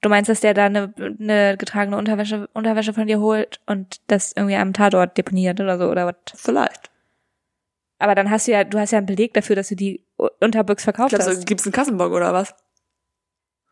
[0.00, 4.32] Du meinst, dass der da eine, eine getragene Unterwäsche, Unterwäsche von dir holt und das
[4.36, 6.16] irgendwie am Tatort deponiert oder so oder was?
[6.34, 6.90] Vielleicht.
[7.98, 10.04] Aber dann hast du ja, du hast ja einen Beleg dafür, dass du die
[10.40, 11.46] Unterbüchs verkauft hast.
[11.46, 12.54] gibt's einen Kassenbock oder was?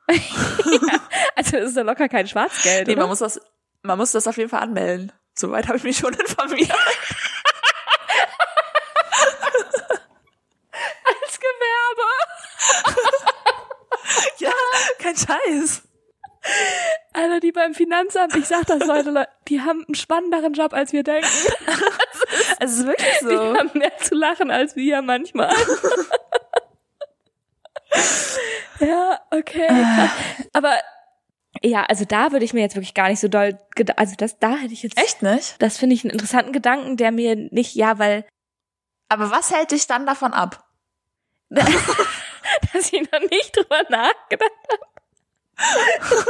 [1.35, 2.87] Also das ist ja locker kein Schwarzgeld.
[2.87, 3.03] Nee, oder?
[3.03, 3.41] man muss das,
[3.83, 5.13] man muss das auf jeden Fall anmelden.
[5.35, 6.71] Soweit habe ich mich schon informiert.
[11.07, 12.09] als Gewerbe.
[14.39, 14.53] ja,
[14.99, 15.83] kein Scheiß.
[17.13, 20.93] Alter, die beim Finanzamt, ich sag das Leute, Leute, die haben einen spannenderen Job, als
[20.93, 21.29] wir denken.
[22.63, 23.57] Es ist wirklich Die so.
[23.57, 25.53] haben mehr zu lachen als wir manchmal.
[28.79, 29.67] ja, okay.
[29.67, 30.11] krass.
[30.53, 30.79] Aber
[31.61, 33.59] ja, also da würde ich mir jetzt wirklich gar nicht so doll,
[33.97, 35.61] also das, da hätte ich jetzt, Echt nicht?
[35.61, 38.25] das finde ich einen interessanten Gedanken, der mir nicht, ja, weil,
[39.09, 40.65] Aber was hält dich dann davon ab?
[41.51, 44.87] dass ich noch nicht drüber nachgedacht habe.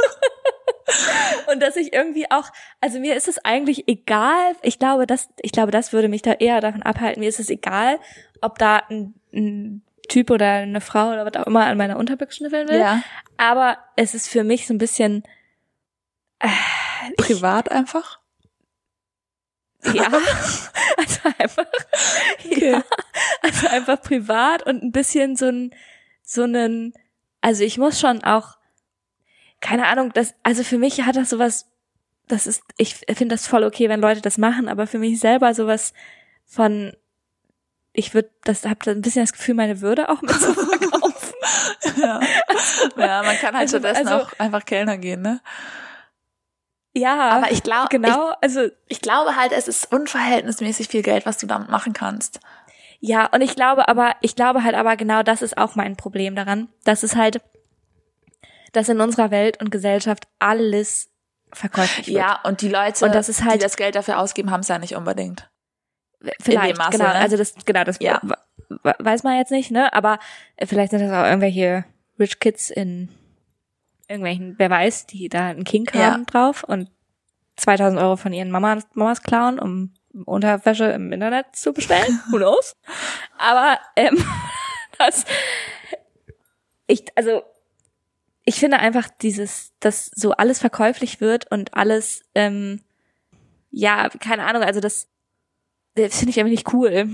[1.51, 2.49] Und dass ich irgendwie auch,
[2.81, 6.33] also mir ist es eigentlich egal, ich glaube, das, ich glaube, das würde mich da
[6.33, 7.99] eher davon abhalten, mir ist es egal,
[8.41, 12.37] ob da ein, ein Typ oder eine Frau oder was auch immer an meiner Unterbüchse
[12.37, 12.79] schnüffeln will.
[12.79, 13.01] Ja.
[13.37, 15.23] Aber es ist für mich so ein bisschen,
[16.39, 16.49] äh,
[17.17, 18.19] Privat einfach?
[19.93, 20.05] ja,
[20.97, 21.65] also einfach,
[22.43, 22.83] ja,
[23.41, 25.75] also einfach privat und ein bisschen so ein,
[26.21, 26.93] so einen,
[27.41, 28.57] also ich muss schon auch,
[29.63, 31.67] keine Ahnung, das, also für mich hat das sowas,
[32.27, 35.53] das ist, ich finde das voll okay, wenn Leute das machen, aber für mich selber
[35.53, 35.93] sowas
[36.45, 36.93] von,
[37.93, 41.33] ich würde, das habe ein bisschen das Gefühl, meine Würde auch mit zu verkaufen.
[41.97, 42.19] Ja.
[42.97, 45.41] ja, man kann halt Also- stattdessen also- auch einfach Kellner gehen, ne?
[46.95, 51.25] Ja, Aber ich glaube, genau, also ich, ich glaube halt, es ist unverhältnismäßig viel Geld,
[51.25, 52.39] was du damit machen kannst.
[52.99, 56.35] Ja, und ich glaube aber, ich glaube halt aber genau das ist auch mein Problem
[56.35, 57.41] daran, dass es halt,
[58.73, 61.09] dass in unserer Welt und Gesellschaft alles
[61.53, 62.17] verkäuflich wird.
[62.17, 64.67] Ja, und die Leute, Und das ist halt- die das Geld dafür ausgeben, haben es
[64.67, 65.49] ja nicht unbedingt.
[66.41, 67.15] vielleicht, Maße, genau, ne?
[67.15, 68.21] also das, genau, das Ja.
[68.69, 70.19] weiß man jetzt nicht, ne, aber
[70.63, 71.83] vielleicht sind das auch irgendwelche
[72.17, 73.09] Rich Kids in
[74.07, 76.11] irgendwelchen, wer weiß, die da einen Kink Ja.
[76.13, 76.89] haben drauf und
[77.57, 79.93] 2000 Euro von ihren Mamas, Mamas klauen, um
[80.25, 82.21] Unterwäsche im Internet zu bestellen.
[82.31, 82.75] Who knows?
[83.37, 84.17] Aber ähm,
[84.97, 85.25] das,
[86.87, 87.43] ich, also
[88.45, 92.81] ich finde einfach dieses, dass so alles verkäuflich wird und alles, ähm,
[93.71, 95.07] ja, keine Ahnung, also das,
[95.95, 97.09] das finde ich irgendwie nicht cool,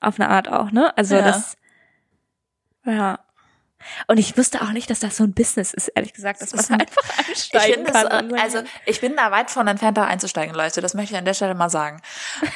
[0.00, 0.96] auf eine Art auch, ne?
[0.96, 1.22] Also Ja.
[1.22, 1.56] das,
[2.84, 3.18] ja.
[4.06, 6.60] Und ich wusste auch nicht, dass das so ein Business ist, ehrlich gesagt, dass man
[6.60, 8.02] ist ein- einfach Ich einsteigen finde kann.
[8.10, 10.80] sagen also ich bin da weit von entfernt, da einzusteigen, Leute.
[10.80, 12.00] Das möchte ich an der Stelle mal sagen.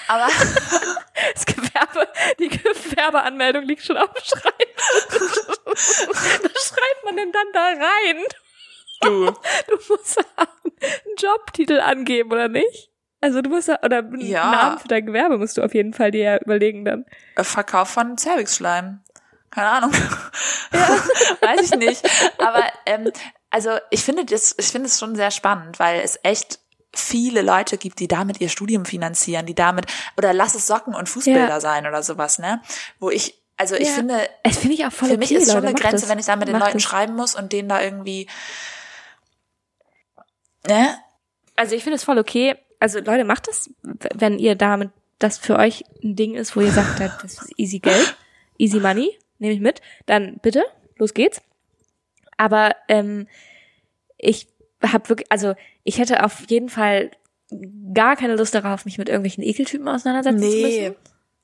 [0.09, 0.26] Aber
[1.35, 2.09] das Gewerbe,
[2.39, 5.39] die Gewerbeanmeldung liegt schon auf dem Schreibtisch.
[5.66, 8.22] Was schreibt man denn dann da rein?
[9.03, 12.91] du, Du musst einen Jobtitel angeben, oder nicht?
[13.20, 14.51] Also du musst oder einen Ja.
[14.51, 17.05] Namen für dein Gewerbe musst du auf jeden Fall dir überlegen dann.
[17.37, 19.01] Verkauf von Cervixschleim.
[19.51, 19.93] Keine Ahnung.
[21.41, 22.09] Weiß ich nicht.
[22.39, 23.11] Aber ähm,
[23.51, 26.59] also ich finde das, ich finde es schon sehr spannend, weil es echt
[26.95, 29.87] viele Leute gibt, die damit ihr Studium finanzieren, die damit
[30.17, 31.61] oder lass es Socken und Fußbilder Ja.
[31.61, 32.61] sein oder sowas, ne?
[32.99, 33.95] Wo ich, also ich Ja.
[33.95, 36.09] finde, Es finde ich auch voll für okay, mich ist schon Leute, eine Grenze, das.
[36.09, 36.83] wenn ich da mit den Leuten das.
[36.83, 38.29] schreiben muss und denen da irgendwie,
[40.67, 40.99] ne?
[41.57, 42.57] Also ich finde es voll okay.
[42.81, 43.71] Also Leute, macht das,
[44.15, 47.81] wenn ihr damit das für euch ein Ding ist, wo ihr sagt, das ist easy
[47.81, 48.17] Geld,
[48.59, 50.64] easy money, nehme ich mit, dann bitte,
[50.97, 51.41] los geht's.
[52.36, 53.26] Aber ähm,
[54.16, 54.49] ich
[54.82, 57.11] habe wirklich, also ich hätte auf jeden Fall
[57.95, 60.97] gar keine Lust darauf, mich mit irgendwelchen Ekeltypen auseinandersetzen zu müssen.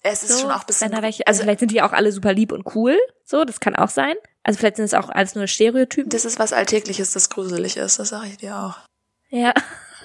[0.02, 2.34] Es ist So, schon auch ein bisschen, welche, also, vielleicht sind die auch alle super
[2.34, 4.14] lieb und cool, so, das kann auch sein.
[4.42, 6.10] Also vielleicht sind es auch alles nur Stereotypen.
[6.10, 8.76] das ist was Alltägliches, das gruselig ist, das sage ich dir auch.
[9.30, 9.54] Ja.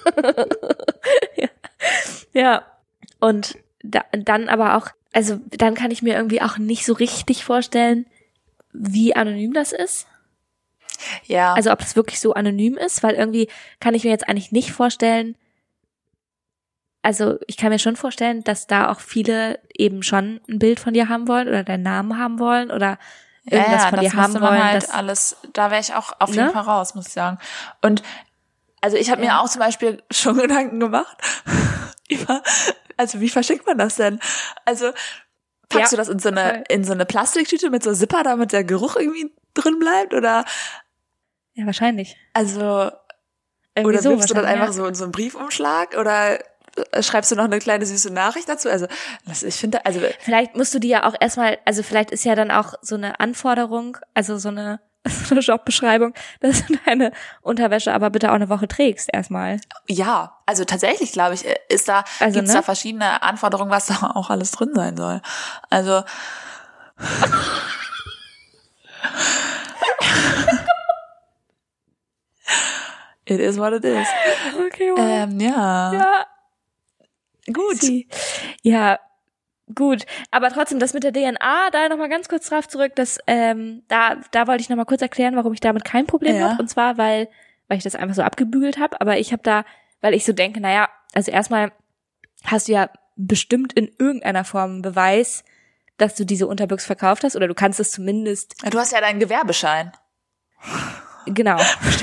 [1.36, 1.50] ja.
[2.34, 2.66] Ja.
[3.20, 7.44] Und da, dann aber auch, also dann kann ich mir irgendwie auch nicht so richtig
[7.44, 8.06] vorstellen,
[8.72, 10.08] wie anonym das ist.
[11.26, 11.54] Ja.
[11.54, 13.50] Also ob es wirklich so anonym ist, weil irgendwie
[13.80, 15.36] kann ich mir jetzt eigentlich nicht vorstellen,
[17.02, 20.94] also ich kann mir schon vorstellen, dass da auch viele eben schon ein Bild von
[20.94, 23.00] dir haben wollen oder deinen Namen haben wollen oder
[23.46, 24.64] irgendwas von dir das haben wollen.
[24.64, 26.52] Halt dass, alles, da wäre ich auch auf jeden Ne?
[26.52, 27.40] Fall raus, muss ich sagen.
[27.82, 28.04] Und
[28.82, 29.42] also ich habe mir Ja.
[29.42, 31.18] auch zum Beispiel schon Gedanken gemacht
[32.10, 32.42] über,
[32.98, 34.20] also wie verschickt man das denn?
[34.66, 34.92] Also
[35.70, 36.64] packst Ja, du das in so eine voll.
[36.70, 40.46] in so eine Plastiktüte mit so Zipper, damit der Geruch irgendwie drin bleibt oder
[41.54, 42.16] ja, wahrscheinlich.
[42.34, 42.92] also
[43.76, 46.40] Irgendwie oder so wirfst du das einfach so in so einen Briefumschlag oder
[46.92, 48.70] äh, schreibst du noch eine kleine süße Nachricht dazu?
[48.70, 48.88] Also
[49.26, 52.36] das, ich finde, also Vielleicht musst du die ja auch erstmal, also vielleicht ist ja
[52.36, 57.94] dann auch so eine Anforderung, also so eine, so eine Jobbeschreibung, dass du deine Unterwäsche
[57.94, 59.60] aber bitte auch eine Woche trägst erstmal.
[59.88, 62.60] Ja, also tatsächlich glaube ich, ist da Also, gibt's ne?
[62.60, 65.22] da verschiedene Anforderungen, was da auch alles drin sein soll.
[65.70, 66.04] Also
[73.26, 74.08] It is what it is.
[74.68, 75.94] Okay, Ähm, ja.
[75.94, 76.26] ja,
[77.54, 77.78] Gut.
[78.64, 79.00] Ja,
[79.76, 80.06] gut.
[80.32, 84.18] Aber trotzdem, das mit der DNA, da nochmal ganz kurz drauf zurück, das, ähm, da,
[84.32, 86.50] da wollte ich nochmal kurz erklären, warum ich damit kein Problem Ja.
[86.50, 86.62] habe.
[86.62, 87.28] Und zwar, weil,
[87.68, 89.00] weil ich das einfach so abgebügelt habe.
[89.02, 89.66] Aber ich habe da,
[90.02, 91.72] weil ich so denke, naja, also erstmal
[92.46, 95.44] hast du ja bestimmt in irgendeiner Form einen Beweis,
[95.98, 99.20] dass du diese Unterbüchs verkauft hast, oder du kannst es zumindest, Du hast ja deinen
[99.20, 99.92] Gewerbeschein.
[101.26, 101.60] genau.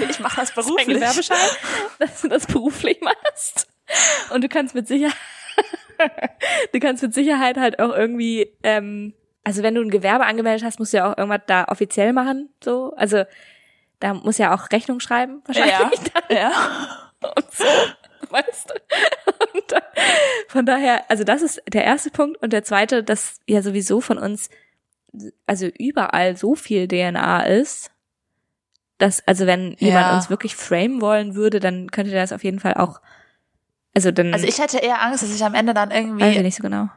[0.08, 0.86] Ich mache das beruflich.
[0.86, 1.36] Gewerbeschein,
[1.98, 3.68] dass du das beruflich machst.
[4.30, 5.16] Und du kannst mit Sicherheit,
[6.72, 10.78] du kannst mit Sicherheit halt auch irgendwie, ähm, also wenn du ein Gewerbe angemeldet hast,
[10.78, 12.92] musst du ja auch irgendwas da offiziell machen, so.
[12.96, 13.24] Also
[14.00, 16.00] da muss ja auch Rechnung schreiben, wahrscheinlich.
[16.28, 16.36] Ja.
[16.36, 16.52] ja.
[17.34, 17.64] und so,
[18.30, 18.74] weißt du.
[19.54, 19.82] Und dann,
[20.48, 22.42] von daher, also das ist der erste Punkt.
[22.42, 24.50] Und der zweite, dass ja sowieso von uns,
[25.46, 27.90] also überall so viel DNA ist,
[28.98, 30.16] dass, also wenn jemand Ja.
[30.16, 33.00] uns wirklich framen wollen würde, dann könnte der das auf jeden Fall auch,
[33.96, 36.42] also dann, Also ich hätte eher Angst, dass ich am Ende dann weiß ich irgendwie
[36.42, 36.90] nicht so genau.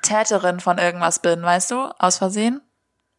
[0.00, 1.90] Täterin von irgendwas bin, weißt du?
[1.98, 2.62] Aus Versehen.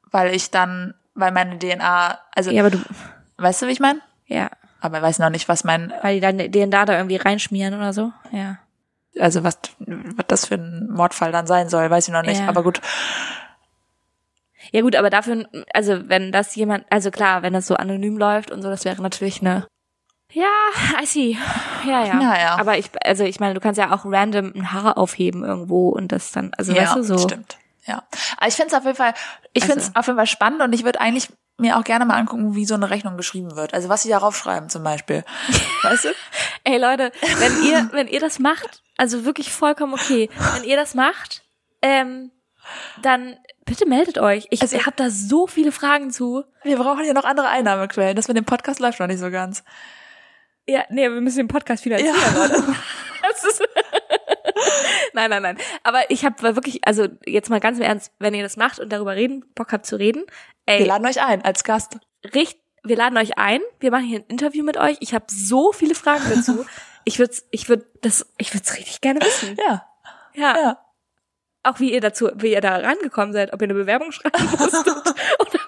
[0.09, 2.79] Weil ich dann, weil meine DNA, also Ja, aber du,
[3.37, 4.01] weißt du, wie ich meine?
[4.25, 4.49] ja,
[4.81, 7.93] Aber ich weiß noch nicht, was mein, weil die dann DNA da irgendwie reinschmieren oder
[7.93, 8.57] so, ja.
[9.19, 12.39] also was, was das für ein Mordfall dann sein soll, weiß ich noch nicht.
[12.39, 12.47] Ja.
[12.47, 12.81] Aber gut.
[14.71, 18.49] Ja gut, aber dafür, also wenn das jemand, also klar, wenn das so anonym läuft
[18.51, 19.67] und so, das wäre natürlich eine.
[20.31, 20.45] Ja,
[21.01, 21.37] I see.
[21.85, 22.21] Ja, ja.
[22.21, 22.55] Ja, ja.
[22.59, 26.11] Aber ich, also ich meine, du kannst ja auch random ein Haar aufheben irgendwo und
[26.11, 27.17] das dann, also ja, weißt du so.
[27.17, 27.57] stimmt.
[27.85, 28.03] Ja.
[28.37, 29.13] Aber ich finde es auf jeden Fall,
[29.53, 29.91] ich Also.
[29.95, 32.75] auf jeden Fall spannend und ich würde eigentlich mir auch gerne mal angucken, wie so
[32.75, 33.73] eine Rechnung geschrieben wird.
[33.73, 35.25] Also was sie darauf schreiben zum Beispiel.
[35.83, 36.09] weißt du?
[36.63, 40.93] Ey Leute, wenn ihr, wenn ihr das macht, also wirklich vollkommen okay, wenn ihr das
[40.93, 41.41] macht,
[41.81, 42.31] ähm,
[43.01, 43.35] dann
[43.65, 44.45] bitte meldet euch.
[44.51, 46.43] Ich Also- habe da so viele Fragen zu.
[46.63, 48.15] Wir brauchen ja noch andere Einnahmequellen.
[48.15, 49.63] Das mit dem Podcast läuft noch nicht so ganz.
[50.69, 52.75] Ja, nee, wir müssen den Podcast finanzieren, Ja.
[53.31, 53.61] Ist
[55.13, 55.57] nein, nein, nein.
[55.83, 58.91] Aber ich habe wirklich, also jetzt mal ganz im Ernst, wenn ihr das macht und
[58.91, 60.23] darüber reden, Bock habt zu reden,
[60.65, 61.97] Wir ey, laden euch ein als Gast.
[62.33, 64.97] richt, wir laden euch ein, wir machen hier ein Interview mit euch.
[64.99, 66.65] Ich habe so viele Fragen dazu.
[67.05, 69.57] Ich würde, ich würde das, ich würde es richtig gerne wissen.
[69.57, 69.85] Ja.
[70.35, 70.57] Ja.
[70.57, 70.85] Ja.
[71.63, 74.85] Auch wie ihr dazu, wie ihr da rangekommen seid, ob ihr eine Bewerbung schreiben musstet
[75.39, 75.58] oder.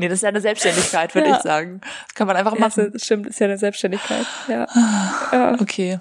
[0.00, 1.36] Nee, das ist ja eine Selbstständigkeit, würde Ja.
[1.36, 1.80] ich sagen.
[2.14, 2.90] Kann man einfach Ja, machen.
[2.92, 4.26] das stimmt, ist ja eine Selbstständigkeit.
[4.48, 4.66] Ja.
[5.32, 5.56] ja.
[5.60, 6.00] Okay.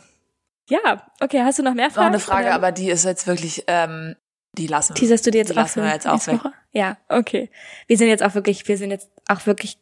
[0.69, 2.07] ja, okay, hast du noch mehr Noch Fragen?
[2.07, 4.15] eine Frage, Oder aber die ist jetzt wirklich, ähm,
[4.57, 4.95] die lassen wir.
[4.95, 6.39] Teaserst du dir jetzt die lassen wir jetzt auch weg.
[6.43, 6.53] Woche?
[6.71, 7.49] Ja, okay.
[7.88, 9.77] Wir sind jetzt auch wirklich, wir sind jetzt auch wirklich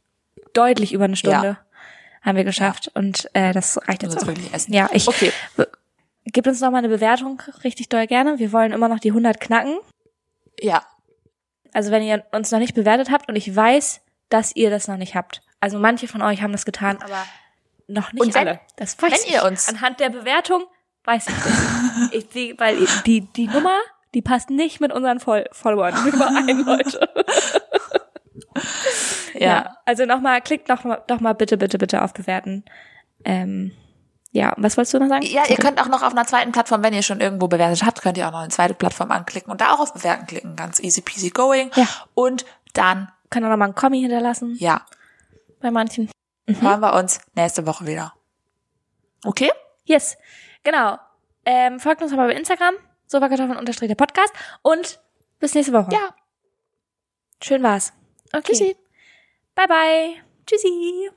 [0.53, 1.57] deutlich über eine Stunde.
[2.23, 2.91] Haben wir geschafft.
[2.94, 4.27] Und äh, das reicht jetzt jetzt auch.
[4.27, 4.73] wirklich essen.
[4.73, 5.31] Ja, ich Okay.
[6.26, 8.39] gib uns noch mal eine Bewertung richtig doll gerne.
[8.39, 9.77] Wir wollen immer noch die 100 knacken.
[10.60, 10.84] Ja.
[11.73, 14.98] Also wenn ihr uns noch nicht bewertet habt und ich weiß, dass ihr das noch
[14.98, 15.41] nicht habt.
[15.60, 17.24] Also manche von euch haben das getan, aber
[17.88, 18.60] noch nicht Und wenn- alle.
[18.76, 19.34] Das weiß wenn ich.
[19.34, 20.64] ihr uns- anhand der Bewertung
[21.06, 22.12] weiß ich das.
[22.12, 23.78] ich, die, weil die die Nummer,
[24.14, 27.10] die passt nicht mit unseren Fol Followern überein, Leute.
[29.34, 29.78] Ja.
[29.86, 32.66] Also nochmal, klickt noch doch mal bitte, bitte, bitte auf bewerten.
[33.24, 33.72] Ähm,
[34.32, 35.26] ja, was wolltest du noch sagen?
[35.26, 38.02] Ja, ihr könnt auch noch auf einer zweiten Plattform, wenn ihr schon irgendwo bewertet habt,
[38.02, 40.56] könnt ihr auch noch eine zweite Plattform anklicken und da auch auf Bewerten klicken.
[40.56, 41.70] Ganz easy peasy going.
[41.76, 41.88] Ja.
[42.14, 44.86] Und dann, Könnt auch noch mal einen Kommi hinterlassen ja,
[45.60, 46.10] bei manchen.
[46.48, 48.14] hören wir uns nächste Woche wieder.
[49.26, 49.52] Okay?
[49.86, 50.18] Yes,
[50.64, 50.98] genau.
[51.45, 52.76] Ähm, folgt uns aber bei Instagram,
[53.08, 54.99] sofakartoffeln der Podcast und
[55.40, 55.91] bis nächste Woche.
[55.91, 56.14] Ja.
[57.41, 57.94] Schön war's.
[58.34, 58.54] Okay.
[58.54, 58.76] Tschüssi.
[59.56, 60.24] Bye bye.
[60.45, 61.10] Tschüssi.